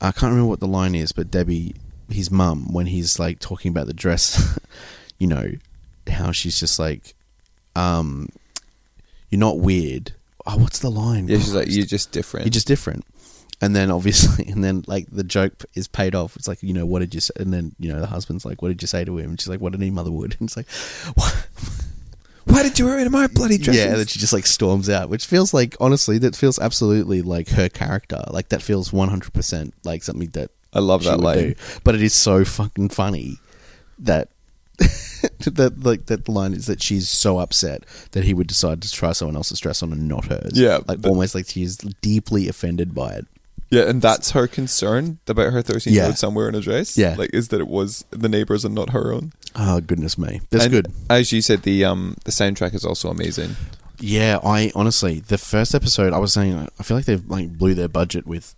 I 0.00 0.10
can't 0.12 0.30
remember 0.32 0.48
what 0.48 0.60
the 0.60 0.66
line 0.68 0.94
is, 0.94 1.12
but 1.12 1.30
Debbie, 1.30 1.74
his 2.08 2.30
mum, 2.30 2.72
when 2.72 2.86
he's 2.86 3.18
like 3.18 3.38
talking 3.38 3.70
about 3.70 3.86
the 3.88 3.92
dress, 3.94 4.58
you 5.18 5.26
know, 5.26 5.50
how 6.08 6.32
she's 6.32 6.58
just 6.58 6.78
like, 6.78 7.14
um, 7.74 8.28
you're 9.30 9.38
not 9.40 9.58
weird. 9.58 10.12
Oh, 10.46 10.58
what's 10.58 10.78
the 10.78 10.90
line? 10.90 11.28
Yeah, 11.28 11.38
she's 11.38 11.54
like, 11.54 11.68
you're 11.68 11.86
just 11.86 12.12
different. 12.12 12.46
You're 12.46 12.52
just 12.52 12.68
different. 12.68 13.04
And 13.60 13.74
then 13.74 13.90
obviously, 13.90 14.46
and 14.52 14.62
then 14.62 14.84
like 14.86 15.06
the 15.10 15.24
joke 15.24 15.64
is 15.74 15.88
paid 15.88 16.14
off. 16.14 16.36
It's 16.36 16.46
like, 16.46 16.62
you 16.62 16.72
know, 16.72 16.86
what 16.86 17.00
did 17.00 17.14
you 17.14 17.20
say? 17.20 17.34
And 17.36 17.52
then, 17.52 17.74
you 17.78 17.92
know, 17.92 18.00
the 18.00 18.06
husband's 18.06 18.44
like, 18.44 18.62
what 18.62 18.68
did 18.68 18.82
you 18.82 18.88
say 18.88 19.04
to 19.04 19.18
him? 19.18 19.30
And 19.30 19.40
she's 19.40 19.48
like, 19.48 19.60
what 19.60 19.74
any 19.74 19.90
mother 19.90 20.12
would. 20.12 20.36
And 20.40 20.48
it's 20.48 20.56
like, 20.56 20.68
what? 21.16 21.48
Why 22.44 22.62
did 22.62 22.78
you 22.78 22.84
wear 22.84 23.00
it 23.00 23.06
in 23.06 23.12
my 23.12 23.26
bloody 23.26 23.58
dress? 23.58 23.76
Yeah, 23.76 23.86
and 23.86 23.96
then 23.96 24.06
she 24.06 24.20
just 24.20 24.32
like 24.32 24.46
storms 24.46 24.88
out, 24.88 25.08
which 25.08 25.26
feels 25.26 25.52
like, 25.52 25.74
honestly, 25.80 26.16
that 26.18 26.36
feels 26.36 26.60
absolutely 26.60 27.20
like 27.20 27.48
her 27.48 27.68
character. 27.68 28.22
Like 28.30 28.50
that 28.50 28.62
feels 28.62 28.92
100% 28.92 29.72
like 29.82 30.04
something 30.04 30.28
that 30.30 30.52
I 30.72 30.78
love 30.78 31.02
she 31.02 31.08
that 31.08 31.16
would 31.16 31.24
line. 31.24 31.38
do. 31.38 31.54
But 31.82 31.96
it 31.96 32.02
is 32.02 32.14
so 32.14 32.44
fucking 32.44 32.90
funny 32.90 33.38
that. 33.98 34.28
that 35.46 35.82
like 35.82 36.06
that 36.06 36.28
line 36.28 36.52
is 36.52 36.66
that 36.66 36.82
she's 36.82 37.08
so 37.08 37.38
upset 37.38 37.84
that 38.12 38.24
he 38.24 38.34
would 38.34 38.46
decide 38.46 38.82
to 38.82 38.90
try 38.90 39.12
someone 39.12 39.36
else's 39.36 39.60
dress 39.60 39.82
on 39.82 39.92
and 39.92 40.08
not 40.08 40.26
hers. 40.26 40.52
Yeah, 40.54 40.80
like 40.86 41.04
almost 41.06 41.34
like 41.34 41.48
she's 41.48 41.76
deeply 41.76 42.48
offended 42.48 42.94
by 42.94 43.14
it. 43.14 43.26
Yeah, 43.70 43.88
and 43.88 44.00
that's 44.00 44.30
her 44.30 44.46
concern 44.46 45.18
about 45.26 45.52
her 45.52 45.60
13 45.60 45.92
year 45.92 46.06
old 46.06 46.18
somewhere 46.18 46.48
in 46.48 46.54
a 46.54 46.60
dress. 46.60 46.96
Yeah. 46.96 47.16
Like, 47.18 47.30
is 47.32 47.48
that 47.48 47.60
it 47.60 47.66
was 47.66 48.04
the 48.10 48.28
neighbors 48.28 48.64
and 48.64 48.74
not 48.74 48.90
her 48.90 49.12
own. 49.12 49.32
Oh 49.56 49.80
goodness 49.80 50.16
me, 50.16 50.40
that's 50.50 50.64
And 50.64 50.72
good. 50.72 50.92
As 51.10 51.32
you 51.32 51.42
said, 51.42 51.62
the 51.62 51.84
um 51.84 52.16
the 52.24 52.30
soundtrack 52.30 52.74
is 52.74 52.84
also 52.84 53.08
amazing. 53.10 53.56
Yeah, 53.98 54.38
I 54.44 54.70
honestly 54.74 55.20
the 55.20 55.38
first 55.38 55.74
episode 55.74 56.12
I 56.12 56.18
was 56.18 56.32
saying 56.32 56.68
I 56.78 56.82
feel 56.82 56.96
like 56.96 57.06
they've 57.06 57.26
like 57.28 57.58
blew 57.58 57.74
their 57.74 57.88
budget 57.88 58.26
with, 58.26 58.54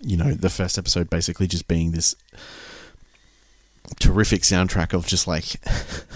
you 0.00 0.16
know, 0.16 0.32
the 0.32 0.50
first 0.50 0.78
episode 0.78 1.10
basically 1.10 1.46
just 1.46 1.68
being 1.68 1.92
this 1.92 2.14
terrific 4.00 4.42
soundtrack 4.42 4.92
of 4.92 5.06
just 5.06 5.26
like 5.26 5.56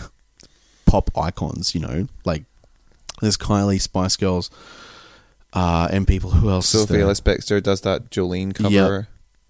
pop 0.87 1.11
icons. 1.17 1.75
You 1.75 1.81
know, 1.81 2.09
like 2.25 2.45
there's 3.21 3.37
Kylie, 3.37 3.81
Spice 3.81 4.17
Girls, 4.17 4.51
uh, 5.53 5.89
and 5.91 6.07
people 6.07 6.31
who 6.31 6.51
else? 6.51 6.69
Sophie? 6.69 7.01
Ellis 7.01 7.21
Bextor 7.21 7.63
does 7.63 7.83
that 7.83 8.11
Jolene 8.11 8.55
cover. 8.55 8.71
Yeah. 8.71 9.03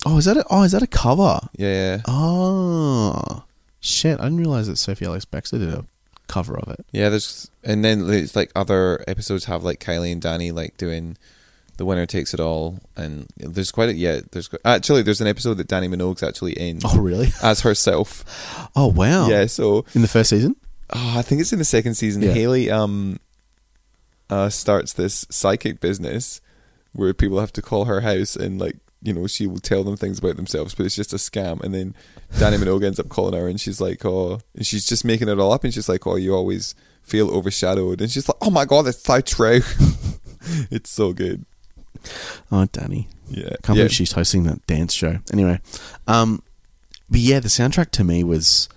Oh, 0.07 0.19
is 0.19 0.27
that 0.27 0.37
a, 0.37 0.45
oh 0.51 0.63
is 0.63 0.73
that 0.73 0.83
a 0.83 0.87
cover? 0.87 1.41
Yeah, 1.57 1.69
yeah. 1.69 2.03
Oh 2.07 3.45
shit! 3.81 4.21
I 4.21 4.25
didn't 4.25 4.39
realize 4.39 4.69
that 4.69 4.77
Sophie 4.77 5.07
Ellis 5.07 5.25
Bextor 5.25 5.59
did 5.59 5.75
a 5.75 5.85
cover 6.29 6.57
of 6.59 6.69
it. 6.69 6.87
Yeah, 6.93 7.09
there's 7.09 7.51
and 7.65 7.85
then 7.85 8.07
there's 8.07 8.37
like 8.37 8.53
other 8.55 9.05
episodes 9.09 9.47
have 9.47 9.65
like 9.65 9.81
Kylie 9.81 10.13
and 10.13 10.23
Dannii 10.23 10.53
like 10.53 10.77
doing 10.77 11.17
the 11.79 11.85
winner 11.87 12.05
takes 12.07 12.35
it 12.35 12.41
all, 12.41 12.79
and 12.97 13.27
there's 13.39 13.71
quite 13.73 13.89
a 13.89 13.95
yeah. 13.95 14.21
There's 14.31 14.51
actually 14.65 15.03
there's 15.03 15.21
an 15.23 15.27
episode 15.27 15.55
that 15.55 15.69
Dannii 15.69 15.89
Minogue's 15.95 16.23
actually 16.23 16.53
in 16.53 16.81
Oh, 16.85 16.99
really? 16.99 17.29
as 17.43 17.61
herself. 17.63 18.69
Oh, 18.77 18.89
wow. 18.89 19.29
Yeah, 19.29 19.47
so 19.47 19.85
In 19.95 20.03
the 20.03 20.09
first 20.09 20.31
season? 20.31 20.55
oh, 20.93 21.15
I 21.19 21.23
think 21.23 21.41
it's 21.41 21.53
in 21.53 21.59
the 21.59 21.65
second 21.65 21.95
season. 21.95 22.23
Yeah. 22.23 22.33
Hayley 22.33 22.71
um 22.71 23.19
uh 24.31 24.49
starts 24.51 24.93
this 24.93 25.25
psychic 25.31 25.81
business 25.81 26.41
where 26.93 27.15
people 27.15 27.41
have 27.41 27.53
to 27.55 27.63
call 27.63 27.87
her 27.87 28.01
house 28.03 28.37
and 28.37 28.61
like 28.61 28.77
you 29.03 29.13
know 29.13 29.27
she 29.27 29.47
will 29.47 29.59
tell 29.61 29.85
them 29.85 29.97
things 29.97 30.19
about 30.19 30.37
themselves, 30.37 30.75
but 30.75 30.85
it's 30.85 30.97
just 30.97 31.13
a 31.13 31.17
scam. 31.17 31.63
And 31.63 31.73
then 31.75 31.95
Dannii 32.35 32.59
Minogue 32.63 32.85
ends 32.85 32.99
up 32.99 33.09
calling 33.09 33.35
her, 33.39 33.47
and 33.47 33.61
she's 33.61 33.81
like, 33.81 34.05
oh, 34.05 34.41
and 34.57 34.67
she's 34.67 34.85
just 34.87 35.05
making 35.05 35.29
it 35.29 35.39
all 35.39 35.53
up, 35.53 35.63
and 35.65 35.73
she's 35.73 35.89
like, 35.89 36.07
oh, 36.07 36.17
you 36.17 36.35
always 36.35 36.75
feel 37.03 37.31
overshadowed, 37.31 38.01
and 38.01 38.11
she's 38.11 38.29
like, 38.29 38.37
oh 38.43 38.51
my 38.51 38.65
god, 38.65 38.83
that's 38.87 39.01
so 39.03 39.21
true. 39.21 39.61
it's 40.71 40.91
so 40.91 41.13
good. 41.13 41.45
Oh, 42.53 42.67
Dannii. 42.73 43.07
Yeah, 43.29 43.49
Can't 43.63 43.77
yeah. 43.77 43.85
believe 43.85 43.93
she's 43.93 44.13
hosting 44.13 44.45
that 44.45 44.67
dance 44.67 44.93
show. 44.95 45.19
Anyway, 45.33 45.61
um, 46.07 46.43
but 47.11 47.21
yeah, 47.21 47.41
the 47.41 47.49
soundtrack 47.49 47.91
to 47.93 48.05
me 48.05 48.25
was 48.25 48.69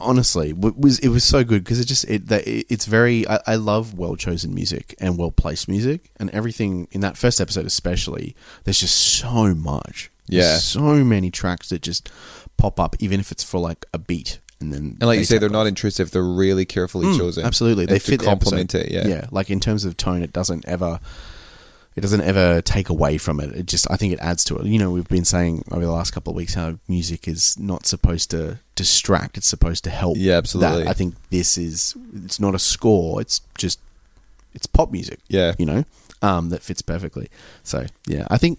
honestly 0.00 0.54
was 0.54 0.98
it 1.00 1.08
was 1.08 1.22
so 1.22 1.44
good 1.44 1.62
because 1.62 1.78
it 1.78 1.84
just 1.84 2.04
it 2.08 2.28
that 2.28 2.42
it's 2.46 2.86
very 2.86 3.28
I, 3.28 3.40
I 3.46 3.54
love 3.56 3.92
well 3.92 4.16
chosen 4.16 4.54
music 4.54 4.94
and 4.98 5.18
well 5.18 5.30
placed 5.30 5.68
music 5.68 6.10
and 6.18 6.30
everything 6.30 6.88
in 6.92 7.02
that 7.02 7.16
first 7.16 7.40
episode 7.40 7.66
especially. 7.66 8.34
There's 8.64 8.80
just 8.80 8.96
so 8.96 9.54
much. 9.54 10.10
There's 10.28 10.44
Yeah. 10.44 10.56
so 10.58 11.04
many 11.04 11.30
tracks 11.30 11.68
that 11.68 11.82
just 11.82 12.10
pop 12.56 12.80
up, 12.80 12.96
even 13.00 13.20
if 13.20 13.30
it's 13.30 13.44
for 13.44 13.60
like 13.60 13.84
a 13.92 13.98
beat. 13.98 14.40
And 14.60 14.72
then, 14.72 14.96
and 15.00 15.02
like 15.02 15.18
you 15.18 15.24
say, 15.26 15.36
they're 15.38 15.48
off. 15.48 15.52
not 15.52 15.66
intrusive. 15.66 16.10
They're 16.10 16.22
really 16.22 16.64
carefully 16.64 17.06
Mm, 17.08 17.18
chosen. 17.18 17.44
Absolutely, 17.44 17.84
And 17.84 17.90
they 17.92 17.98
fit 17.98 18.20
the 18.20 18.26
complement 18.26 18.74
episode. 18.74 18.90
it. 18.90 18.92
Yeah, 18.92 19.06
yeah. 19.06 19.26
Like 19.30 19.50
in 19.50 19.60
terms 19.60 19.84
of 19.84 19.96
tone, 19.98 20.22
it 20.22 20.32
doesn't 20.32 20.64
ever, 20.66 20.98
it 21.94 22.00
doesn't 22.00 22.22
ever 22.22 22.62
take 22.62 22.88
away 22.88 23.18
from 23.18 23.38
it. 23.40 23.54
It 23.54 23.66
just, 23.66 23.86
I 23.90 23.96
think, 23.96 24.14
it 24.14 24.18
adds 24.20 24.44
to 24.44 24.56
it. 24.56 24.64
You 24.66 24.78
know, 24.78 24.90
we've 24.90 25.06
been 25.08 25.26
saying 25.26 25.64
over 25.70 25.84
the 25.84 25.92
last 25.92 26.12
couple 26.12 26.30
of 26.30 26.36
weeks 26.36 26.54
how 26.54 26.78
music 26.88 27.28
is 27.28 27.58
not 27.58 27.84
supposed 27.86 28.30
to 28.30 28.58
distract; 28.74 29.36
it's 29.36 29.46
supposed 29.46 29.84
to 29.84 29.90
help. 29.90 30.16
Yeah, 30.18 30.36
absolutely. 30.38 30.84
That. 30.84 30.88
I 30.90 30.94
think 30.94 31.16
this 31.28 31.58
is, 31.58 31.94
it's 32.24 32.40
not 32.40 32.54
a 32.54 32.58
score; 32.58 33.20
it's 33.20 33.42
just, 33.58 33.78
it's 34.54 34.66
pop 34.66 34.90
music. 34.90 35.20
yeah. 35.28 35.52
You 35.58 35.66
know, 35.66 35.84
um, 36.22 36.48
that 36.48 36.62
fits 36.62 36.80
perfectly. 36.80 37.28
So 37.62 37.84
yeah, 38.06 38.26
I 38.30 38.38
think, 38.38 38.58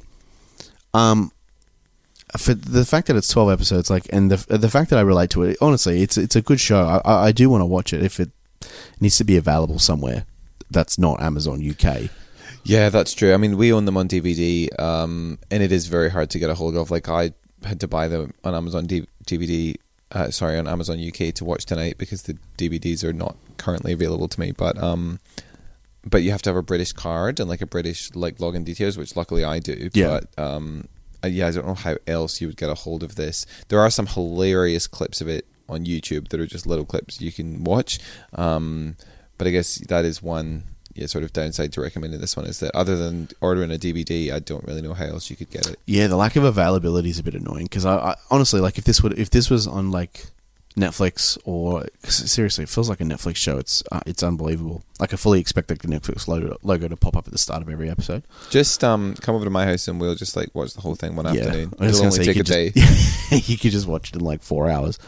um, 0.94 1.32
for 2.36 2.54
the 2.54 2.86
fact 2.86 3.08
that 3.08 3.16
it's 3.16 3.28
twelve 3.28 3.52
episodes, 3.52 3.90
like, 3.90 4.08
and 4.12 4.32
the 4.32 4.58
the 4.58 4.70
fact 4.70 4.90
that 4.90 5.00
I 5.00 5.02
relate 5.02 5.30
to 5.32 5.44
it, 5.44 5.58
honestly, 5.62 6.02
it's 6.02 6.18
it's 6.18 6.36
a 6.36 6.42
good 6.42 6.60
show. 6.60 6.82
I, 6.82 7.02
I 7.06 7.26
I 7.28 7.32
do 7.32 7.50
want 7.50 7.62
to 7.62 7.66
watch 7.66 7.94
it 7.94 8.04
if 8.04 8.20
it 8.20 8.32
needs 9.00 9.18
to 9.18 9.24
be 9.24 9.38
available 9.38 9.80
somewhere 9.80 10.26
that's 10.70 10.98
not 10.98 11.22
Amazon 11.22 11.68
UK. 11.68 12.10
Yeah, 12.64 12.90
that's 12.90 13.14
true. 13.14 13.34
I 13.34 13.38
mean, 13.38 13.58
we 13.58 13.72
own 13.72 13.86
them 13.86 13.98
on 13.98 14.08
DVD, 14.08 14.68
um, 14.80 15.40
and 15.50 15.64
it 15.64 15.72
is 15.72 15.88
very 15.88 16.10
hard 16.10 16.30
to 16.32 16.40
get 16.40 16.50
a 16.50 16.56
hold 16.56 16.76
of. 16.76 16.92
Like, 16.92 17.08
I 17.08 17.32
had 17.64 17.80
to 17.80 17.88
buy 17.88 18.08
them 18.08 18.34
on 18.44 18.54
Amazon 18.54 18.86
D- 18.86 19.08
DVD, 19.26 19.76
uh, 20.12 20.32
sorry, 20.32 20.58
on 20.58 20.68
Amazon 20.68 21.00
UK 21.00 21.34
to 21.36 21.46
watch 21.46 21.66
tonight 21.66 21.98
because 21.98 22.24
the 22.24 22.38
DVDs 22.58 23.04
are 23.04 23.14
not 23.14 23.38
currently 23.58 23.94
available 23.94 24.28
to 24.28 24.40
me. 24.40 24.52
But 24.52 24.78
um, 24.84 25.20
but 26.06 26.24
you 26.24 26.32
have 26.32 26.42
to 26.42 26.50
have 26.50 26.58
a 26.58 26.64
British 26.64 26.92
card 26.92 27.40
and 27.40 27.50
like 27.50 27.62
a 27.62 27.66
British 27.66 28.14
like 28.16 28.38
login 28.40 28.66
details, 28.66 28.98
which 28.98 29.16
luckily 29.16 29.46
I 29.46 29.60
do. 29.60 29.90
Yeah. 29.94 30.20
But 30.36 30.44
um, 30.44 30.90
uh, 31.24 31.28
yeah, 31.28 31.48
I 31.48 31.52
don't 31.52 31.68
know 31.68 31.74
how 31.74 31.98
else 32.06 32.42
you 32.42 32.48
would 32.48 32.58
get 32.58 32.70
a 32.70 32.76
hold 32.76 33.04
of 33.04 33.16
this. 33.16 33.46
There 33.70 33.80
are 33.80 33.90
some 33.90 34.08
hilarious 34.08 34.88
clips 34.88 35.22
of 35.22 35.28
it 35.28 35.46
on 35.70 35.86
YouTube 35.86 36.30
that 36.30 36.40
are 36.40 36.46
just 36.46 36.66
little 36.66 36.86
clips 36.86 37.22
you 37.22 37.32
can 37.32 37.64
watch. 37.64 38.00
Um, 38.34 38.96
but 39.38 39.48
I 39.48 39.52
guess 39.52 39.76
that 39.88 40.06
is 40.06 40.22
one 40.22 40.64
yeah, 40.98 41.06
sort 41.06 41.24
of 41.24 41.32
downside 41.32 41.72
to 41.74 41.82
recommending 41.82 42.20
this 42.20 42.36
one 42.36 42.46
is 42.46 42.60
that 42.60 42.76
other 42.76 42.96
than 42.96 43.30
ordering 43.40 43.72
a 43.72 43.78
DVD, 43.78 44.32
I 44.32 44.40
don't 44.40 44.64
really 44.66 44.82
know 44.82 44.96
how 44.96 45.06
else 45.06 45.30
you 45.30 45.36
could 45.36 45.52
get 45.52 45.70
it. 45.70 45.80
Yeah, 45.86 46.08
the 46.08 46.16
lack 46.16 46.36
of 46.36 46.44
availability 46.44 47.10
is 47.10 47.20
a 47.20 47.24
bit 47.24 47.36
annoying 47.36 47.66
because 47.66 47.86
I, 47.86 47.98
I 47.98 48.16
honestly 48.32 48.62
like 48.62 48.78
if 48.78 48.84
this 48.84 49.04
would 49.04 49.18
if 49.18 49.30
this 49.30 49.50
was 49.50 49.68
on 49.68 49.92
like 49.92 50.26
Netflix 50.78 51.38
or 51.44 51.86
seriously, 52.04 52.64
it 52.64 52.70
feels 52.70 52.88
like 52.88 53.02
a 53.02 53.04
Netflix 53.04 53.38
show. 53.38 53.58
It's 53.58 53.82
uh, 53.92 54.02
it's 54.06 54.22
unbelievable. 54.22 54.84
Like 55.00 55.12
I 55.12 55.18
fully 55.18 55.40
expect 55.40 55.68
the 55.70 55.76
Netflix 55.76 56.28
logo, 56.28 56.56
logo 56.62 56.88
to 56.88 56.96
pop 56.96 57.18
up 57.18 57.26
at 57.28 57.32
the 57.34 57.38
start 57.40 57.62
of 57.64 57.70
every 57.70 57.90
episode. 57.90 58.24
Just 58.52 58.84
um, 58.84 59.16
come 59.16 59.36
over 59.36 59.44
to 59.44 59.50
my 59.50 59.66
house 59.66 59.88
and 59.88 60.00
we'll 60.00 60.16
just 60.16 60.36
like 60.36 60.54
watch 60.54 60.74
the 60.74 60.82
whole 60.82 60.96
thing 60.96 61.16
one 61.16 61.26
afternoon. 61.26 61.74
I 61.80 61.86
was 61.88 61.96
It'll 62.00 62.06
only 62.12 62.24
say, 62.24 62.32
take 62.34 62.38
a 62.42 62.44
day. 62.44 62.70
just- 62.72 63.50
you 63.50 63.58
could 63.58 63.72
just 63.72 63.88
watch 63.88 64.10
it 64.10 64.16
in 64.16 64.22
like 64.22 64.42
four 64.44 64.70
hours. 64.70 65.00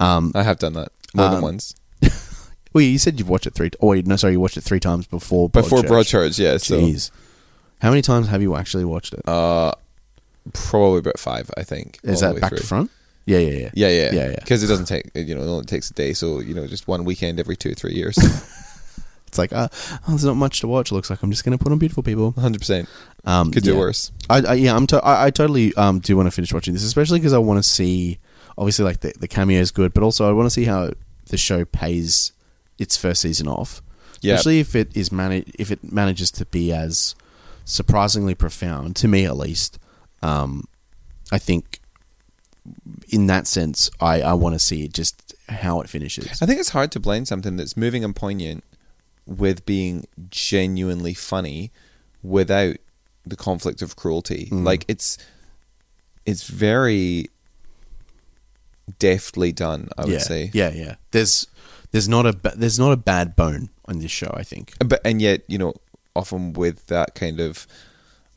Um, 0.00 0.32
I 0.34 0.42
have 0.42 0.58
done 0.58 0.72
that 0.72 0.92
more 1.14 1.26
than 1.28 1.36
Um, 1.36 1.42
once 1.42 1.74
well, 2.72 2.82
you 2.82 2.98
said 2.98 3.18
you've 3.18 3.28
watched 3.28 3.46
it 3.46 3.54
three. 3.54 3.70
Oh, 3.80 3.88
wait, 3.88 4.06
no, 4.06 4.16
sorry, 4.16 4.32
you 4.34 4.40
watched 4.40 4.56
it 4.56 4.62
three 4.62 4.80
times 4.80 5.06
before. 5.06 5.48
before 5.50 5.80
Broadchurch. 5.82 5.88
Broadchurch. 6.30 6.38
Yeah, 6.38 6.56
so 6.58 6.80
Jeez, 6.80 7.10
how 7.82 7.90
many 7.90 8.02
times 8.02 8.28
have 8.28 8.40
you 8.42 8.56
actually 8.56 8.84
watched 8.84 9.12
it? 9.14 9.26
uh, 9.28 9.72
probably 10.52 10.98
about 11.00 11.18
five, 11.18 11.50
I 11.56 11.64
think. 11.64 11.98
Is 12.02 12.20
that 12.20 12.40
back 12.40 12.50
through. 12.50 12.58
to 12.58 12.66
front? 12.66 12.90
Yeah, 13.28 13.38
yeah, 13.38 13.58
yeah. 13.58 13.70
Yeah, 13.74 13.88
yeah, 13.88 14.12
Yeah. 14.12 14.36
Because 14.36 14.62
it 14.62 14.68
doesn't 14.68 14.86
take 14.86 15.10
you 15.14 15.34
know 15.34 15.42
it 15.42 15.48
only 15.48 15.64
takes 15.66 15.90
a 15.90 15.94
day, 15.94 16.12
so 16.14 16.40
you 16.40 16.54
know 16.54 16.66
just 16.66 16.88
one 16.88 17.04
weekend 17.04 17.38
every 17.38 17.56
two 17.56 17.72
or 17.72 17.74
three 17.74 17.94
years. 17.94 18.16
It's 19.28 19.36
like, 19.36 19.52
uh, 19.52 19.68
oh, 19.70 19.98
there's 20.08 20.24
not 20.24 20.36
much 20.36 20.60
to 20.60 20.68
watch. 20.68 20.90
Looks 20.90 21.10
like 21.10 21.22
I'm 21.22 21.30
just 21.30 21.44
going 21.44 21.56
to 21.56 21.62
put 21.62 21.70
on 21.70 21.78
Beautiful 21.78 22.02
People. 22.02 22.32
Hundred 22.32 22.60
percent. 22.60 22.88
Um, 23.26 23.52
Could 23.52 23.62
do 23.62 23.74
yeah. 23.74 23.78
worse. 23.78 24.10
I, 24.30 24.38
I 24.40 24.54
yeah, 24.54 24.74
I'm 24.74 24.86
to, 24.86 25.04
I, 25.04 25.26
I 25.26 25.30
totally 25.30 25.74
um 25.74 25.98
do 25.98 26.16
want 26.16 26.26
to 26.26 26.30
finish 26.30 26.52
watching 26.52 26.72
this, 26.72 26.82
especially 26.82 27.18
because 27.20 27.34
I 27.34 27.38
want 27.38 27.62
to 27.62 27.68
see. 27.68 28.18
Obviously, 28.56 28.86
like 28.86 29.00
the 29.00 29.12
the 29.20 29.28
cameo 29.28 29.60
is 29.60 29.70
good, 29.70 29.92
but 29.92 30.02
also 30.02 30.28
I 30.28 30.32
want 30.32 30.46
to 30.46 30.50
see 30.50 30.64
how 30.64 30.92
the 31.26 31.36
show 31.36 31.66
pays 31.66 32.32
its 32.78 32.96
first 32.96 33.20
season 33.20 33.46
off. 33.48 33.82
Yeah. 34.22 34.34
Especially 34.34 34.60
if 34.60 34.74
it 34.74 34.96
is 34.96 35.12
managed, 35.12 35.54
if 35.58 35.70
it 35.70 35.92
manages 35.92 36.30
to 36.32 36.46
be 36.46 36.72
as 36.72 37.14
surprisingly 37.66 38.34
profound 38.34 38.96
to 38.96 39.08
me, 39.08 39.26
at 39.26 39.36
least. 39.36 39.78
Um, 40.22 40.64
I 41.30 41.38
think 41.38 41.77
in 43.08 43.26
that 43.26 43.46
sense, 43.46 43.90
I 44.00 44.22
I 44.22 44.34
want 44.34 44.54
to 44.54 44.58
see 44.58 44.88
just 44.88 45.34
how 45.48 45.80
it 45.80 45.88
finishes. 45.88 46.42
I 46.42 46.46
think 46.46 46.60
it's 46.60 46.70
hard 46.70 46.92
to 46.92 47.00
blend 47.00 47.28
something 47.28 47.56
that's 47.56 47.76
moving 47.76 48.04
and 48.04 48.14
poignant 48.14 48.64
with 49.26 49.64
being 49.66 50.06
genuinely 50.30 51.14
funny 51.14 51.70
without 52.22 52.76
the 53.26 53.36
conflict 53.36 53.82
of 53.82 53.96
cruelty. 53.96 54.48
Mm. 54.50 54.64
Like 54.64 54.84
it's 54.88 55.18
it's 56.26 56.44
very 56.44 57.28
deftly 58.98 59.52
done, 59.52 59.88
I 59.96 60.04
would 60.04 60.12
yeah, 60.12 60.18
say. 60.18 60.50
yeah, 60.52 60.70
yeah. 60.70 60.94
There's 61.10 61.46
there's 61.90 62.08
not 62.08 62.26
a 62.26 62.32
ba- 62.32 62.54
there's 62.56 62.78
not 62.78 62.92
a 62.92 62.96
bad 62.96 63.36
bone 63.36 63.70
on 63.86 63.98
this 63.98 64.10
show. 64.10 64.30
I 64.34 64.42
think. 64.42 64.72
But 64.84 65.00
and 65.04 65.22
yet, 65.22 65.42
you 65.46 65.58
know, 65.58 65.74
often 66.14 66.52
with 66.52 66.86
that 66.86 67.14
kind 67.14 67.40
of 67.40 67.66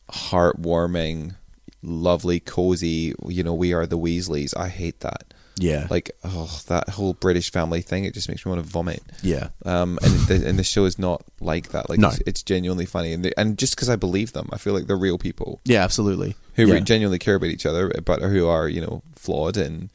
heartwarming, 0.10 1.36
lovely, 1.84 2.40
cozy, 2.40 3.14
you 3.28 3.44
know, 3.44 3.54
we 3.54 3.74
are 3.74 3.86
the 3.86 3.98
Weasleys. 3.98 4.56
I 4.56 4.70
hate 4.70 5.00
that. 5.02 5.34
Yeah, 5.58 5.86
Like, 5.90 6.12
oh, 6.24 6.60
that 6.68 6.90
whole 6.90 7.14
British 7.14 7.52
family 7.52 7.82
thing. 7.82 8.06
It 8.06 8.14
just 8.14 8.30
makes 8.30 8.46
me 8.46 8.52
want 8.52 8.64
to 8.64 8.70
vomit. 8.70 9.04
yeah, 9.22 9.50
Um, 9.64 10.00
and 10.02 10.14
the, 10.22 10.48
and 10.48 10.58
the 10.58 10.64
show 10.64 10.86
is 10.86 10.98
not 10.98 11.24
like 11.40 11.70
that. 11.70 11.90
Like, 11.90 12.00
No. 12.00 12.08
it's, 12.08 12.20
it's 12.26 12.42
genuinely 12.44 12.86
funny, 12.86 13.14
and 13.14 13.24
they, 13.24 13.34
and 13.38 13.58
just 13.60 13.76
because 13.76 13.90
I 13.90 13.96
believe 13.96 14.34
them, 14.34 14.50
I 14.52 14.58
feel 14.58 14.74
like 14.74 14.88
they're 14.88 14.98
real 14.98 15.18
people 15.20 15.60
yeah, 15.66 15.84
absolutely. 15.84 16.36
who 16.56 16.66
yeah. 16.66 16.80
genuinely 16.80 17.20
care 17.20 17.36
about 17.36 17.50
each 17.50 17.66
other, 17.66 17.92
but 18.04 18.22
who 18.22 18.48
are 18.48 18.68
you 18.68 18.82
know 18.82 19.04
flawed 19.16 19.58
and 19.58 19.90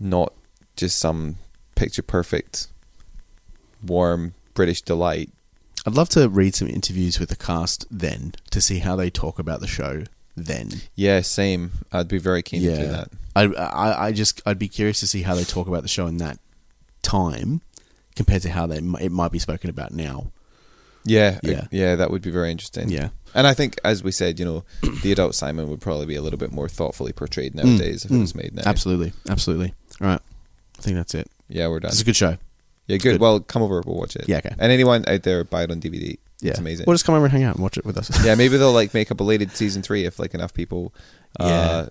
not 0.00 0.32
just 0.74 0.98
some 0.98 1.36
picture 1.76 2.02
perfect, 2.02 2.68
warm 3.86 4.34
British 4.54 4.82
delight. 4.82 5.30
I'd 5.86 5.94
love 5.94 6.08
to 6.10 6.28
read 6.28 6.54
some 6.54 6.68
interviews 6.68 7.20
with 7.20 7.28
the 7.28 7.36
cast 7.36 7.86
then 7.90 8.32
to 8.50 8.60
see 8.60 8.80
how 8.80 8.96
they 8.96 9.10
talk 9.10 9.38
about 9.38 9.60
the 9.60 9.66
show 9.68 10.04
then. 10.46 10.70
Yeah, 10.94 11.20
same. 11.22 11.70
I'd 11.92 12.08
be 12.08 12.18
very 12.18 12.42
keen 12.42 12.62
to 12.62 12.76
do 12.76 12.86
that. 12.88 13.08
I, 13.36 13.44
I, 13.44 14.06
I 14.06 14.12
just 14.12 14.40
I'd 14.46 14.58
be 14.58 14.68
curious 14.68 15.00
to 15.00 15.06
see 15.06 15.22
how 15.22 15.34
they 15.34 15.44
talk 15.44 15.68
about 15.68 15.82
the 15.82 15.88
show 15.88 16.06
in 16.06 16.16
that 16.18 16.38
time 17.02 17.60
compared 18.16 18.42
to 18.42 18.50
how 18.50 18.66
they 18.66 18.78
it 18.78 19.12
might 19.12 19.32
be 19.32 19.38
spoken 19.38 19.70
about 19.70 19.92
now. 19.92 20.32
Yeah, 21.04 21.38
Yeah. 21.42 21.50
yeah, 21.52 21.66
yeah. 21.70 21.96
That 21.96 22.10
would 22.10 22.22
be 22.22 22.30
very 22.30 22.50
interesting. 22.50 22.88
Yeah. 22.90 23.10
and 23.34 23.46
I 23.46 23.54
think, 23.54 23.78
as 23.84 24.02
we 24.02 24.10
said, 24.10 24.38
you 24.38 24.44
know, 24.44 24.64
the 25.02 25.12
adult 25.12 25.34
Simon 25.34 25.70
would 25.70 25.80
probably 25.80 26.06
be 26.06 26.16
a 26.16 26.22
little 26.22 26.38
bit 26.38 26.52
more 26.52 26.68
thoughtfully 26.68 27.12
portrayed 27.12 27.54
nowadays 27.54 28.04
if 28.04 28.10
it 28.10 28.14
Mm, 28.14 28.20
was 28.20 28.34
made 28.34 28.54
now. 28.54 28.62
Absolutely, 28.66 29.12
absolutely. 29.28 29.74
All 30.00 30.08
right, 30.08 30.20
I 30.78 30.82
think 30.82 30.96
that's 30.96 31.14
it. 31.14 31.30
Yeah, 31.48 31.68
we're 31.68 31.80
done. 31.80 31.90
It's 31.92 32.02
a 32.02 32.04
good 32.04 32.16
show. 32.16 32.36
Yeah, 32.88 32.96
good. 32.96 33.12
good. 33.12 33.20
Well, 33.20 33.40
come 33.40 33.62
over. 33.62 33.82
We'll 33.86 33.96
watch 33.96 34.16
it. 34.16 34.28
Yeah, 34.28 34.38
okay. 34.38 34.54
And 34.58 34.72
anyone 34.72 35.04
out 35.08 35.22
there, 35.22 35.44
buy 35.44 35.62
it 35.62 35.70
on 35.70 35.80
DVD. 35.80 36.18
Yeah, 36.40 36.50
It's 36.50 36.60
amazing. 36.60 36.84
We'll 36.86 36.94
just 36.94 37.04
come 37.04 37.14
over 37.16 37.24
and 37.24 37.32
hang 37.32 37.42
out 37.42 37.56
and 37.56 37.62
watch 37.62 37.76
it 37.78 37.84
with 37.84 37.96
us. 37.98 38.10
yeah, 38.24 38.34
maybe 38.36 38.56
they'll 38.56 38.72
like 38.72 38.94
make 38.94 39.10
a 39.10 39.14
belated 39.14 39.56
season 39.56 39.82
three 39.82 40.04
if 40.04 40.18
like 40.18 40.34
enough 40.34 40.54
people. 40.54 40.92
Uh, 41.38 41.88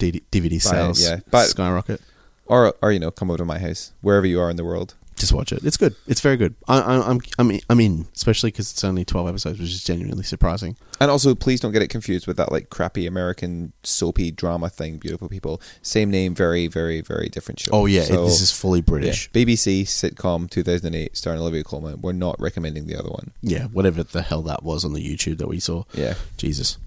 Yeah. 0.00 0.10
DVD 0.30 0.50
Buy 0.50 0.56
it, 0.56 0.60
sales 0.62 1.02
yeah. 1.02 1.20
But- 1.30 1.46
skyrocket. 1.48 2.00
or 2.46 2.72
or 2.80 2.92
you 2.92 2.98
know, 2.98 3.10
come 3.10 3.30
over 3.30 3.38
to 3.38 3.44
my 3.44 3.58
house 3.58 3.92
wherever 4.00 4.26
you 4.26 4.40
are 4.40 4.48
in 4.48 4.56
the 4.56 4.64
world. 4.64 4.94
Just 5.16 5.32
watch 5.34 5.52
it. 5.52 5.62
It's 5.64 5.76
good. 5.76 5.94
It's 6.06 6.22
very 6.22 6.38
good. 6.38 6.54
I, 6.66 6.78
I, 6.80 7.10
I'm 7.10 7.20
I'm 7.38 7.50
in- 7.50 7.60
I'm 7.68 7.78
in, 7.80 8.06
especially 8.14 8.50
because 8.50 8.70
it's 8.70 8.82
only 8.84 9.04
twelve 9.04 9.28
episodes, 9.28 9.58
which 9.58 9.68
is 9.68 9.84
genuinely 9.84 10.22
surprising. 10.24 10.76
And 10.98 11.10
also, 11.10 11.34
please 11.34 11.60
don't 11.60 11.72
get 11.72 11.82
it 11.82 11.88
confused 11.88 12.26
with 12.26 12.38
that 12.38 12.50
like 12.50 12.70
crappy 12.70 13.06
American 13.06 13.74
soapy 13.82 14.30
drama 14.30 14.70
thing. 14.70 14.96
Beautiful 14.96 15.28
people, 15.28 15.60
same 15.82 16.10
name, 16.10 16.34
very, 16.34 16.68
very, 16.68 17.02
very 17.02 17.28
different 17.28 17.60
show. 17.60 17.70
Oh 17.72 17.84
yeah, 17.84 18.00
it, 18.00 18.06
So, 18.06 18.24
this 18.24 18.40
is 18.40 18.50
fully 18.50 18.78
yeah, 18.78 18.84
British. 18.86 19.30
BBC 19.32 19.82
sitcom 19.82 20.48
2008 20.48 21.14
starring 21.14 21.40
Olivia 21.40 21.64
Colman. 21.64 22.00
We're 22.00 22.12
not 22.12 22.40
recommending 22.40 22.86
the 22.86 22.96
other 22.98 23.10
one. 23.10 23.32
Yeah. 23.42 23.64
whatever 23.66 24.02
the 24.02 24.22
hell 24.22 24.40
that 24.42 24.62
was 24.62 24.86
on 24.86 24.94
the 24.94 25.06
YouTube 25.06 25.36
that 25.38 25.48
we 25.48 25.60
saw. 25.60 25.84
Yeah, 25.92 26.14
Jesus. 26.38 26.78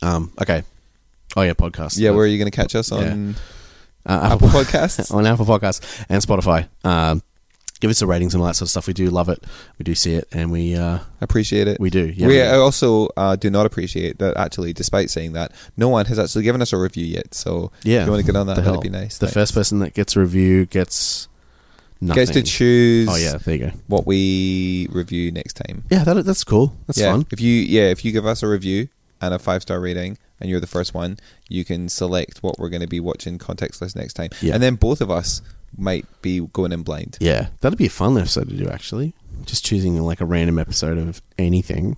Um. 0.00 0.32
Okay. 0.40 0.62
Oh 1.36 1.42
yeah, 1.42 1.52
podcast. 1.52 1.98
yeah. 1.98 2.10
Where 2.10 2.24
are 2.24 2.26
you 2.26 2.38
going 2.38 2.50
to 2.50 2.56
catch 2.56 2.74
us 2.74 2.90
Yeah. 2.90 2.98
on 3.12 3.34
uh, 4.06 4.30
Apple 4.32 4.48
Podcasts? 4.48 5.12
on 5.14 5.26
Apple 5.26 5.44
Podcasts 5.44 6.04
and 6.08 6.22
Spotify. 6.22 6.66
Um, 6.82 7.22
give 7.80 7.90
us 7.90 8.00
the 8.00 8.06
ratings 8.06 8.34
and 8.34 8.40
all 8.40 8.46
that 8.46 8.54
sort 8.54 8.66
of 8.66 8.70
stuff. 8.70 8.86
We 8.86 8.92
do 8.92 9.10
love 9.10 9.28
it. 9.28 9.44
We 9.78 9.84
do 9.84 9.94
see 9.94 10.14
it, 10.14 10.28
and 10.32 10.50
we 10.50 10.74
uh, 10.74 10.98
Appreciate 11.20 11.68
it. 11.68 11.80
we 11.80 11.90
do. 11.90 12.06
Yeah, 12.06 12.26
we 12.26 12.34
we 12.34 12.40
do. 12.40 12.60
also 12.60 13.08
uh, 13.16 13.36
do 13.36 13.50
not 13.50 13.66
appreciate 13.66 14.18
that. 14.18 14.36
Actually, 14.36 14.72
despite 14.72 15.10
saying 15.10 15.32
that, 15.32 15.52
no 15.76 15.88
one 15.88 16.06
has 16.06 16.18
actually 16.18 16.44
given 16.44 16.62
us 16.62 16.72
a 16.72 16.78
review 16.78 17.04
yet. 17.04 17.34
So 17.34 17.72
yeah. 17.82 18.00
if 18.00 18.06
you 18.06 18.12
want 18.12 18.26
to 18.26 18.32
get 18.32 18.38
on 18.38 18.46
that, 18.48 18.56
that'd 18.56 18.80
be 18.80 18.88
nice. 18.88 19.18
The 19.18 19.26
Thanks. 19.26 19.34
first 19.34 19.54
person 19.54 19.78
that 19.80 19.94
gets 19.94 20.16
a 20.16 20.20
review 20.20 20.66
gets 20.66 21.28
nothing. 22.00 22.20
gets 22.20 22.32
to 22.32 22.42
choose. 22.42 23.08
Oh 23.10 23.16
yeah, 23.16 23.38
there 23.38 23.54
you 23.54 23.66
go. 23.66 23.72
what 23.86 24.06
we 24.06 24.88
review 24.90 25.32
next 25.32 25.54
time. 25.54 25.84
Yeah, 25.90 26.04
that, 26.04 26.24
that's 26.24 26.44
cool. 26.44 26.76
That's 26.86 26.98
yeah. 26.98 27.12
fun. 27.12 27.26
If 27.30 27.40
you 27.40 27.52
yeah, 27.52 27.90
if 27.90 28.04
you 28.04 28.12
give 28.12 28.26
us 28.26 28.42
a 28.42 28.48
review 28.48 28.88
and 29.20 29.34
a 29.34 29.38
five 29.38 29.62
star 29.62 29.80
rating, 29.80 30.18
and 30.40 30.48
you're 30.48 30.60
the 30.60 30.66
first 30.66 30.94
one, 30.94 31.18
you 31.48 31.64
can 31.64 31.88
select 31.88 32.42
what 32.42 32.58
we're 32.58 32.68
going 32.68 32.82
to 32.82 32.88
be 32.88 33.00
watching 33.00 33.38
contextless 33.38 33.96
next 33.96 34.14
time. 34.14 34.30
Yeah. 34.40 34.54
And 34.54 34.62
then 34.62 34.76
both 34.76 35.00
of 35.00 35.10
us 35.10 35.42
might 35.76 36.06
be 36.22 36.40
going 36.40 36.72
in 36.72 36.82
blind. 36.82 37.18
Yeah, 37.20 37.48
that'd 37.60 37.78
be 37.78 37.86
a 37.86 37.90
fun 37.90 38.16
episode 38.18 38.48
to 38.48 38.56
do. 38.56 38.68
Actually, 38.68 39.14
just 39.44 39.64
choosing 39.64 40.00
like 40.00 40.20
a 40.20 40.26
random 40.26 40.58
episode 40.58 40.98
of 40.98 41.22
anything. 41.38 41.96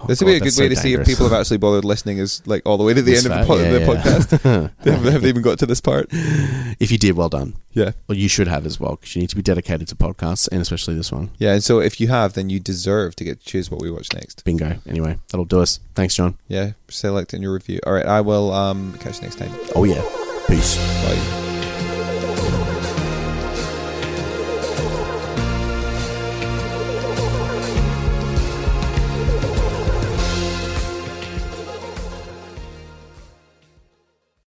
Oh, 0.00 0.06
this 0.06 0.20
would 0.20 0.26
be 0.26 0.36
a 0.36 0.38
good 0.38 0.44
way 0.44 0.50
so 0.50 0.68
to 0.68 0.76
see 0.76 0.94
if 0.94 1.04
people 1.06 1.28
have 1.28 1.38
actually 1.38 1.56
bothered 1.56 1.84
listening. 1.84 2.18
Is 2.18 2.46
like 2.46 2.62
all 2.64 2.76
the 2.76 2.84
way 2.84 2.94
to 2.94 3.02
the 3.02 3.10
This 3.10 3.24
end 3.24 3.34
of 3.34 3.40
the, 3.40 3.46
po- 3.46 3.60
yeah, 3.60 3.70
the 3.72 3.80
yeah. 3.80 3.86
podcast. 3.86 4.72
they 4.82 4.92
have, 4.92 5.02
have 5.02 5.22
they 5.22 5.28
even 5.28 5.42
got 5.42 5.58
to 5.58 5.66
this 5.66 5.80
part? 5.80 6.06
if 6.12 6.92
you 6.92 6.98
did, 6.98 7.16
well 7.16 7.28
done. 7.28 7.54
Yeah. 7.72 7.92
Well, 8.06 8.16
you 8.16 8.28
should 8.28 8.46
have 8.46 8.64
as 8.64 8.78
well 8.78 8.92
because 8.92 9.16
you 9.16 9.20
need 9.22 9.30
to 9.30 9.36
be 9.36 9.42
dedicated 9.42 9.88
to 9.88 9.96
podcasts 9.96 10.48
and 10.52 10.60
especially 10.60 10.94
this 10.94 11.10
one. 11.10 11.30
Yeah, 11.38 11.54
and 11.54 11.64
so 11.64 11.80
if 11.80 12.00
you 12.00 12.08
have, 12.08 12.34
then 12.34 12.48
you 12.48 12.60
deserve 12.60 13.16
to 13.16 13.24
get 13.24 13.40
to 13.40 13.46
choose 13.46 13.70
what 13.70 13.80
we 13.80 13.90
watch 13.90 14.12
next. 14.12 14.44
Bingo. 14.44 14.76
Anyway, 14.86 15.18
that'll 15.30 15.44
do 15.44 15.60
us. 15.60 15.80
Thanks, 15.94 16.14
John. 16.14 16.38
Yeah, 16.46 16.72
select 16.88 17.34
in 17.34 17.42
your 17.42 17.52
review. 17.52 17.80
All 17.84 17.92
right, 17.92 18.06
I 18.06 18.20
will 18.20 18.52
um, 18.52 18.96
catch 18.98 19.16
you 19.16 19.22
next 19.22 19.36
time. 19.36 19.50
Oh 19.74 19.84
yeah. 19.84 20.02
Peace. 20.46 20.76
Bye. 21.04 21.47